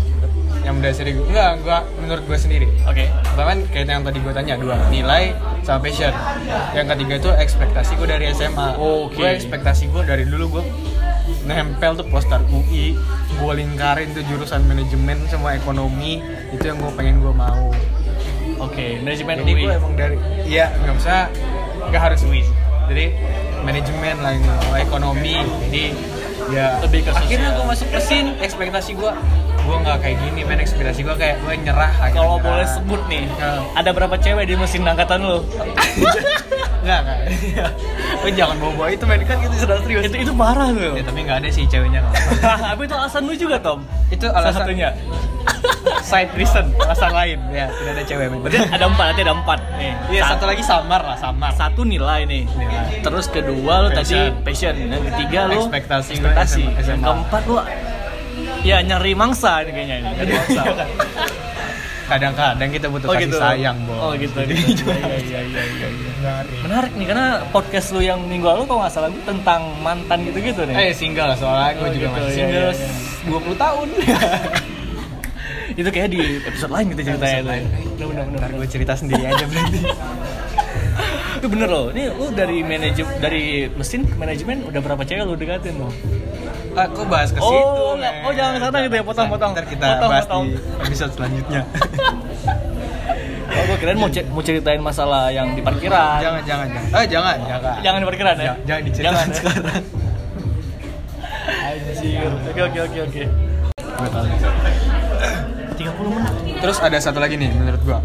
yang 0.63 0.79
mendasari 0.79 1.11
gue 1.13 1.25
enggak 1.27 1.59
gue 1.61 1.77
menurut 2.03 2.23
gue 2.25 2.37
sendiri. 2.37 2.67
Oke. 2.87 3.09
Pertama 3.09 3.47
kan 3.55 3.59
kayak 3.69 3.87
yang 3.89 4.03
tadi 4.05 4.17
gue 4.23 4.33
tanya 4.33 4.53
dua 4.59 4.75
nilai 4.89 5.35
sama 5.65 5.79
passion. 5.83 6.13
Yang 6.73 6.87
ketiga 6.95 7.13
itu 7.19 7.29
ekspektasi 7.35 7.91
gue 7.99 8.07
dari 8.07 8.25
SMA 8.31 8.67
Oke. 8.79 9.19
gue 9.19 9.27
ekspektasi 9.27 9.83
gue 9.91 10.01
dari 10.03 10.23
dulu 10.27 10.59
gue 10.59 10.63
nempel 11.47 11.99
tuh 11.99 12.07
poster 12.07 12.39
UI 12.51 12.95
gue 13.33 13.53
lingkarin 13.55 14.11
tuh 14.15 14.23
jurusan 14.27 14.63
manajemen 14.65 15.19
sama 15.27 15.57
ekonomi. 15.59 16.23
Itu 16.55 16.71
yang 16.71 16.79
gue 16.79 16.91
pengen 16.95 17.19
gue 17.19 17.33
mau. 17.33 17.73
Oke 18.63 19.03
manajemen 19.03 19.43
jadi 19.43 19.51
UI 19.51 19.63
gue 19.67 19.73
emang 19.75 19.93
dari 19.99 20.17
iya 20.47 20.71
nggak 20.79 20.95
usah 20.95 21.27
nggak 21.91 22.01
harus 22.01 22.23
UI 22.23 22.43
jadi 22.87 23.15
manajemen 23.63 24.15
lah 24.19 24.31
ini 24.35 24.47
oh, 24.47 24.77
ekonomi. 24.77 25.35
Jadi 25.71 25.83
ya. 26.49 26.67
Lebih 26.79 26.99
ke 27.01 27.11
akhirnya 27.11 27.29
sosial. 27.45 27.55
gue 27.55 27.65
masuk 27.65 27.87
mesin 27.89 28.25
ekspektasi 28.37 28.91
gue 28.93 29.11
gue 29.63 29.75
nggak 29.79 29.97
kayak 29.97 30.17
gini 30.19 30.41
men. 30.43 30.59
Ekspektasi 30.59 30.99
gue 31.01 31.15
kayak 31.15 31.35
gue 31.39 31.53
nyerah. 31.57 31.91
Akhirnya 31.97 32.19
kalau 32.19 32.35
boleh 32.37 32.67
sebut 32.67 33.01
nih 33.05 33.25
Ya. 33.33 33.63
ada 33.73 33.89
berapa 33.89 34.15
cewek 34.15 34.43
di 34.43 34.55
mesin 34.55 34.83
angkatan 34.83 35.19
lo 35.21 35.39
Enggak, 36.83 36.99
enggak. 37.05 37.71
Lo 38.19 38.29
jangan 38.29 38.55
bawa-bawa 38.57 38.87
itu 38.89 39.03
men. 39.05 39.21
Kan 39.23 39.37
itu 39.39 39.55
sudah 39.57 39.77
serius. 39.79 40.03
itu 40.03 40.17
itu 40.19 40.33
parah 40.33 40.67
tuh 40.69 40.93
Ya, 40.93 41.03
tapi 41.03 41.19
enggak 41.21 41.37
ada 41.39 41.49
sih 41.49 41.63
ceweknya 41.65 41.99
nggak 42.01 42.15
tapi 42.69 42.81
itu 42.83 42.93
alasan 42.93 43.21
lu 43.23 43.33
juga 43.33 43.55
Tom. 43.57 43.79
Itu 44.09 44.27
Salah 44.27 44.43
alasan 44.43 44.61
satunya 44.63 44.89
side 46.01 46.31
reason, 46.33 46.65
alasan 46.77 47.11
lain. 47.11 47.39
Ya, 47.49 47.67
tidak 47.69 47.91
ada 47.91 48.03
cewek 48.03 48.25
men. 48.27 48.39
berarti 48.39 48.59
ada 48.67 48.85
empat 48.85 49.05
nanti 49.07 49.21
ada 49.21 49.33
empat 49.33 49.59
nih 49.73 49.91
Iya, 50.09 50.21
Sa- 50.21 50.29
satu 50.31 50.45
lagi 50.45 50.63
samar 50.63 51.01
lah, 51.01 51.17
samar. 51.17 51.51
satu 51.53 51.81
nilai 51.83 52.21
nih 52.23 52.43
Nilai. 52.47 53.01
terus 53.01 53.25
kedua 53.27 53.73
lu 53.81 53.89
tadi 53.89 54.31
Passion. 54.41 54.75
dan 54.83 55.01
ketiga 55.07 55.39
lu 55.47 55.61
Ekspektasi 55.63 56.11
gue 56.13 56.27
ekspektasi 56.27 56.61
yang 56.83 56.99
keempat 56.99 57.41
lu 57.45 57.55
ya 58.61 58.77
nyari 58.79 59.11
mangsa 59.13 59.61
ini 59.61 59.71
kayaknya 59.71 59.95
ini 59.97 60.09
nyari 60.13 60.31
mangsa 60.33 60.61
Kadang-kadang 62.03 62.67
kita 62.69 62.87
butuh 62.87 63.07
kasih 63.09 63.31
sayang, 63.31 63.79
Bo. 63.81 63.95
oh 63.95 64.11
gitu 64.13 64.35
gitu 64.43 64.85
iya 64.91 65.39
iya 65.39 65.39
iya 65.39 65.63
iya 65.63 65.87
iya. 65.87 66.09
Menarik. 66.61 66.91
nih 66.93 67.05
karena 67.05 67.27
podcast 67.47 67.89
lu 67.89 67.99
yang 67.99 68.19
minggu 68.21 68.43
lalu 68.43 68.63
kalau 68.63 68.83
nggak 68.83 68.91
salah 68.91 69.07
itu 69.07 69.23
tentang 69.23 69.71
mantan 69.79 70.19
gitu-gitu 70.21 70.61
nih 70.63 70.75
Eh, 70.75 70.91
single 70.91 71.31
soalnya 71.33 71.71
gue 71.73 71.81
Oh, 71.81 71.89
juga 71.89 72.05
gitu, 72.05 72.19
masih 72.19 72.27
iya, 72.27 72.35
single 72.35 72.69
iya, 72.69 72.87
iya. 73.31 73.55
20 73.55 73.55
tahun. 73.57 73.87
itu 75.73 75.89
kayak 75.89 76.09
di 76.09 76.21
episode 76.39 76.69
lain 76.69 76.85
gitu 76.89 77.01
ceritanya 77.03 77.39
tuh 77.39 77.49
bener 77.49 78.07
bener 78.07 78.23
bener 78.25 78.39
Ntar 78.39 78.51
gue 78.53 78.67
cerita 78.67 78.93
sendiri 78.93 79.23
aja 79.23 79.43
berarti. 79.43 79.79
itu 81.37 81.47
bener 81.49 81.67
loh 81.67 81.85
ini 81.89 82.03
lu 82.07 82.25
dari 82.29 82.57
manajem 82.61 83.07
dari 83.17 83.43
mesin 83.69 84.01
ke 84.03 84.15
manajemen 84.15 84.63
udah 84.63 84.79
berapa 84.79 85.01
cewek 85.01 85.23
lu 85.23 85.35
dekatin 85.35 85.75
lo 85.77 85.89
Ah, 86.73 86.89
kok 86.89 87.05
bahas 87.05 87.29
ke 87.29 87.37
Oh, 87.37 87.53
situ? 87.93 88.01
men? 88.01 88.25
oh, 88.25 88.33
jangan 88.33 88.57
sana 88.59 88.81
gitu 88.81 88.97
ya, 88.97 89.05
potong-potong. 89.05 89.53
Ntar 89.53 89.65
kita 89.67 89.85
Potong, 89.93 90.09
bahas 90.09 90.25
potong. 90.25 90.43
di 90.43 90.57
episode 90.81 91.11
selanjutnya. 91.13 91.61
oh 93.45 93.63
gue 93.63 93.77
kirain 93.77 93.93
mau, 93.95 94.09
mau 94.09 94.41
ceritain 94.41 94.81
masalah 94.81 95.29
yang 95.29 95.53
di 95.53 95.61
parkiran 95.61 96.17
jangan, 96.17 96.41
jangan, 96.41 96.67
jangan. 96.67 96.89
Eh, 96.89 97.05
jangan, 97.05 97.35
jangan. 97.45 97.75
jangan 97.79 97.99
di 97.99 98.07
parkiran 98.09 98.33
ya 98.33 98.41
Jangan, 98.41 98.57
jangan 98.65 98.81
diceritain 98.83 99.05
Jangan, 99.05 99.27
ya? 99.27 99.35
sekarang. 99.37 99.83
Anjir. 101.63 102.31
oke 102.49 102.61
oke 102.63 102.79
oke 102.81 102.99
oke 103.05 103.23
30 103.93 104.92
menit 106.05 106.59
Terus 106.59 106.77
ada 106.77 106.97
satu 106.97 107.17
lagi 107.17 107.35
nih 107.35 107.51
menurut 107.51 107.81
gua. 107.81 107.99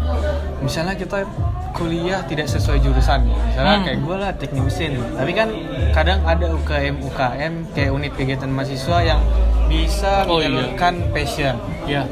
Misalnya 0.59 0.93
kita 0.93 1.23
kuliah 1.71 2.19
tidak 2.23 2.45
sesuai 2.45 2.79
jurusan, 2.79 3.23
misalnya 3.23 3.73
Hmm. 3.73 3.85
kayak 3.85 3.99
gua 4.01 4.15
lah 4.17 4.31
teknik 4.33 4.63
mesin. 4.63 4.99
Tapi 5.11 5.31
kan 5.31 5.47
kadang 5.91 6.19
ada 6.23 6.45
UKM 6.49 6.95
UKM 7.01 7.53
kayak 7.71 7.89
unit 7.89 8.11
kegiatan 8.13 8.47
mahasiswa 8.47 8.97
yang 9.01 9.21
bisa 9.65 10.25
Oh, 10.25 10.37
iya. 10.37 10.49
menyalurkan 10.49 10.93
passion. 11.09 11.55
ya 11.85 12.03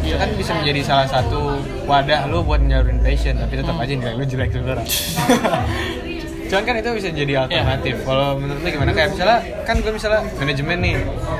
itu 0.02 0.16
kan 0.16 0.30
bisa 0.32 0.52
menjadi 0.54 0.80
salah 0.82 1.04
satu 1.04 1.58
wadah 1.84 2.24
lu 2.24 2.40
buat 2.40 2.56
nyalurin 2.58 2.98
passion, 2.98 3.36
tapi 3.36 3.52
tetap 3.54 3.74
Hmm. 3.74 3.82
aja 3.82 3.92
nilai 3.92 4.14
lu 4.14 4.24
jelek 4.24 4.48
sebenarnya. 4.50 4.86
Cuman 6.48 6.62
kan 6.64 6.74
itu 6.74 6.90
bisa 6.92 7.08
jadi 7.12 7.32
alternatif. 7.38 7.94
Kalau 8.02 8.34
menurut 8.34 8.58
lu 8.58 8.68
gimana? 8.70 8.90
Kayak 8.90 9.08
misalnya 9.12 9.38
kan 9.62 9.76
gue 9.76 9.92
misalnya 9.92 10.20
manajemen 10.34 10.78
nih, 10.80 10.96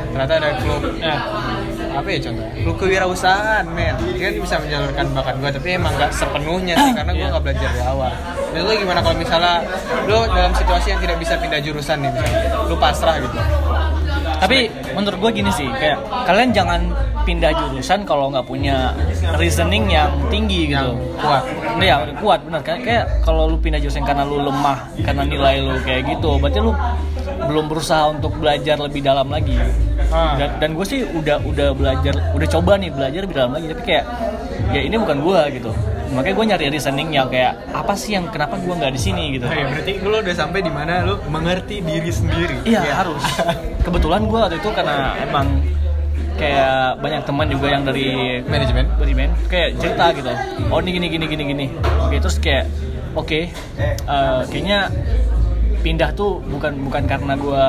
ternyata 0.07 0.33
ada 0.37 0.51
klub 0.61 0.83
ya 0.95 1.17
apa 1.91 2.09
ya 2.09 2.19
contohnya 2.23 2.53
klub 2.63 2.77
kewirausahaan 2.79 3.65
men. 3.71 3.95
Dia 4.15 4.31
kan 4.31 4.33
bisa 4.39 4.57
menyalurkan 4.63 5.05
bakat 5.13 5.35
gue 5.43 5.51
tapi 5.61 5.69
emang 5.77 5.93
nggak 5.99 6.13
sepenuhnya 6.15 6.75
sih 6.79 6.93
karena 6.95 7.13
gue 7.13 7.27
nggak 7.27 7.43
belajar 7.43 7.69
dari 7.75 7.83
awal. 7.85 8.13
Menurut 8.51 8.67
lu 8.67 8.75
gimana 8.83 9.01
kalau 9.03 9.17
misalnya 9.19 9.55
lu 10.07 10.19
dalam 10.31 10.53
situasi 10.55 10.87
yang 10.95 11.01
tidak 11.03 11.17
bisa 11.19 11.35
pindah 11.39 11.61
jurusan 11.63 11.97
nih 12.03 12.11
misalnya 12.11 12.41
lu 12.71 12.75
pasrah 12.79 13.17
gitu? 13.19 13.39
Tapi 14.41 14.59
menurut 14.97 15.19
gue 15.21 15.31
gini 15.45 15.51
sih 15.53 15.69
kayak 15.69 15.99
kalian 16.25 16.51
jangan 16.57 16.81
pindah 17.29 17.53
jurusan 17.53 18.09
kalau 18.09 18.33
nggak 18.33 18.47
punya 18.49 18.97
reasoning 19.37 19.85
yang 19.93 20.09
tinggi 20.33 20.73
gitu. 20.73 20.81
Yang 20.81 20.97
kuat. 21.21 21.45
Iya, 21.77 21.97
kuat 22.17 22.41
benar. 22.49 22.61
Kayak, 22.65 22.81
kayak 22.89 23.05
kalau 23.21 23.53
lu 23.53 23.61
pindah 23.61 23.77
jurusan 23.77 24.07
karena 24.09 24.25
lu 24.25 24.41
lemah 24.41 24.89
karena 25.05 25.23
nilai 25.29 25.61
lu 25.61 25.77
kayak 25.85 26.09
gitu 26.09 26.41
berarti 26.41 26.59
lu 26.65 26.73
belum 27.41 27.67
berusaha 27.69 28.15
untuk 28.15 28.33
belajar 28.41 28.79
lebih 28.81 29.05
dalam 29.05 29.29
lagi 29.29 29.59
Ah. 30.11 30.35
dan, 30.35 30.51
dan 30.59 30.71
gue 30.75 30.83
sih 30.83 31.07
udah 31.07 31.39
udah 31.41 31.71
belajar 31.71 32.15
udah 32.35 32.49
coba 32.51 32.75
nih 32.77 32.91
belajar 32.91 33.21
lebih 33.23 33.37
dalam 33.37 33.53
lagi 33.55 33.67
tapi 33.71 33.83
kayak 33.87 34.05
ya 34.71 34.81
ini 34.83 34.95
bukan 34.95 35.19
gue 35.21 35.41
gitu 35.55 35.71
makanya 36.11 36.35
gue 36.35 36.47
nyari 36.51 36.65
reasoning 36.69 37.09
yang 37.11 37.31
kayak 37.31 37.55
apa 37.71 37.95
sih 37.95 38.19
yang 38.19 38.27
kenapa 38.27 38.59
gue 38.59 38.75
nggak 38.75 38.91
di 38.91 38.99
sini 39.01 39.39
gitu 39.39 39.47
Oh 39.47 39.55
ya, 39.55 39.65
berarti 39.65 39.93
lu 40.01 40.17
udah 40.19 40.35
sampai 40.35 40.61
di 40.61 40.69
mana 40.69 41.07
lu 41.07 41.15
mengerti 41.27 41.79
diri 41.79 42.11
sendiri 42.11 42.67
Iya 42.67 42.83
Ya. 42.83 42.95
harus. 42.99 43.23
Kebetulan 43.87 44.27
gue 44.27 44.35
waktu 44.37 44.59
itu 44.59 44.69
karena 44.71 45.15
emang 45.21 45.47
kayak 46.35 46.99
banyak 46.99 47.23
teman 47.23 47.47
juga 47.47 47.67
yang 47.69 47.83
dari 47.85 48.09
manajemen 48.43 48.91
manajemen 48.97 49.31
kayak 49.47 49.79
cerita 49.79 50.11
gitu. 50.11 50.33
Oh 50.69 50.81
ini 50.81 50.91
gini 50.93 51.07
gini 51.09 51.25
gini 51.29 51.43
gini. 51.47 51.67
Oke 52.01 52.17
terus 52.19 52.37
kayak 52.37 52.67
oke 53.13 53.47
eh, 53.79 54.41
kayaknya 54.51 54.91
pindah 55.81 56.13
tuh 56.13 56.45
bukan 56.45 56.77
bukan 56.87 57.03
karena 57.09 57.33
gue 57.37 57.65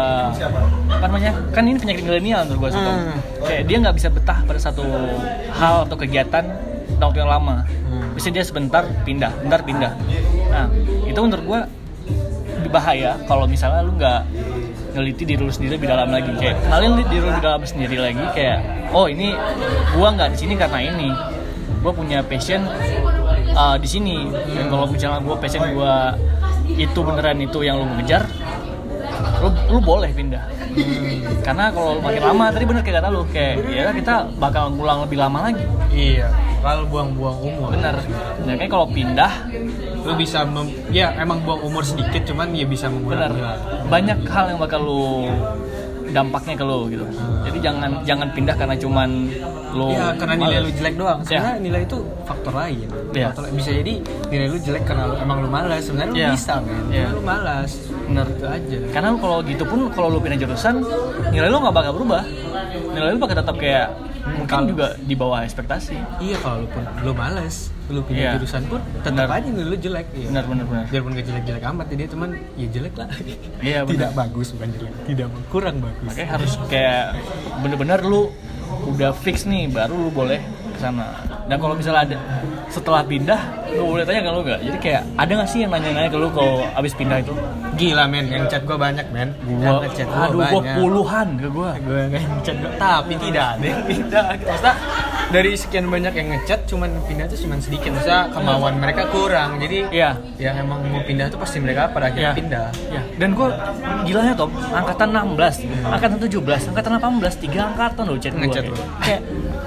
apa 0.91 1.05
namanya 1.07 1.31
kan 1.55 1.63
ini 1.63 1.79
penyakit 1.79 2.03
milenial 2.03 2.43
menurut 2.45 2.59
gue 2.67 2.69
Hmm. 2.81 3.17
kayak 3.47 3.63
dia 3.67 3.77
nggak 3.79 3.95
bisa 3.95 4.07
betah 4.11 4.39
pada 4.43 4.59
satu 4.59 4.83
hal 5.55 5.87
atau 5.87 5.95
kegiatan 5.95 6.43
dalam 6.99 7.07
waktu 7.09 7.19
yang 7.23 7.31
lama. 7.31 7.55
Hmm. 7.87 8.11
bisa 8.13 8.27
dia 8.29 8.43
sebentar 8.43 8.83
pindah 9.07 9.31
bentar 9.41 9.63
pindah. 9.63 9.93
Nah 10.51 10.67
itu 11.07 11.19
menurut 11.19 11.43
gue 11.47 11.59
bahaya 12.71 13.19
kalau 13.27 13.43
misalnya 13.43 13.83
lu 13.83 13.91
nggak 13.99 14.21
neliti 14.95 15.23
diri 15.27 15.43
lu 15.43 15.51
sendiri 15.51 15.75
lebih 15.75 15.91
dalam 15.91 16.07
lagi. 16.07 16.31
Kayak 16.39 16.63
kenalin 16.63 16.91
diri 17.03 17.19
lu 17.19 17.27
lebih 17.31 17.43
dalam 17.43 17.61
sendiri 17.67 17.97
lagi 17.99 18.25
kayak 18.31 18.57
oh 18.95 19.11
ini 19.11 19.35
gua 19.95 20.15
nggak 20.15 20.29
di 20.35 20.37
sini 20.39 20.53
karena 20.55 20.79
ini. 20.79 21.09
Gua 21.83 21.91
punya 21.91 22.23
passion 22.23 22.63
uh, 23.57 23.75
di 23.75 23.87
sini. 23.89 24.29
Dan 24.31 24.71
kalau 24.71 24.87
misalnya 24.87 25.19
gua 25.19 25.35
passion 25.35 25.63
gua 25.75 26.15
itu 26.77 26.99
beneran 27.01 27.37
itu 27.41 27.59
yang 27.65 27.81
lu 27.81 27.85
mau 27.87 27.95
ngejar? 27.99 28.23
Lu, 29.41 29.49
lu 29.71 29.79
boleh 29.81 30.09
pindah. 30.13 30.43
Karena 31.43 31.67
kalau 31.73 31.99
makin 31.99 32.21
lama 32.23 32.53
tadi 32.53 32.63
bener 32.63 32.81
kayak 32.85 33.03
kata 33.03 33.09
lu 33.11 33.21
kayak 33.27 33.55
ya 33.67 33.91
kita 33.91 34.29
bakal 34.39 34.71
ngulang 34.71 35.03
lebih 35.03 35.17
lama 35.19 35.51
lagi. 35.51 35.65
Iya 35.91 36.31
kalau 36.61 36.85
buang-buang 36.87 37.37
umur. 37.41 37.69
Bener. 37.73 37.97
Nah, 38.45 38.53
kayak 38.53 38.71
kalau 38.71 38.87
pindah 38.87 39.49
lu 40.01 40.13
bisa 40.17 40.45
mem- 40.45 40.73
ya 40.89 41.13
emang 41.17 41.41
buang 41.45 41.61
umur 41.61 41.85
sedikit 41.85 42.25
cuman 42.25 42.53
ya 42.57 42.65
bisa 42.65 42.89
mengurangi 42.89 43.37
banyak 43.85 44.25
hal 44.25 44.49
yang 44.49 44.59
bakal 44.61 44.81
lu 44.81 45.29
dampaknya 46.11 46.53
ke 46.53 46.63
lu 46.63 46.79
gitu 46.87 47.05
jadi 47.41 47.57
jangan 47.61 47.91
jangan 48.03 48.27
pindah 48.29 48.55
karena 48.55 48.75
cuman 48.75 49.09
lu 49.71 49.87
Iya, 49.89 50.11
karena 50.13 50.35
nilai 50.37 50.51
males. 50.53 50.65
lu 50.65 50.71
jelek 50.75 50.95
doang. 50.95 51.19
Ya. 51.21 51.27
Sebenarnya 51.31 51.55
nilai 51.61 51.81
itu 51.81 51.97
faktor 52.21 52.53
lain. 52.53 52.87
Iya. 53.09 53.25
Faktor 53.31 53.41
lain. 53.41 53.53
bisa 53.55 53.69
jadi 53.71 53.93
nilai 54.27 54.47
lu 54.47 54.57
jelek 54.59 54.83
karena 54.83 55.03
lu, 55.05 55.15
emang 55.15 55.37
lu 55.39 55.47
malas. 55.47 55.81
Sebenarnya 55.81 56.11
Iya. 56.13 56.27
lu 56.27 56.35
bisa, 56.35 56.53
men. 56.59 56.83
Iya. 56.91 57.05
Cuma 57.05 57.13
lu 57.13 57.21
malas. 57.23 57.71
bener 58.03 58.27
Itu 58.29 58.45
aja. 58.45 58.77
karena 58.91 59.09
kalau 59.15 59.37
gitu 59.41 59.63
pun 59.63 59.79
kalau 59.89 60.07
lu 60.09 60.19
pindah 60.19 60.35
jurusan 60.37 60.75
nilai 61.31 61.47
lu 61.47 61.57
nggak 61.57 61.71
bakal 61.73 61.91
berubah 61.93 62.27
nilai 62.91 63.09
lu 63.09 63.19
bakal 63.23 63.37
tetap 63.37 63.55
kayak 63.55 63.87
mungkin 64.27 64.51
kalau- 64.51 64.67
juga 64.67 64.87
di 64.99 65.15
bawah 65.15 65.39
ekspektasi 65.41 65.95
Iya 66.19 66.35
kalau 66.37 66.57
lu 66.57 66.67
pun 66.67 66.83
lu 67.01 67.11
males, 67.13 67.71
lu 67.91 68.01
pindah 68.01 68.23
Iya. 68.23 68.31
jurusan 68.35 68.63
pun 68.65 68.79
tetap 68.97 69.27
aja 69.27 69.47
lu 69.47 69.75
jelek. 69.75 70.07
Iya. 70.11 70.27
benar 70.27 70.43
benar 70.45 70.65
benar 70.65 70.83
Biarpun 70.87 71.11
gak 71.13 71.25
jelek-jelek 71.25 71.63
amat 71.67 71.85
dia 71.91 72.07
teman 72.07 72.29
ya 72.55 72.67
jelek 72.67 72.93
lah. 72.95 73.07
Iya, 73.59 73.79
benar. 73.85 73.91
Tidak 73.91 74.11
bagus 74.13 74.47
bukan 74.51 74.69
jelek. 74.71 74.93
Tidak 75.05 75.27
kurang 75.47 75.75
bagus. 75.77 76.03
makanya 76.03 76.29
harus 76.33 76.51
kayak 76.65 77.05
bener-bener 77.59 77.99
lu 78.01 78.31
udah 78.87 79.11
fix 79.13 79.43
nih 79.43 79.67
baru 79.67 79.93
lu 79.93 80.09
boleh 80.09 80.39
ke 80.71 80.79
sana 80.79 81.11
dan 81.45 81.59
kalau 81.59 81.75
misalnya 81.75 82.07
ada 82.07 82.17
setelah 82.71 83.03
pindah 83.03 83.41
lu 83.69 83.83
boleh 83.85 84.03
tanya 84.03 84.21
ke 84.21 84.29
lu 84.29 84.41
gak 84.41 84.59
jadi 84.61 84.77
kayak 84.79 85.01
ada 85.15 85.31
gak 85.37 85.49
sih 85.49 85.59
yang 85.59 85.71
nanya-nanya 85.71 86.07
ke 86.07 86.15
lu 86.15 86.31
kalau 86.31 86.63
abis 86.73 86.93
pindah 86.93 87.19
itu 87.19 87.35
Gila 87.71 88.03
men, 88.05 88.27
yang 88.27 88.45
chat 88.45 88.63
gua 88.63 88.75
banyak 88.77 89.07
men. 89.09 89.31
gua 89.41 89.79
yang 89.81 89.93
chat 89.93 90.05
gua 90.05 90.27
aduh 90.27 90.37
gua 90.37 90.47
banyak. 90.53 90.75
puluhan 90.75 91.27
ke 91.35 91.47
gua 91.47 91.71
Gua 91.77 91.97
yang 92.03 92.11
ngechat 92.13 92.55
gua, 92.57 92.71
tapi 92.77 93.13
tidak 93.17 93.45
ada 93.49 93.65
yang 93.65 93.83
pindah. 93.85 94.23
Maksudnya 94.37 94.75
dari 95.31 95.51
sekian 95.53 95.87
banyak 95.87 96.13
yang 96.13 96.27
ngechat 96.29 96.59
cuman 96.67 96.91
pindah 97.01 97.25
tuh 97.25 97.39
cuman 97.39 97.57
sedikit. 97.57 97.89
Maksudnya 97.89 98.27
kemauan 98.29 98.75
mereka 98.75 99.07
kurang. 99.07 99.55
Jadi 99.57 99.87
Iya. 99.89 100.19
yang 100.37 100.59
emang 100.59 100.83
mau 100.85 100.99
pindah 101.01 101.31
tuh 101.31 101.39
pasti 101.39 101.57
mereka 101.57 101.87
pada 101.87 102.07
akhirnya 102.07 102.27
Iya. 102.27 102.37
pindah. 102.37 102.65
Ya, 102.91 103.01
dan 103.15 103.29
gue 103.31 103.47
gilanya 104.03 104.33
Tom, 104.35 104.51
angkatan 104.69 105.09
16, 105.09 105.55
angkatan 105.81 106.17
17, 106.19 106.61
angkatan 106.67 106.91
18, 106.93 107.33
tiga 107.39 107.59
angkatan 107.65 108.03
loh 108.03 108.17
chat 108.19 108.31
gue. 108.31 108.41
Ngechat. 108.43 108.63
Kayak, 108.99 109.21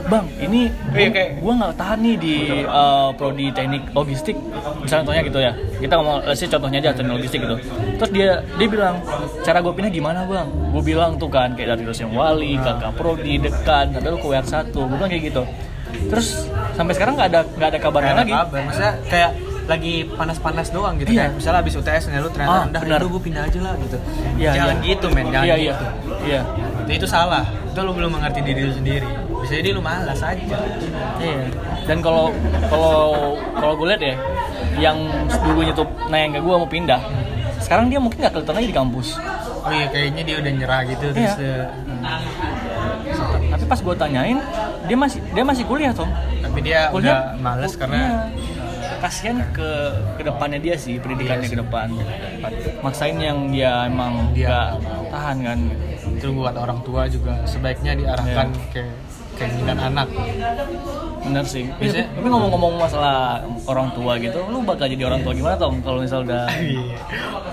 bang, 0.04 0.26
ini 0.38 0.60
Iya, 0.92 1.08
kayak- 1.10 1.32
gue 1.40 1.52
nggak 1.56 1.72
tahan 1.74 1.98
nih 1.98 2.16
di 2.16 2.34
uh, 2.62 2.93
prodi 3.12 3.46
teknik 3.48 3.82
logistik, 3.90 4.36
misalnya 4.78 5.02
contohnya 5.02 5.22
gitu 5.22 5.38
ya. 5.38 5.52
Kita 5.76 5.94
ngomong, 5.94 6.16
say 6.32 6.46
contohnya 6.46 6.78
aja 6.80 6.90
teknik 6.92 7.14
logistik 7.14 7.40
gitu. 7.40 7.56
Terus 7.96 8.10
dia 8.10 8.28
dia 8.54 8.68
bilang, 8.68 8.94
cara 9.40 9.58
gue 9.58 9.70
pindah 9.70 9.90
gimana 9.90 10.24
bang? 10.24 10.46
Gue 10.70 10.82
bilang 10.82 11.14
tuh 11.14 11.28
kan 11.28 11.52
kayak 11.52 11.68
dari 11.72 11.82
dosen 11.84 12.10
wali, 12.10 12.56
kakak 12.56 12.92
prodi, 12.94 13.38
dekan, 13.38 13.90
sampai 13.90 14.08
lu 14.08 14.16
ke 14.16 14.26
WR1, 14.26 14.52
gue 14.70 14.86
bilang 14.90 15.08
kayak 15.08 15.24
gitu. 15.26 15.42
Terus 16.04 16.28
sampai 16.72 16.92
sekarang 16.92 17.14
nggak 17.14 17.28
ada 17.28 17.40
nggak 17.48 17.68
ada 17.68 17.78
kabarnya 17.78 18.12
ada 18.12 18.20
lagi. 18.20 18.32
kabar. 18.34 18.60
Maksudnya 18.64 18.92
kayak 19.06 19.30
lagi 19.64 19.94
panas-panas 20.06 20.68
doang 20.68 20.94
gitu 20.98 21.08
Iya. 21.08 21.24
kayak 21.24 21.40
misalnya 21.40 21.60
abis 21.62 21.74
UTS 21.74 22.04
nih 22.06 22.20
lu 22.20 22.28
ternyata 22.28 22.52
Ah, 22.52 22.62
rendah 22.68 22.82
benar. 22.84 23.00
gue 23.00 23.22
pindah 23.22 23.42
aja 23.48 23.58
lah 23.64 23.72
gitu 23.80 23.96
Iya, 24.36 24.50
jangan 24.52 24.76
iya. 24.76 24.84
gitu 24.84 25.06
men 25.08 25.24
jangan 25.26 25.46
Iya 25.48 25.54
gitu 25.56 25.64
iya 25.64 25.80
iya. 26.20 26.40
Itu, 26.84 26.90
itu 27.00 27.06
salah 27.08 27.44
itu 27.64 27.80
lu 27.80 27.92
belum 27.96 28.12
mengerti 28.12 28.44
diri 28.44 28.60
lu 28.60 28.76
sendiri 28.76 29.08
bisa 29.40 29.52
jadi 29.56 29.72
lu 29.72 29.80
malas 29.80 30.20
aja 30.20 30.56
Iya. 31.16 31.48
Dan 31.84 32.00
kalau 32.00 32.32
kalau 32.66 32.96
kalau 33.52 33.74
gue 33.76 33.86
lihat 33.88 34.02
ya, 34.02 34.14
yang 34.80 34.96
dulunya 35.42 35.72
tuh 35.72 35.84
nanya 36.08 36.34
ke 36.34 36.40
gue 36.40 36.54
mau 36.54 36.66
pindah, 36.66 37.00
sekarang 37.58 37.86
dia 37.86 37.98
mungkin 37.98 38.18
nggak 38.18 38.32
kelihatan 38.34 38.54
lagi 38.54 38.68
di 38.68 38.76
kampus. 38.76 39.08
oh 39.60 39.72
iya 39.72 39.88
kayaknya 39.88 40.22
dia 40.22 40.36
udah 40.38 40.52
nyerah 40.54 40.80
gitu 40.84 41.04
terus 41.10 41.34
Iya. 41.36 41.72
eh, 42.04 42.20
Tapi 43.48 43.64
pas 43.64 43.80
gue 43.80 43.94
tanyain, 43.94 44.36
dia 44.84 44.92
masih 44.94 45.20
dia 45.30 45.40
masih 45.40 45.64
kuliah 45.64 45.88
tuh. 45.90 46.04
tapi 46.44 46.60
dia 46.60 46.92
udah 46.92 47.34
males 47.36 47.72
karena 47.74 48.28
kasihan 49.00 49.40
ke 49.50 49.68
ke 50.14 50.22
depannya 50.22 50.60
dia 50.60 50.76
sih 50.76 50.96
pendidikannya 50.96 51.44
Iya 51.44 51.52
ke 51.52 51.58
depan. 51.58 51.88
Maksain 52.80 53.16
yang 53.16 53.48
dia 53.48 53.88
emang 53.88 54.28
Dia- 54.32 54.76
tahan 55.08 55.36
kan. 55.40 55.58
itu 56.04 56.28
buat 56.30 56.52
orang 56.54 56.78
tua 56.80 57.08
juga 57.08 57.32
sebaiknya 57.42 57.96
diarahkan 57.96 58.52
Iya. 58.52 58.68
ke 58.70 58.82
keinginan 59.34 59.78
anak 59.82 60.08
Bener 61.20 61.40
sih. 61.42 61.64
Biasanya- 61.72 62.12
Tapi 62.12 62.26
ngomong-ngomong 62.26 62.76
masalah 62.76 63.16
orang 63.64 63.88
tua 63.90 64.18
gitu, 64.18 64.44
lu 64.44 64.60
bakal 64.60 64.84
jadi 64.84 65.04
orang 65.04 65.24
tua 65.24 65.32
gimana 65.32 65.56
Tom 65.56 65.80
kalau 65.80 65.98
misal 65.98 66.20
udah 66.20 66.44
Iya. 66.54 67.00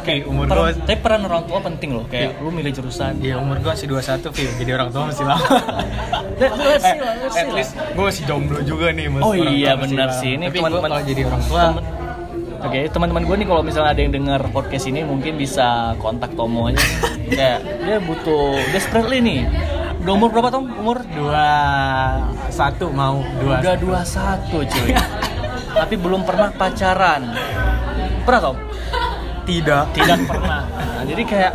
kayak 0.02 0.24
umur 0.26 0.44
Peran- 0.46 0.60
gua 0.60 0.72
tapi 0.78 0.98
peran 1.00 1.22
orang 1.24 1.44
tua 1.46 1.60
penting 1.62 1.90
loh 1.94 2.04
kayak 2.06 2.36
lu 2.38 2.50
milih 2.50 2.68
jurusan 2.70 3.16
Iya 3.18 3.38
umur 3.38 3.58
gua 3.58 3.72
masih 3.72 3.88
21 3.88 4.28
Vin 4.30 4.52
jadi 4.58 4.72
orang 4.74 4.90
tua 4.90 5.02
masih 5.08 5.24
lama 5.24 5.40
Let- 6.42 6.52
let's 6.54 6.84
see 6.84 7.00
let's 7.00 7.32
at 7.32 7.34
see 7.40 7.54
least 7.54 7.72
gue 7.78 8.04
masih 8.04 8.24
jomblo 8.26 8.60
juga 8.62 8.90
nih 8.90 9.08
mas 9.08 9.22
Oh 9.22 9.32
iya, 9.32 9.72
benar 9.74 10.10
sih. 10.12 10.36
Ini 10.36 10.50
teman-teman- 10.50 10.90
kalau 10.90 11.04
jadi 11.06 11.22
orang 11.24 11.44
tua 11.44 11.64
Temen- 11.72 12.00
Oke, 12.62 12.86
teman-teman 12.88 13.24
gue 13.24 13.36
nih 13.36 13.48
kalau 13.48 13.64
misalnya 13.64 13.90
ada 13.90 14.02
yang 14.04 14.14
dengar 14.14 14.42
podcast 14.48 14.86
ini 14.86 15.02
mungkin 15.02 15.34
bisa 15.34 15.98
kontak 15.98 16.30
Tomo 16.36 16.70
aja. 16.70 16.78
Kayak 17.32 17.58
dia 17.80 17.98
butuh 18.00 18.54
desperately 18.70 19.18
nih. 19.18 19.40
Udah 20.02 20.14
umur 20.18 20.30
berapa 20.34 20.50
Tom? 20.50 20.66
Umur? 20.66 20.98
dua 21.14 21.46
satu 22.50 22.90
mau 22.90 23.22
dua 23.38 23.62
Udah 23.62 23.76
21 23.78 24.50
cuy. 24.50 24.90
Tapi 25.78 25.96
belum 25.96 26.26
pernah 26.26 26.50
pacaran. 26.50 27.30
Pernah 28.26 28.42
Tom? 28.42 28.58
tidak 29.46 29.94
Tidak 29.94 30.18
pernah. 30.26 30.66
Nah, 30.66 31.04
jadi 31.06 31.22
kayak 31.22 31.54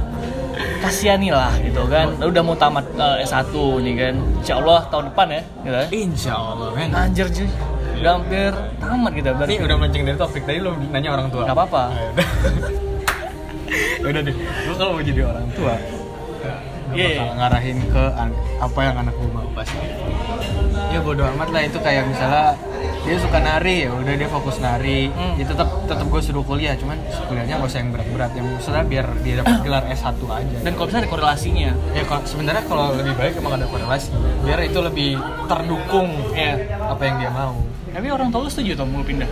kasihani 0.79 1.35
lah 1.35 1.51
gitu 1.59 1.91
kan. 1.91 2.15
Udah 2.23 2.43
mau 2.47 2.55
tamat 2.55 2.87
eh, 2.95 3.27
S1 3.27 3.51
nih 3.83 3.95
kan. 3.99 4.15
Insya 4.39 4.55
Allah 4.63 4.81
tahun 4.95 5.05
depan 5.11 5.27
ya. 5.27 5.43
Gitu. 5.43 5.75
ya. 5.75 5.87
insya 5.91 6.35
Allah 6.39 6.69
men 6.71 6.95
Anjir 6.95 7.27
cuy. 7.27 7.51
Udah 7.97 8.13
hampir 8.21 8.53
tamat 8.79 9.13
gitu 9.17 9.31
berarti. 9.35 9.53
ini 9.59 9.65
udah 9.67 9.77
melenceng 9.81 10.05
dari 10.07 10.19
topik 10.21 10.43
tadi 10.47 10.59
lo 10.63 10.71
nanya 10.77 11.11
orang 11.17 11.33
tua 11.33 11.49
Gak 11.49 11.57
apa-apa. 11.57 11.85
ya 14.01 14.07
udah 14.15 14.23
deh 14.23 14.35
gue 14.39 14.75
kalau 14.79 14.95
mau 14.95 15.03
jadi 15.03 15.21
orang 15.27 15.47
tua 15.59 15.75
gue 16.89 16.99
Iya. 17.09 17.25
ngarahin 17.35 17.79
ke 17.87 18.05
apa 18.59 18.79
yang 18.81 18.97
anak 18.99 19.15
gue 19.15 19.29
mau 19.29 19.49
pasti 19.53 19.77
ya 20.87 20.99
bodo 20.99 21.23
amat 21.29 21.49
lah 21.51 21.63
itu 21.63 21.79
kayak 21.79 22.07
misalnya 22.07 22.55
dia 23.03 23.17
suka 23.17 23.39
nari 23.39 23.87
ya 23.87 23.91
udah 23.93 24.15
dia 24.15 24.29
fokus 24.29 24.57
nari 24.59 25.07
Hmm. 25.09 25.35
ya 25.35 25.45
tetap 25.45 25.69
tetap 25.85 26.05
gue 26.05 26.21
suruh 26.21 26.43
kuliah 26.43 26.75
cuman 26.75 26.99
kuliahnya 27.25 27.55
gak 27.57 27.69
usah 27.69 27.79
yang 27.79 27.91
berat-berat 27.91 28.31
yang 28.33 28.47
misalnya 28.49 28.85
biar 28.85 29.07
dia 29.21 29.35
dapat 29.37 29.57
gelar 29.65 29.85
S1 29.89 30.15
aja 30.19 30.57
Dan 30.61 30.73
kalau 30.73 30.87
bisa 30.87 30.99
ada 30.99 31.09
korelasinya. 31.09 31.71
ya 31.93 32.03
kalau 32.03 32.23
sebenarnya 32.25 32.65
kalau 32.65 32.85
lebih 32.93 33.15
baik 33.15 33.35
emang 33.37 33.55
ada 33.55 33.67
korelasi 33.67 34.11
biar 34.43 34.59
itu 34.61 34.79
lebih 34.81 35.11
terdukung 35.47 36.11
Ya. 36.33 36.55
apa 36.83 37.03
yang 37.03 37.17
dia 37.19 37.31
mau 37.31 37.55
Tapi 37.89 38.07
orang 38.09 38.29
tua 38.29 38.41
lu 38.43 38.51
setuju 38.51 38.75
Tom 38.75 38.91
mau 38.91 39.01
pindah? 39.01 39.25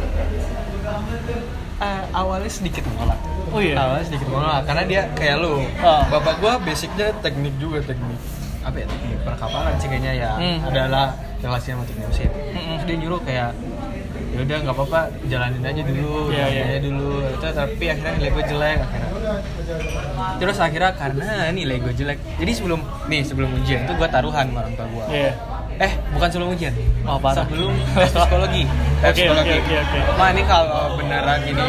Eh, 1.76 2.02
awalnya 2.12 2.48
sedikit 2.48 2.86
menolak 2.86 3.18
Oh 3.55 3.61
iya. 3.61 3.74
awalnya 3.78 4.05
sedikit 4.05 4.26
menolak 4.28 4.62
karena 4.64 4.82
dia 4.82 5.02
kayak 5.12 5.36
lu 5.38 5.62
Ah. 5.78 6.02
bapak 6.09 6.34
gua 6.36 6.59
basicnya 6.59 7.14
teknik 7.20 7.55
juga 7.57 7.78
teknik 7.80 8.18
apa 8.61 8.76
ya 8.76 8.86
teknik 8.86 9.18
perkapalan 9.22 9.72
sih 9.76 9.86
kayaknya 9.86 10.12
ya 10.16 10.30
Hmm. 10.34 10.59
adalah 10.64 11.07
relasi 11.38 11.70
sama 11.70 11.84
teknik 11.84 12.07
mesin 12.09 12.30
Mm-mm. 12.30 12.74
Terus 12.74 12.84
dia 12.84 12.96
nyuruh 12.98 13.20
kayak 13.22 13.50
ya 14.26 14.40
udah 14.40 14.57
nggak 14.59 14.74
apa-apa 14.74 15.00
jalanin 15.24 15.62
aja 15.62 15.80
dulu 15.80 16.14
Iya, 16.26 16.34
jalanin 16.40 16.50
iya. 16.50 16.64
aja 16.66 16.78
dulu 16.82 17.09
itu 17.24 17.46
tapi 17.46 17.84
akhirnya 17.86 18.12
nilai 18.16 18.30
gue 18.32 18.44
jelek 18.44 18.78
akhirnya 18.80 19.11
terus 20.34 20.57
akhirnya 20.59 20.90
karena 20.92 21.26
nilai 21.50 21.76
gue 21.78 21.92
jelek 21.94 22.18
jadi 22.34 22.52
sebelum 22.52 22.80
nih 23.07 23.22
sebelum 23.22 23.50
ujian 23.55 23.86
tuh 23.86 23.94
gue 23.94 24.09
taruhan 24.09 24.44
sama 24.44 24.59
orang 24.61 24.74
tua 24.74 24.86
gue 24.88 25.05
Iya. 25.09 25.32
eh 25.76 25.92
bukan 26.11 26.28
sebelum 26.28 26.48
ujian 26.50 26.74
Oh, 27.05 27.14
parah. 27.16 27.44
sebelum 27.44 27.74
tes 27.94 28.11
psikologi 28.11 28.62
tes 29.02 29.07
Oke, 29.07 29.18
psikologi 29.20 29.55
oke, 29.55 29.74
oke, 29.76 29.98
oke. 30.00 30.16
Ma 30.16 30.26
ini 30.30 30.42
kalau 30.42 30.80
beneran 30.96 31.40
ini 31.44 31.66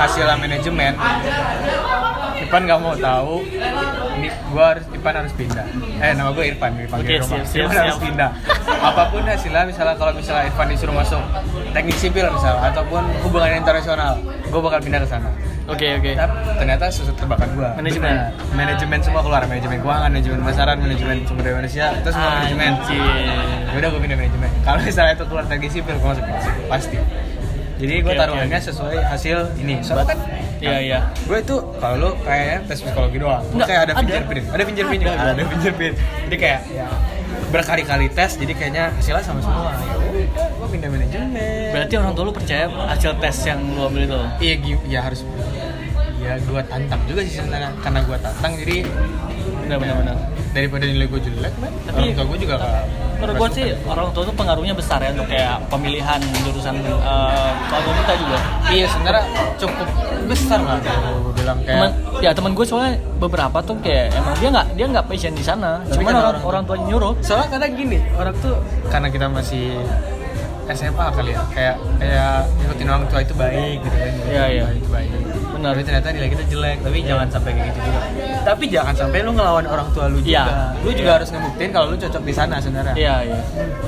hasilnya 0.00 0.36
manajemen 0.36 0.92
Ipan 2.40 2.64
nggak 2.64 2.80
mau 2.80 2.96
tahu 2.96 3.44
ini 4.16 4.28
gua 4.48 4.74
harus 4.74 4.84
Ipan 4.90 5.14
harus 5.14 5.32
pindah 5.32 5.66
eh 6.00 6.12
nama 6.12 6.32
gue 6.32 6.44
Irfan 6.46 6.72
Oke, 6.72 6.82
dipanggil 6.82 7.20
rumah 7.20 7.36
siap, 7.36 7.46
siap, 7.46 7.60
Irfan 7.62 7.76
harus 7.78 7.94
siap. 7.94 8.06
pindah 8.08 8.30
apa 8.80 9.02
pun 9.06 9.22
hasilnya 9.22 9.62
misalnya 9.68 9.94
kalau 9.94 10.12
misalnya 10.12 10.44
Irfan 10.48 10.66
disuruh 10.66 10.96
masuk 10.96 11.20
teknik 11.70 11.96
sipil 11.96 12.26
misalnya 12.26 12.60
ataupun 12.66 13.02
hubungan 13.22 13.52
internasional 13.54 14.16
gue 14.24 14.60
bakal 14.60 14.80
pindah 14.80 15.00
ke 15.00 15.08
sana 15.08 15.30
Oke 15.68 15.86
oke. 15.94 16.18
tapi 16.18 16.34
ternyata 16.58 16.90
susut 16.90 17.14
tebakan 17.14 17.46
gua 17.54 17.70
Manajemen. 17.78 18.10
Benar. 18.10 18.56
manajemen 18.58 18.98
semua 18.98 19.22
keluar 19.22 19.46
manajemen 19.46 19.78
keuangan 19.78 20.10
manajemen 20.10 20.38
pemasaran 20.42 20.76
manajemen 20.80 21.16
sumber 21.22 21.42
daya 21.44 21.56
manusia 21.56 21.84
itu 21.94 22.08
semua 22.10 22.30
manajemen 22.34 22.70
Anjir. 22.74 22.98
ya 23.62 23.76
udah 23.78 23.88
gue 23.88 24.00
pindah 24.00 24.18
manajemen 24.18 24.50
kalau 24.60 24.78
misalnya 24.82 25.12
itu 25.14 25.24
keluar 25.28 25.44
teknik 25.46 25.70
sipil 25.70 25.94
gue 25.94 26.08
masuk 26.08 26.24
teknik 26.24 26.42
sipil 26.42 26.64
pasti 26.66 26.96
jadi 27.80 27.94
gue 27.98 28.12
taruhannya 28.14 28.54
oke. 28.54 28.66
sesuai 28.68 28.96
hasil 29.02 29.36
ini 29.56 29.74
soalnya 29.80 30.06
kan 30.06 30.18
Iya 30.60 30.76
iya. 30.78 30.98
gue 31.24 31.38
itu 31.40 31.56
kalau 31.80 31.96
lu 31.96 32.10
kayaknya 32.20 32.68
tes 32.68 32.78
psikologi 32.78 33.16
doang 33.16 33.40
Enggak, 33.48 33.66
kayak 33.66 33.80
ada 33.80 33.92
ada. 33.92 34.00
fingerprint 34.04 34.44
ada 34.46 34.62
fingerprint 34.62 35.00
juga 35.00 35.12
Ada, 35.16 35.30
ada 35.32 35.42
fingerprint 35.48 35.94
jadi 36.20 36.36
kayak 36.36 36.60
ya, 36.68 36.86
berkali-kali 37.48 38.06
tes 38.12 38.30
jadi 38.36 38.52
kayaknya 38.52 38.84
hasilnya 38.92 39.24
sama 39.24 39.40
semua 39.40 39.72
ya 39.72 39.96
gue 40.36 40.68
pindah 40.68 40.90
manajemen 40.92 41.72
Berarti 41.72 41.94
orang 41.96 42.12
tua 42.12 42.24
lu 42.28 42.32
percaya 42.32 42.64
hasil 42.68 43.16
tes 43.18 43.36
yang 43.42 43.60
lu 43.72 43.82
ambil 43.82 44.02
itu? 44.04 44.20
iya 44.38 44.54
ya 44.84 45.00
harus 45.00 45.24
ya 46.20 46.36
gue 46.36 46.60
tantang 46.68 47.00
juga 47.08 47.20
sih 47.24 47.40
sebenarnya 47.40 47.72
karena 47.80 48.00
gue 48.04 48.16
tantang 48.20 48.52
jadi 48.54 48.76
Benar 49.64 49.76
benar 49.78 49.96
benar. 49.96 50.16
Daripada 50.50 50.84
nilai 50.84 51.06
gue 51.06 51.20
jelek 51.22 51.54
man 51.56 51.70
Tapi- 51.84 51.94
orang 51.96 52.12
tua 52.12 52.24
gue 52.26 52.38
juga 52.38 52.54
gak 52.56 52.84
Menurut 53.20 53.36
gua 53.36 53.48
sih 53.52 53.68
orang 53.84 54.08
tua 54.16 54.22
tuh 54.24 54.32
pengaruhnya 54.32 54.72
besar 54.72 54.96
ya 54.96 55.12
untuk 55.12 55.28
kayak 55.28 55.60
pemilihan 55.68 56.16
jurusan 56.40 56.72
uh, 56.88 57.52
kalau 57.68 57.92
kita 57.94 58.12
juga. 58.16 58.38
iya 58.72 58.86
sebenarnya 58.88 59.24
cukup 59.54 59.88
besar 60.24 60.56
lah 60.58 60.80
kalau 60.80 61.28
gue 61.28 61.34
bilang 61.36 61.60
kayak 61.60 61.76
Temen, 61.76 61.90
ya 62.24 62.30
teman 62.32 62.56
gue 62.56 62.64
soalnya 62.64 62.96
beberapa 63.20 63.60
tuh 63.60 63.76
kayak 63.78 64.16
emang 64.16 64.34
dia 64.40 64.48
nggak 64.48 64.66
dia 64.72 64.86
nggak 64.88 65.04
passion 65.04 65.36
di 65.36 65.44
sana. 65.44 65.84
Cuman 65.86 66.08
kan 66.08 66.16
orang 66.16 66.42
orang- 66.42 66.64
tuanya 66.64 66.84
nyuruh. 66.88 67.12
soalnya 67.20 67.48
kadang 67.52 67.72
gini 67.76 67.98
orang 68.16 68.32
tuh 68.40 68.56
karena 68.88 69.08
kita 69.12 69.26
masih 69.28 69.66
SMA 70.70 71.06
kali 71.12 71.30
ya 71.30 71.42
kayak 71.50 71.76
kayak 71.98 72.34
ngikutin 72.56 72.88
orang 72.88 73.04
tua 73.04 73.20
itu 73.20 73.34
baik 73.34 73.76
gitu 73.82 73.96
kan 73.96 74.12
Iya, 74.24 74.44
iya. 74.48 74.62
baik 74.64 74.84
baik 74.88 75.10
benar. 75.60 75.70
tapi 75.76 75.82
ternyata 75.84 76.08
nilai 76.16 76.30
kita 76.32 76.44
jelek. 76.48 76.78
Tapi 76.80 76.98
jangan 77.04 77.26
sampai 77.28 77.50
kayak 77.52 77.66
gitu 77.70 77.80
juga. 77.84 78.00
Tapi 78.40 78.64
jangan 78.72 78.94
sampai 78.96 79.18
lu 79.20 79.32
ngelawan 79.36 79.64
orang 79.68 79.88
tua 79.92 80.04
lu 80.08 80.18
juga. 80.24 80.32
Iya. 80.32 80.44
lu 80.80 80.90
juga 80.96 81.10
harus 81.20 81.28
ngebuktiin 81.28 81.70
kalau 81.70 81.86
lu 81.92 81.96
cocok 82.00 82.22
di 82.24 82.34
sana 82.34 82.56
sebenarnya. 82.56 82.94
Iya, 82.96 83.14
iya. 83.28 83.40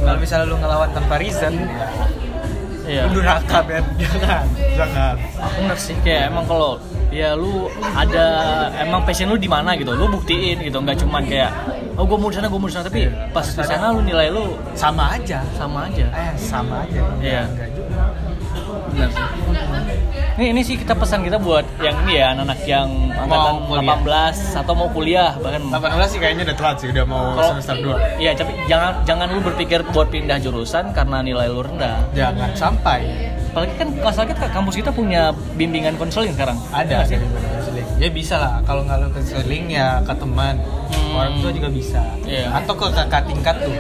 kalau 0.05 0.19
misalnya 0.21 0.47
lu 0.47 0.57
ngelawan 0.61 0.91
tanpa 0.93 1.15
reason 1.17 1.53
Iya. 2.83 3.03
lu 3.09 3.23
durhaka 3.23 3.59
Ben. 3.65 3.85
Jangan. 4.03 4.45
Jangan. 4.77 5.15
Bener 5.57 5.79
sih 5.79 5.97
kayak 6.03 6.35
emang 6.35 6.45
kalau 6.45 6.77
ya 7.13 7.37
lu 7.37 7.69
ada 7.95 8.27
emang 8.81 9.05
passion 9.07 9.29
lu 9.31 9.37
di 9.39 9.47
mana 9.47 9.77
gitu, 9.77 9.93
lu 9.93 10.09
buktiin 10.09 10.59
gitu, 10.65 10.81
nggak 10.81 10.97
cuman 11.05 11.23
kayak 11.29 11.53
oh 11.95 12.09
gue 12.09 12.17
mau 12.17 12.33
di 12.33 12.37
sana, 12.41 12.49
gue 12.49 12.57
mau 12.57 12.69
di 12.69 12.75
sana, 12.75 12.89
tapi 12.89 13.05
pas 13.31 13.45
di 13.45 13.65
sana 13.65 13.93
lu 13.93 14.01
nilai 14.01 14.33
lu 14.33 14.57
sama 14.73 15.13
aja. 15.15 15.45
sama 15.55 15.93
aja. 15.93 16.07
eh 16.11 16.33
sama 16.41 16.89
aja. 16.89 17.01
Iya. 17.21 17.43
enggak 17.53 17.71
juga. 17.77 18.03
Benar 18.93 19.09
sih. 19.13 19.27
Ini, 20.33 20.47
ini 20.49 20.61
sih 20.61 20.81
kita 20.81 20.97
pesan 20.97 21.21
kita 21.21 21.37
buat 21.37 21.61
yang 21.79 21.93
ini 22.03 22.17
ya 22.17 22.33
anak-anak 22.33 22.61
yang 22.65 22.89
angkatan 23.13 23.55
kuliah. 23.69 23.97
18 24.33 24.57
atau 24.57 24.73
mau 24.73 24.89
kuliah 24.89 25.31
bahkan 25.37 25.61
18 25.63 26.09
sih 26.09 26.19
kayaknya 26.19 26.43
udah 26.49 26.57
telat 26.57 26.77
sih 26.81 26.89
udah 26.89 27.05
mau 27.05 27.25
Kalau- 27.33 27.51
semester 27.53 27.77
2 27.79 28.01
Iya, 28.17 28.33
tapi 28.33 28.53
jangan 28.65 28.93
jangan 29.05 29.27
lu 29.29 29.41
berpikir 29.41 29.85
buat 29.87 30.09
pindah 30.09 30.41
jurusan 30.41 30.91
karena 30.91 31.21
nilai 31.21 31.47
lu 31.47 31.61
rendah. 31.61 32.01
jangan 32.13 32.49
sampai 32.55 33.05
Apalagi 33.53 33.77
kan 33.77 33.89
kelas 33.93 34.17
kita 34.25 34.45
kampus 34.49 34.75
kita 34.75 34.89
punya 34.91 35.29
bimbingan 35.53 35.93
konseling 35.95 36.33
sekarang. 36.33 36.57
ada 36.73 36.89
Iya 36.89 36.97
nggak 36.97 37.09
sih? 37.13 37.19
Konseling 37.85 38.01
ya 38.01 38.09
bisa 38.09 38.35
lah 38.37 38.53
kalau 38.63 38.83
nggak 38.83 38.99
lu 38.99 39.09
konseling 39.11 39.65
ya 39.69 40.01
ke 40.01 40.15
teman 40.15 40.55
Hmm. 40.93 41.17
orang 41.19 41.41
tua 41.41 41.51
juga 41.51 41.69
bisa 41.69 42.01
Iya. 42.23 42.53
atau 42.53 42.73
ke 42.73 42.87
kakak 42.91 43.25
tingkat 43.25 43.57
tuh 43.59 43.73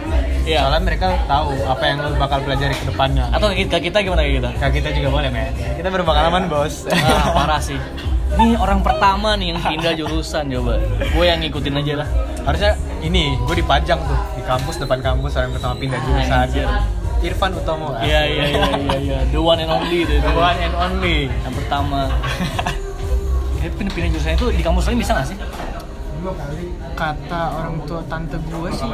Iya. 0.42 0.64
soalnya 0.64 0.80
mereka 0.82 1.12
tahu 1.24 1.52
apa 1.62 1.84
yang 1.84 1.96
lu 2.00 2.16
bakal 2.16 2.40
pelajari 2.40 2.72
ke 2.72 2.84
depannya 2.84 3.24
Atau 3.28 3.48
ke 3.48 3.62
kita, 3.62 3.76
kita 3.78 3.98
gimana 4.00 4.20
kita? 4.22 4.50
Kak 4.56 4.70
kita 4.70 4.88
juga 4.90 5.08
boleh 5.10 5.28
men 5.28 5.48
kita 5.74 5.88
berpengalaman 5.88 6.48
bos 6.48 6.88
Ah, 6.88 7.32
parah 7.32 7.60
sih. 7.60 7.76
Ini 8.32 8.56
orang 8.56 8.80
pertama 8.80 9.32
nih 9.34 9.52
yang 9.52 9.60
pindah 9.60 9.92
jurusan 9.92 10.48
coba. 10.50 10.80
Gue 11.06 11.24
yang 11.26 11.36
ngikutin 11.38 11.74
aja 11.74 11.94
lah. 12.00 12.08
harusnya 12.42 12.72
ini 13.00 13.36
gue 13.38 13.54
dipajang 13.54 14.00
tuh 14.02 14.18
di 14.34 14.42
kampus 14.42 14.76
depan 14.76 14.98
kampus 14.98 15.36
orang 15.36 15.52
pertama 15.52 15.74
pindah 15.76 16.00
jurusan 16.02 16.32
Anjir. 16.34 16.68
Irfan 17.22 17.54
Utomo 17.54 17.94
Iya 17.98 18.20
iya 18.24 18.44
iya 18.50 18.64
iya 18.74 18.96
iya. 18.98 19.18
The 19.28 19.38
one 19.38 19.56
and 19.58 19.70
only 19.70 20.02
itu. 20.02 20.16
the 20.16 20.32
one 20.32 20.58
and 20.58 20.74
only 20.74 21.30
Yang 21.30 21.54
pertama. 21.60 22.00
Eh, 23.62 23.70
pindah-pindah 23.70 24.10
jurusan 24.10 24.34
itu 24.34 24.46
di 24.50 24.62
kampus 24.62 24.90
lain 24.90 24.98
bisa 24.98 25.12
nggak 25.14 25.28
sih? 25.30 25.38
kata 26.94 27.42
orang 27.58 27.82
tua 27.82 27.98
tante 28.06 28.38
gue 28.38 28.70
sih 28.70 28.86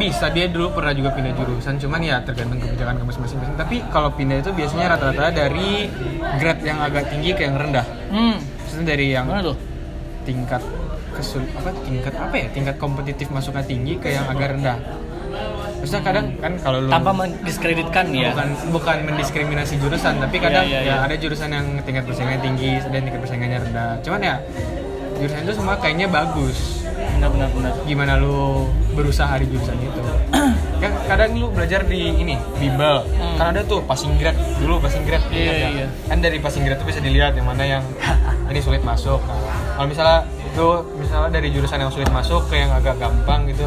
bisa. 0.00 0.32
Dia 0.32 0.48
dulu 0.48 0.80
pernah 0.80 0.96
juga 0.96 1.12
pindah 1.12 1.36
jurusan. 1.36 1.76
Cuman 1.76 2.00
ya 2.00 2.24
tergantung 2.24 2.56
kebijakan 2.56 3.04
kampus 3.04 3.20
masing-masing. 3.20 3.52
Tapi 3.60 3.84
kalau 3.92 4.08
pindah 4.16 4.40
itu 4.40 4.48
biasanya 4.56 4.96
rata-rata 4.96 5.28
dari 5.28 5.92
grade 6.40 6.64
yang 6.64 6.80
agak 6.80 7.12
tinggi 7.12 7.36
ke 7.36 7.44
yang 7.44 7.60
rendah. 7.60 7.84
Hmm. 8.08 8.40
maksudnya 8.40 8.96
dari 8.96 9.12
yang 9.12 9.28
Mana 9.28 9.52
tuh? 9.52 9.56
tingkat 10.24 10.64
kesul 11.12 11.44
apa? 11.52 11.68
Tingkat 11.84 12.14
apa 12.16 12.34
ya? 12.40 12.48
Tingkat 12.48 12.80
kompetitif 12.80 13.28
masuknya 13.28 13.64
tinggi 13.68 14.00
ke 14.00 14.08
yang 14.08 14.24
agak 14.32 14.56
rendah 14.56 14.80
maksudnya 15.82 16.02
kadang 16.04 16.26
kan 16.38 16.52
kalau 16.56 16.78
lu 16.78 16.88
Tanpa 16.88 17.10
mendiskreditkan 17.12 18.04
ya. 18.08 18.30
bukan 18.30 18.48
bukan 18.70 18.96
mendiskriminasi 19.04 19.74
jurusan 19.76 20.14
tapi 20.16 20.36
kadang 20.38 20.62
Iya, 20.62 20.78
iya, 20.78 20.86
ya 20.86 20.94
iya. 20.94 21.02
ada 21.02 21.14
jurusan 21.16 21.50
yang 21.50 21.66
tingkat 21.82 22.06
persaingannya 22.06 22.38
tinggi 22.40 22.70
dan 22.80 23.00
tingkat 23.02 23.20
persaingannya 23.20 23.58
rendah 23.60 23.90
cuman 24.00 24.20
ya 24.22 24.36
jurusan 25.12 25.38
itu 25.40 25.52
semua 25.52 25.74
kayaknya 25.76 26.06
bagus 26.06 26.86
Benar 26.92 27.28
benar 27.30 27.48
benar. 27.50 27.72
gimana 27.82 28.12
lu 28.14 28.66
berusaha 28.92 29.34
di 29.36 29.46
jurusan 29.48 29.74
itu 29.76 30.00
kan 30.82 30.90
kadang 31.04 31.34
lu 31.34 31.50
belajar 31.50 31.82
di 31.82 31.98
ini 32.12 32.38
bimbel 32.56 33.02
Hmm. 33.12 33.38
kan 33.38 33.46
ada 33.50 33.62
tuh 33.62 33.82
passing 33.82 34.14
grade 34.16 34.34
dulu 34.58 34.78
passing 34.78 35.02
grade 35.02 35.22
Iya, 35.28 35.38
ingat 35.40 35.54
ya? 35.56 35.68
iya. 35.72 35.86
kan 36.06 36.18
dari 36.20 36.38
passing 36.38 36.62
grade 36.62 36.78
tuh 36.78 36.86
bisa 36.86 36.98
dilihat 36.98 37.34
yang 37.34 37.44
mana 37.44 37.62
yang 37.64 37.82
ini 38.50 38.58
sulit 38.58 38.82
masuk 38.82 39.18
kalau 39.72 39.86
misalnya 39.88 40.22
itu 40.44 40.66
misalnya 40.96 41.30
dari 41.32 41.48
jurusan 41.48 41.78
yang 41.80 41.88
sulit 41.88 42.06
masuk 42.08 42.46
ke 42.46 42.54
yang 42.56 42.70
agak 42.70 42.94
gampang 42.96 43.46
gitu 43.46 43.66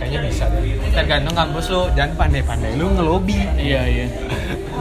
kayaknya 0.00 0.20
bisa 0.24 0.44
deh 0.48 0.64
tergantung 0.96 1.36
kampus 1.36 1.66
lu 1.68 1.82
dan 1.92 2.08
pandai-pandai 2.16 2.72
lu 2.80 2.88
ngelobi 2.96 3.44
Iya 3.60 3.80
iya. 3.84 4.06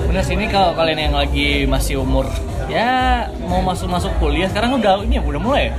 Bener 0.07 0.23
sih 0.23 0.39
ini 0.39 0.47
kalau 0.47 0.73
kalian 0.73 1.11
yang 1.11 1.15
lagi 1.19 1.67
masih 1.67 2.01
umur 2.01 2.25
ya 2.71 3.27
mau 3.43 3.59
masuk 3.59 3.91
masuk 3.91 4.09
kuliah 4.17 4.47
sekarang 4.47 4.79
udah 4.79 5.03
ini 5.03 5.19
ya, 5.19 5.21
udah 5.21 5.41
mulai 5.41 5.63
ya. 5.69 5.73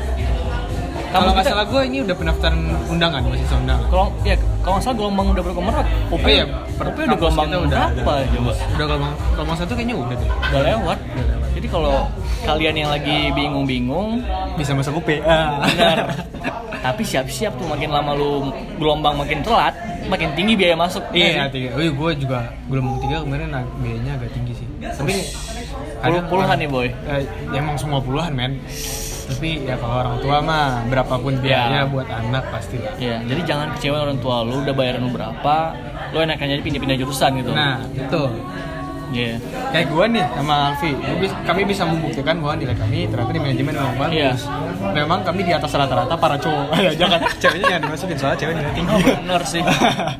Kalau 1.10 1.30
nggak 1.34 1.46
salah 1.46 1.66
gue 1.66 1.80
ini 1.90 1.98
udah 2.06 2.16
pendaftaran 2.16 2.60
undangan 2.86 3.20
masih 3.26 3.46
undangan 3.58 3.84
kalau 3.90 4.06
ya 4.22 4.36
kalau 4.62 4.72
nggak 4.78 4.84
salah 4.86 4.96
gelombang 4.96 5.26
udah 5.34 5.42
berapa 5.42 5.60
UP, 5.60 6.22
Oh 6.22 6.28
iya, 6.30 6.44
UP 6.78 6.98
udah 6.98 7.18
gelombang 7.18 7.46
udah 7.50 7.82
berapa 7.92 8.12
coba? 8.30 8.52
udah 8.54 8.86
gelombang 8.86 9.12
gelombang 9.34 9.56
satu 9.58 9.72
kayaknya 9.74 9.96
udah 9.98 10.16
deh 10.16 10.30
Udah 10.30 10.62
lewat. 10.62 10.98
Jadi 11.50 11.66
kalau 11.66 12.06
kalian 12.46 12.74
yang 12.78 12.90
lagi 12.94 13.34
bingung-bingung, 13.34 14.22
bisa 14.54 14.70
masuk 14.72 15.02
UP 15.02 15.10
ah. 15.26 15.60
benar. 15.60 15.98
Tapi 16.80 17.02
siap-siap 17.04 17.58
tuh 17.60 17.68
makin 17.68 17.90
lama 17.92 18.16
lu 18.16 18.48
gelombang 18.80 19.18
makin 19.18 19.44
telat, 19.44 19.74
makin 20.08 20.32
tinggi 20.32 20.56
biaya 20.56 20.78
masuk. 20.78 21.04
Iya, 21.12 21.26
nggak 21.36 21.48
sih? 21.52 21.54
tiga. 21.58 21.68
Oh, 21.76 21.82
gue 21.84 22.10
juga 22.16 22.38
gelombang 22.70 22.96
tiga 23.04 23.16
kemarin 23.20 23.50
biayanya 23.82 24.12
agak 24.16 24.30
tinggi 24.32 24.52
sih. 24.56 24.66
Tapi 24.80 25.14
Puluh- 26.00 26.24
puluhan 26.32 26.56
nih, 26.56 26.68
Boy. 26.70 26.88
Eh, 26.88 27.22
ya 27.52 27.60
emang 27.60 27.76
semua 27.76 28.00
puluhan 28.00 28.32
men. 28.32 28.56
Tapi 29.30 29.50
ya 29.62 29.74
kalau 29.78 29.94
orang 30.00 30.16
tua 30.18 30.36
mah 30.42 30.66
berapapun 30.86 31.32
biaya 31.38 31.82
Ya. 31.82 31.82
buat 31.86 32.06
anak 32.06 32.44
pasti 32.50 32.76
lah. 32.76 32.92
Iya, 32.98 33.16
jadi 33.24 33.40
jangan 33.46 33.66
kecewa 33.78 33.98
orang 34.02 34.18
tua 34.18 34.42
lu 34.42 34.60
udah 34.60 34.74
bayaran 34.74 35.00
lu 35.00 35.10
berapa, 35.10 35.56
lu 36.10 36.18
enaknya 36.18 36.58
aja 36.58 36.62
pindah-pindah 36.62 36.96
jurusan 36.98 37.30
gitu. 37.38 37.50
Nah, 37.50 37.78
itu. 37.90 38.22
Iya. 39.10 39.42
Kayak 39.70 39.86
gue 39.90 40.04
nih 40.14 40.24
sama 40.34 40.54
Alfi, 40.70 40.90
kami 41.42 41.60
bisa 41.66 41.82
membuktikan 41.82 42.38
bahwa 42.38 42.54
nilai 42.54 42.78
kami 42.78 43.10
ternyata 43.10 43.32
di 43.34 43.40
manajemen 43.42 43.74
memang 43.74 43.94
bagus. 43.98 44.14
Iya. 44.14 44.30
Memang 44.94 45.18
kami 45.22 45.40
di 45.42 45.50
atas 45.50 45.70
rata-rata 45.70 46.14
para 46.14 46.38
cowok. 46.38 46.66
Ya, 46.86 46.90
jangan 46.94 47.18
ceweknya 47.38 47.66
jangan 47.74 47.82
dimasukin 47.90 48.16
soalnya 48.18 48.38
cewek 48.38 48.54
nilai 48.54 48.72
tinggi. 48.72 48.94
Bener 49.02 49.42
sih. 49.42 49.62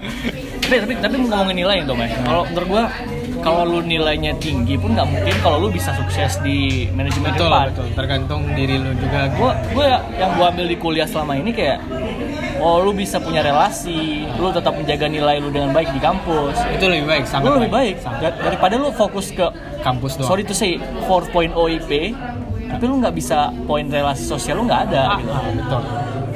tapi 0.63 0.77
tapi 0.77 0.93
tapi 0.99 1.15
ngomongin 1.23 1.57
nilai 1.63 1.77
tuh, 1.83 1.95
Mai. 1.95 2.11
Kalau 2.15 2.43
menurut 2.47 2.69
gua 2.69 2.85
kalau 3.41 3.63
lu 3.67 3.79
nilainya 3.83 4.33
tinggi 4.37 4.75
pun 4.75 4.93
nggak 4.93 5.07
mungkin 5.07 5.35
kalau 5.41 5.57
lu 5.59 5.69
bisa 5.69 5.91
sukses 5.93 6.39
di 6.39 6.59
manajemen 6.91 7.31
betul, 7.31 7.47
depan. 7.47 7.67
betul. 7.69 7.87
Tergantung 7.95 8.43
diri 8.53 8.77
lu 8.77 8.93
juga. 8.95 9.21
Gua 9.35 9.51
gua 9.71 9.87
yang 10.13 10.31
gua 10.35 10.47
ambil 10.49 10.67
di 10.67 10.77
kuliah 10.77 11.05
selama 11.05 11.35
ini 11.35 11.51
kayak 11.51 11.79
oh 12.57 12.77
lu 12.79 12.93
bisa 12.93 13.17
punya 13.17 13.41
relasi, 13.41 14.29
lu 14.37 14.49
tetap 14.51 14.73
menjaga 14.73 15.07
nilai 15.07 15.37
lu 15.37 15.49
dengan 15.49 15.71
baik 15.71 15.91
di 15.91 15.99
kampus. 15.99 16.57
itu 16.71 16.85
lebih 16.87 17.07
baik, 17.07 17.25
sangat 17.25 17.47
Lu 17.47 17.57
lebih 17.57 17.73
baik 17.73 17.95
Sangat. 17.99 18.21
Dar- 18.23 18.39
daripada 18.47 18.75
lu 18.77 18.89
fokus 18.91 19.27
ke 19.31 19.47
Kampus 19.81 20.15
doang. 20.15 20.29
sorry 20.29 20.45
to 20.45 20.53
say 20.53 20.77
4.0 21.03 21.57
IP 21.75 22.13
tapi 22.69 22.85
lu 22.85 23.01
nggak 23.01 23.13
bisa 23.13 23.49
poin 23.65 23.83
relasi 23.83 24.23
sosial 24.23 24.61
lu 24.61 24.65
nggak 24.65 24.83
ada 24.87 25.03
Ah, 25.07 25.19
gitu. 25.19 25.33
betul. 25.57 25.83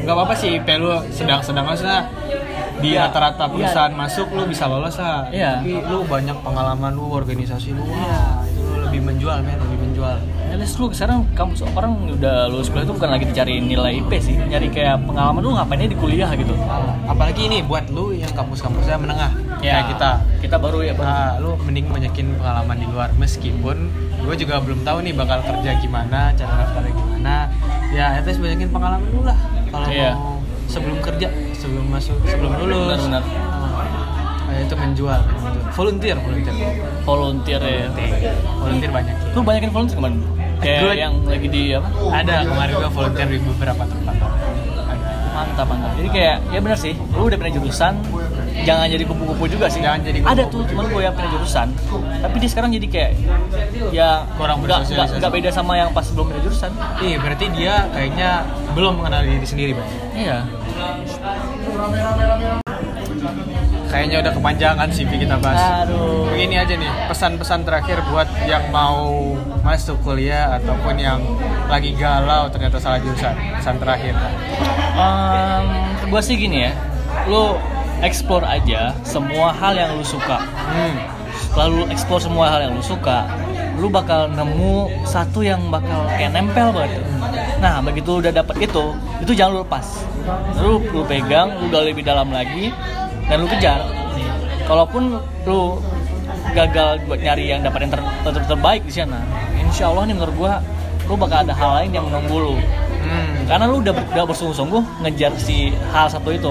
Gak 0.00 0.12
apa-apa 0.12 0.34
sih 0.34 0.50
IP 0.54 0.68
lu 0.74 0.90
sedang-sedang 1.10 1.62
maksudnya 1.62 2.08
di 2.82 2.94
Iya, 2.94 3.06
rata-rata 3.06 3.44
iya. 3.46 3.52
perusahaan 3.52 3.94
masuk 3.94 4.26
lu 4.34 4.42
bisa 4.46 4.64
lolos 4.66 4.96
lah. 4.98 5.28
Iya. 5.30 5.62
Tapi 5.62 5.72
lu 5.86 5.98
banyak 6.04 6.36
pengalaman 6.42 6.90
lu 6.94 7.06
organisasi 7.10 7.74
lu. 7.74 7.82
Wah, 7.84 8.42
itu 8.46 8.60
lu 8.60 8.74
lebih 8.88 9.00
menjual 9.02 9.38
men, 9.42 9.58
lebih 9.58 9.78
menjual. 9.90 10.16
At 10.54 10.58
least 10.62 10.78
lu 10.78 10.86
sekarang 10.90 11.26
kampus 11.34 11.66
orang 11.66 12.14
udah 12.14 12.46
lulus 12.46 12.70
kuliah 12.70 12.86
itu 12.86 12.94
bukan 12.94 13.10
lagi 13.10 13.24
dicari 13.26 13.58
nilai 13.58 13.98
IP 13.98 14.10
sih, 14.22 14.38
nyari 14.38 14.70
kayak 14.70 15.02
pengalaman 15.02 15.42
lu 15.42 15.50
ngapain 15.54 15.82
aja 15.82 15.90
di 15.90 15.98
kuliah 15.98 16.30
gitu. 16.34 16.54
Apalagi 17.04 17.50
ini 17.50 17.58
buat 17.66 17.90
lu 17.90 18.14
yang 18.14 18.30
kampus-kampusnya 18.30 18.98
menengah 18.98 19.30
Ya, 19.64 19.80
kayak 19.80 19.96
kita. 19.96 20.10
Kita 20.44 20.56
baru 20.60 20.84
ya, 20.84 20.92
baru. 20.92 21.08
Nah, 21.08 21.30
lu 21.40 21.50
mending 21.64 21.88
banyakin 21.88 22.36
pengalaman 22.36 22.76
di 22.76 22.86
luar 22.86 23.08
meskipun 23.16 23.76
gue 24.20 24.34
juga 24.36 24.60
belum 24.60 24.84
tahu 24.84 25.00
nih 25.00 25.16
bakal 25.16 25.40
kerja 25.40 25.70
gimana, 25.80 26.36
cara 26.36 26.52
daftarnya 26.60 26.92
gimana. 26.92 27.34
Ya, 27.88 28.20
at 28.20 28.28
least 28.28 28.44
banyakin 28.44 28.68
pengalaman 28.68 29.08
dulu 29.08 29.24
lah 29.24 29.38
kalau 29.72 29.86
Iya. 29.88 30.12
mau 30.14 30.33
sebelum 30.66 30.98
kerja, 31.00 31.28
sebelum 31.52 31.86
masuk, 31.88 32.16
sebelum 32.24 32.52
lulus. 32.58 33.00
Benar-benar. 33.00 33.24
Ah, 34.44 34.60
itu 34.60 34.74
menjual, 34.76 35.20
menjual. 35.24 35.72
volunteer, 35.72 36.16
volunteer. 36.16 36.54
volunteer 37.02 37.60
ya. 37.60 37.88
Volunteer 38.54 38.90
banyak. 38.92 39.14
Lu 39.32 39.40
banyakin 39.40 39.70
volunteer 39.70 39.96
ke 39.96 40.02
mana? 40.02 40.16
Kayak 40.54 40.80
Gua- 40.80 40.96
yang 40.96 41.14
lagi 41.24 41.48
di 41.50 41.62
apa? 41.74 41.88
Ada 42.14 42.34
kemarin 42.46 42.72
gue 42.74 42.90
volunteer 42.90 43.28
di 43.28 43.38
beberapa 43.42 43.82
tempat. 43.84 44.14
Ada. 45.34 45.42
Mantap, 45.50 45.66
mantap. 45.66 45.90
Jadi 45.98 46.08
kayak 46.08 46.36
ya 46.48 46.58
benar 46.58 46.78
sih, 46.78 46.94
lu 46.94 47.26
udah 47.26 47.34
pindah 47.34 47.54
jurusan, 47.54 47.92
jangan 48.62 48.86
jadi 48.86 49.02
kupu-kupu 49.02 49.44
juga 49.50 49.66
sih. 49.66 49.82
Jangan 49.82 49.98
jadi 50.00 50.18
Ada 50.22 50.46
kupu-kupu. 50.46 50.54
tuh 50.54 50.62
teman 50.70 50.84
gue 50.86 51.02
yang 51.02 51.14
pindah 51.14 51.30
jurusan, 51.34 51.66
tapi 52.22 52.36
dia 52.38 52.48
sekarang 52.48 52.70
jadi 52.70 52.86
kayak 52.86 53.10
ya 53.90 54.22
Kurang 54.34 54.62
nggak 54.62 54.86
bersosialisasi. 54.86 55.18
nggak 55.18 55.32
beda 55.34 55.50
sama 55.50 55.72
yang 55.74 55.90
pas 55.90 56.06
sebelum 56.06 56.30
pindah 56.30 56.42
jurusan. 56.44 56.70
Iya, 57.02 57.16
berarti 57.18 57.44
dia 57.50 57.74
kayaknya 57.90 58.30
belum 58.72 58.92
mengenal 59.02 59.20
diri 59.22 59.42
sendiri, 59.44 59.72
Bang. 59.74 59.88
Iya. 60.14 60.38
Kayaknya 63.84 64.26
udah 64.26 64.32
kepanjangan 64.34 64.88
CV 64.90 65.10
kita 65.22 65.36
bahas. 65.38 65.86
Aduh. 65.86 66.26
Begini 66.26 66.58
aja 66.58 66.74
nih, 66.74 66.90
pesan-pesan 67.06 67.62
terakhir 67.62 68.02
buat 68.10 68.26
yang 68.42 68.66
mau 68.74 69.34
masuk 69.62 70.02
kuliah 70.02 70.50
ataupun 70.52 70.98
yang 70.98 71.22
lagi 71.70 71.94
galau 71.94 72.50
ternyata 72.50 72.82
salah 72.82 72.98
jurusan. 72.98 73.34
Pesan 73.54 73.78
terakhir. 73.78 74.18
Um, 74.94 75.64
gue 76.06 76.20
sih 76.22 76.38
gini 76.38 76.70
ya, 76.70 76.72
lu 77.26 77.58
explore 78.02 78.46
aja 78.46 78.94
semua 79.02 79.50
hal 79.50 79.74
yang 79.74 79.98
lu 79.98 80.06
suka. 80.06 80.38
Hmm. 80.40 80.96
Lalu 81.58 81.90
explore 81.90 82.22
semua 82.22 82.46
hal 82.50 82.70
yang 82.70 82.72
lu 82.78 82.84
suka, 82.84 83.26
lu 83.78 83.90
bakal 83.90 84.30
nemu 84.30 84.86
satu 85.02 85.42
yang 85.42 85.58
bakal 85.66 86.06
kayak 86.14 86.30
nempel 86.30 86.70
banget 86.70 87.02
nah 87.58 87.82
begitu 87.82 88.22
udah 88.22 88.30
dapet 88.30 88.70
itu 88.70 88.84
itu 89.24 89.32
jangan 89.34 89.58
lu 89.58 89.60
lepas 89.66 89.86
lu 90.62 90.78
lu 90.92 91.02
pegang 91.08 91.48
lu 91.58 91.66
gali 91.72 91.90
lebih 91.90 92.06
dalam 92.06 92.30
lagi 92.30 92.70
dan 93.26 93.42
lu 93.42 93.48
kejar 93.50 93.82
kalaupun 94.68 95.18
lu 95.48 95.80
gagal 96.54 97.02
buat 97.08 97.18
nyari 97.18 97.50
yang 97.50 97.66
dapat 97.66 97.88
yang 97.88 97.92
ter, 97.98 98.00
ter- 98.30 98.46
terbaik 98.46 98.82
di 98.86 98.92
sana 98.94 99.18
insya 99.58 99.90
Allah 99.90 100.06
nih 100.06 100.14
menurut 100.14 100.34
gua 100.38 100.52
lu 101.10 101.18
bakal 101.18 101.42
ada 101.42 101.52
hal 101.56 101.70
lain 101.82 101.90
yang 101.98 102.04
menunggu 102.06 102.36
lu 102.36 102.54
Hmm. 103.04 103.44
karena 103.44 103.64
lu 103.66 103.76
udah, 103.78 103.92
udah 103.92 104.24
bersungguh-sungguh 104.24 104.82
ngejar 105.02 105.32
si 105.36 105.56
hal 105.90 106.08
satu 106.08 106.30
itu. 106.30 106.50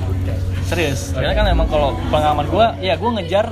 Serius. 0.70 1.10
Karena 1.10 1.34
kan 1.34 1.46
emang 1.46 1.66
kalau 1.66 1.98
pengalaman 2.08 2.46
gua 2.46 2.78
ya 2.78 2.94
gua 2.94 3.18
ngejar 3.18 3.50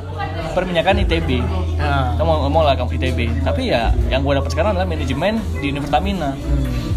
perminyakan 0.55 1.03
ITB 1.03 1.43
Nah. 1.79 2.11
kamu 2.19 2.51
mau 2.51 2.67
lah 2.67 2.75
kamu 2.75 2.99
ITB 2.99 3.19
tapi 3.47 3.71
ya 3.71 3.95
yang 4.11 4.27
gue 4.27 4.35
dapat 4.35 4.51
sekarang 4.51 4.75
adalah 4.75 4.83
manajemen 4.83 5.39
di 5.63 5.71
Unipertamina 5.71 6.35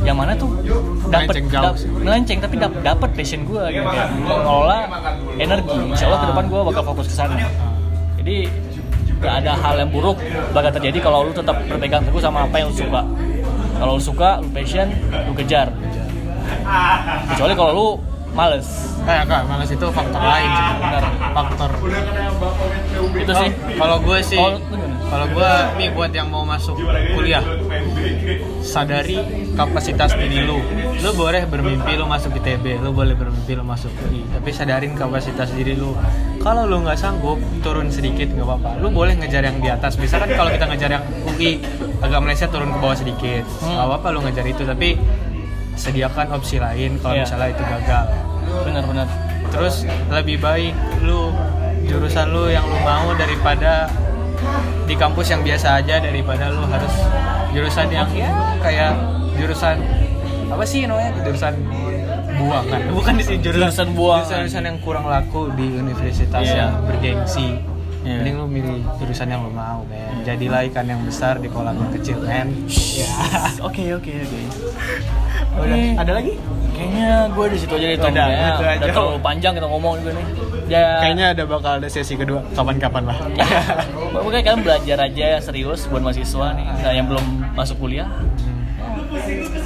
yang 0.01 0.17
mana 0.17 0.33
tuh 0.33 0.49
dapat 1.05 1.37
Melenceng 2.01 2.41
tapi 2.41 2.57
dap- 2.57 2.81
dapat 2.81 3.13
passion 3.13 3.45
gue 3.45 3.61
gitu 3.69 3.85
kayak 3.85 4.09
mengelola 4.17 4.89
energi. 5.37 5.77
Insya 5.85 6.09
Allah 6.09 6.19
ke 6.19 6.27
depan 6.33 6.45
gue 6.49 6.61
bakal 6.65 6.81
fokus 6.83 7.05
ke 7.05 7.15
sana. 7.15 7.37
Jadi 8.17 8.49
gak 9.21 9.45
ada 9.45 9.53
hal 9.53 9.77
yang 9.77 9.93
buruk 9.93 10.17
bakal 10.49 10.73
terjadi 10.73 10.97
kalau 10.97 11.29
lu 11.29 11.31
tetap 11.31 11.53
berpegang 11.69 12.01
teguh 12.01 12.17
sama 12.17 12.49
apa 12.49 12.55
yang 12.57 12.73
lu 12.73 12.75
suka 12.75 13.01
kalau 13.81 13.97
lu 13.97 14.03
suka 14.03 14.37
lu 14.37 14.47
passion 14.53 14.87
lu 15.25 15.33
kejar 15.33 15.73
kecuali 17.33 17.53
kalau 17.57 17.71
lu 17.73 17.87
males 18.31 18.91
Eh, 19.01 19.17
enggak, 19.25 19.49
malas 19.49 19.65
itu 19.65 19.87
faktor 19.89 20.21
lain 20.21 20.45
sih. 20.45 20.65
Benar. 20.77 21.03
Faktor. 21.33 21.69
itu 23.17 23.33
sih 23.33 23.49
Kalau 23.81 23.97
gue 23.97 24.17
sih, 24.21 24.37
kalau 25.09 25.25
gue 25.25 25.51
nih 25.81 25.89
buat 25.89 26.13
yang 26.13 26.29
mau 26.29 26.45
masuk 26.45 26.77
kuliah, 27.17 27.41
sadari 28.61 29.17
kapasitas 29.53 30.13
diri 30.15 30.45
lu. 30.45 30.59
Lu 31.01 31.09
boleh 31.17 31.43
bermimpi 31.49 31.97
lu 31.97 32.05
masuk 32.05 32.37
ITB, 32.37 32.79
lu 32.81 32.93
boleh 32.93 33.17
bermimpi 33.17 33.57
lu 33.57 33.65
masuk 33.65 33.89
UI, 34.07 34.21
tapi 34.29 34.49
sadarin 34.53 34.93
kapasitas 34.93 35.49
diri 35.51 35.73
lu. 35.73 35.97
Kalau 36.41 36.65
lu 36.69 36.81
nggak 36.81 36.97
sanggup, 36.97 37.37
turun 37.65 37.89
sedikit 37.89 38.29
nggak 38.31 38.45
apa-apa. 38.45 38.71
Lu 38.81 38.89
boleh 38.89 39.17
ngejar 39.17 39.45
yang 39.45 39.57
di 39.61 39.69
atas. 39.69 39.97
Misalkan 39.97 40.33
kalau 40.33 40.49
kita 40.53 40.65
ngejar 40.69 40.89
yang 41.01 41.05
UI, 41.25 41.61
agak 42.01 42.19
meleset 42.21 42.49
turun 42.49 42.69
ke 42.69 42.77
bawah 42.81 42.97
sedikit. 42.97 43.43
Hmm. 43.61 43.77
Nggak 43.77 43.85
apa-apa 43.89 44.07
lu 44.13 44.19
ngejar 44.25 44.45
itu, 44.45 44.63
tapi 44.65 44.89
sediakan 45.75 46.27
opsi 46.35 46.59
lain 46.59 46.99
kalau 46.99 47.15
Iya. 47.15 47.23
misalnya 47.25 47.47
itu 47.55 47.63
gagal 47.63 48.05
benar-benar 48.67 49.07
terus 49.51 49.75
lebih 50.11 50.37
baik 50.43 50.75
lu 51.01 51.31
jurusan 51.87 52.27
lu 52.31 52.51
yang 52.51 52.63
lu 52.67 52.77
mau 52.83 53.11
daripada 53.15 53.87
di 54.85 54.93
kampus 54.93 55.31
yang 55.31 55.41
biasa 55.41 55.81
aja 55.81 56.03
daripada 56.03 56.51
lu 56.51 56.63
harus 56.67 56.91
jurusan 57.51 57.87
yang 57.87 58.07
ya. 58.11 58.31
kayak 58.59 58.91
jurusan 59.33 59.77
apa 60.47 60.63
sih 60.63 60.83
namanya? 60.83 61.11
Jurusan 61.21 61.53
buangan 62.33 62.79
bukan 62.97 63.13
di 63.13 63.23
sini 63.23 63.37
jurusan 63.39 63.61
Jurusan 63.61 63.87
buangan. 63.91 64.23
jurusan, 64.23 64.39
jurusan 64.41 64.63
yang 64.65 64.77
kurang 64.79 65.05
laku 65.05 65.41
di 65.53 65.67
universitas 65.73 66.41
Iya. 66.41 66.55
yang 66.57 66.71
bergengsi. 66.83 67.47
Iya. 68.01 68.17
mending 68.17 68.35
lu 68.35 68.47
milih 68.49 68.81
jurusan 68.97 69.29
yang 69.29 69.45
lu 69.45 69.51
mau 69.51 69.85
men. 69.85 70.25
Jadilah 70.25 70.65
ikan 70.65 70.89
yang 70.89 71.01
besar 71.01 71.37
di 71.37 71.45
kolam 71.45 71.77
yang 71.77 71.93
kecil 71.93 72.17
men. 72.19 72.49
Ya. 72.67 73.05
Oke 73.61 73.93
oke 73.93 74.09
oke. 74.09 74.39
Ada 75.93 76.11
lagi? 76.11 76.33
Kayaknya 76.71 77.09
gue 77.29 77.45
di 77.47 77.57
situ 77.61 77.73
aja 77.75 77.85
deh 77.85 77.97
Tom. 77.99 78.09
Udah, 78.09 78.25
Kayaknya 78.25 78.49
udah 78.57 78.71
aja. 78.73 78.85
terlalu 78.89 79.19
panjang 79.21 79.53
kita 79.53 79.67
ngomong 79.67 79.93
juga 80.01 80.11
nih. 80.11 80.25
Ya, 80.65 80.85
kayaknya 80.97 81.25
ada 81.29 81.43
bakal 81.45 81.71
ada 81.77 81.87
sesi 81.87 82.15
kedua 82.15 82.41
kapan-kapan 82.49 83.03
lah 83.05 83.17
Pokoknya 84.11 84.41
kalian 84.43 84.61
belajar 84.61 84.97
aja 85.01 85.27
serius 85.39 85.87
buat 85.87 85.99
mahasiswa 85.99 86.47
nih. 86.53 86.67
Nah, 86.67 86.91
yang 86.91 87.07
belum 87.07 87.25
masuk 87.51 87.79
kuliah, 87.79 88.07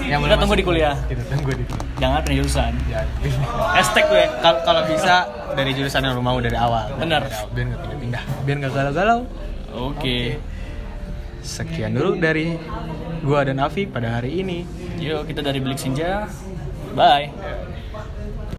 yang 0.05 0.21
Kita 0.21 0.37
tunggu 0.37 0.53
di 0.53 0.63
kuliah. 0.63 0.93
kita 1.05 1.23
tunggu 1.25 1.51
di 1.51 1.65
kuliah 1.65 1.85
jangan 1.95 2.19
pindah 2.21 2.37
jurusan. 2.37 2.71
Jadi, 2.85 3.29
Hashtag 3.75 4.05
gue. 4.05 4.23
Kal- 4.39 4.61
kalau 4.61 4.81
bisa 4.85 5.15
dari 5.53 5.71
jurusan 5.71 6.01
yang 6.01 6.13
lu 6.13 6.21
mau 6.21 6.37
dari 6.37 6.53
awal. 6.53 6.91
Bener. 6.95 7.23
Dari 7.23 7.33
awal, 7.33 7.49
Biar 7.51 7.65
nggak 7.65 7.81
pindah-pindah. 7.81 8.23
Biar 8.43 8.55
nggak 8.61 8.73
galau-galau. 8.73 9.19
Oke. 9.73 10.37
Sekian 11.39 11.93
dulu 11.93 12.17
dari 12.17 12.57
gua 13.21 13.45
dan 13.45 13.61
Afi 13.61 13.85
pada 13.85 14.17
hari 14.17 14.41
ini. 14.41 14.65
Yuk 14.97 15.25
kita 15.25 15.41
dari 15.41 15.61
Bilik 15.61 15.77
Senja. 15.77 16.25
Bye. 16.93 17.29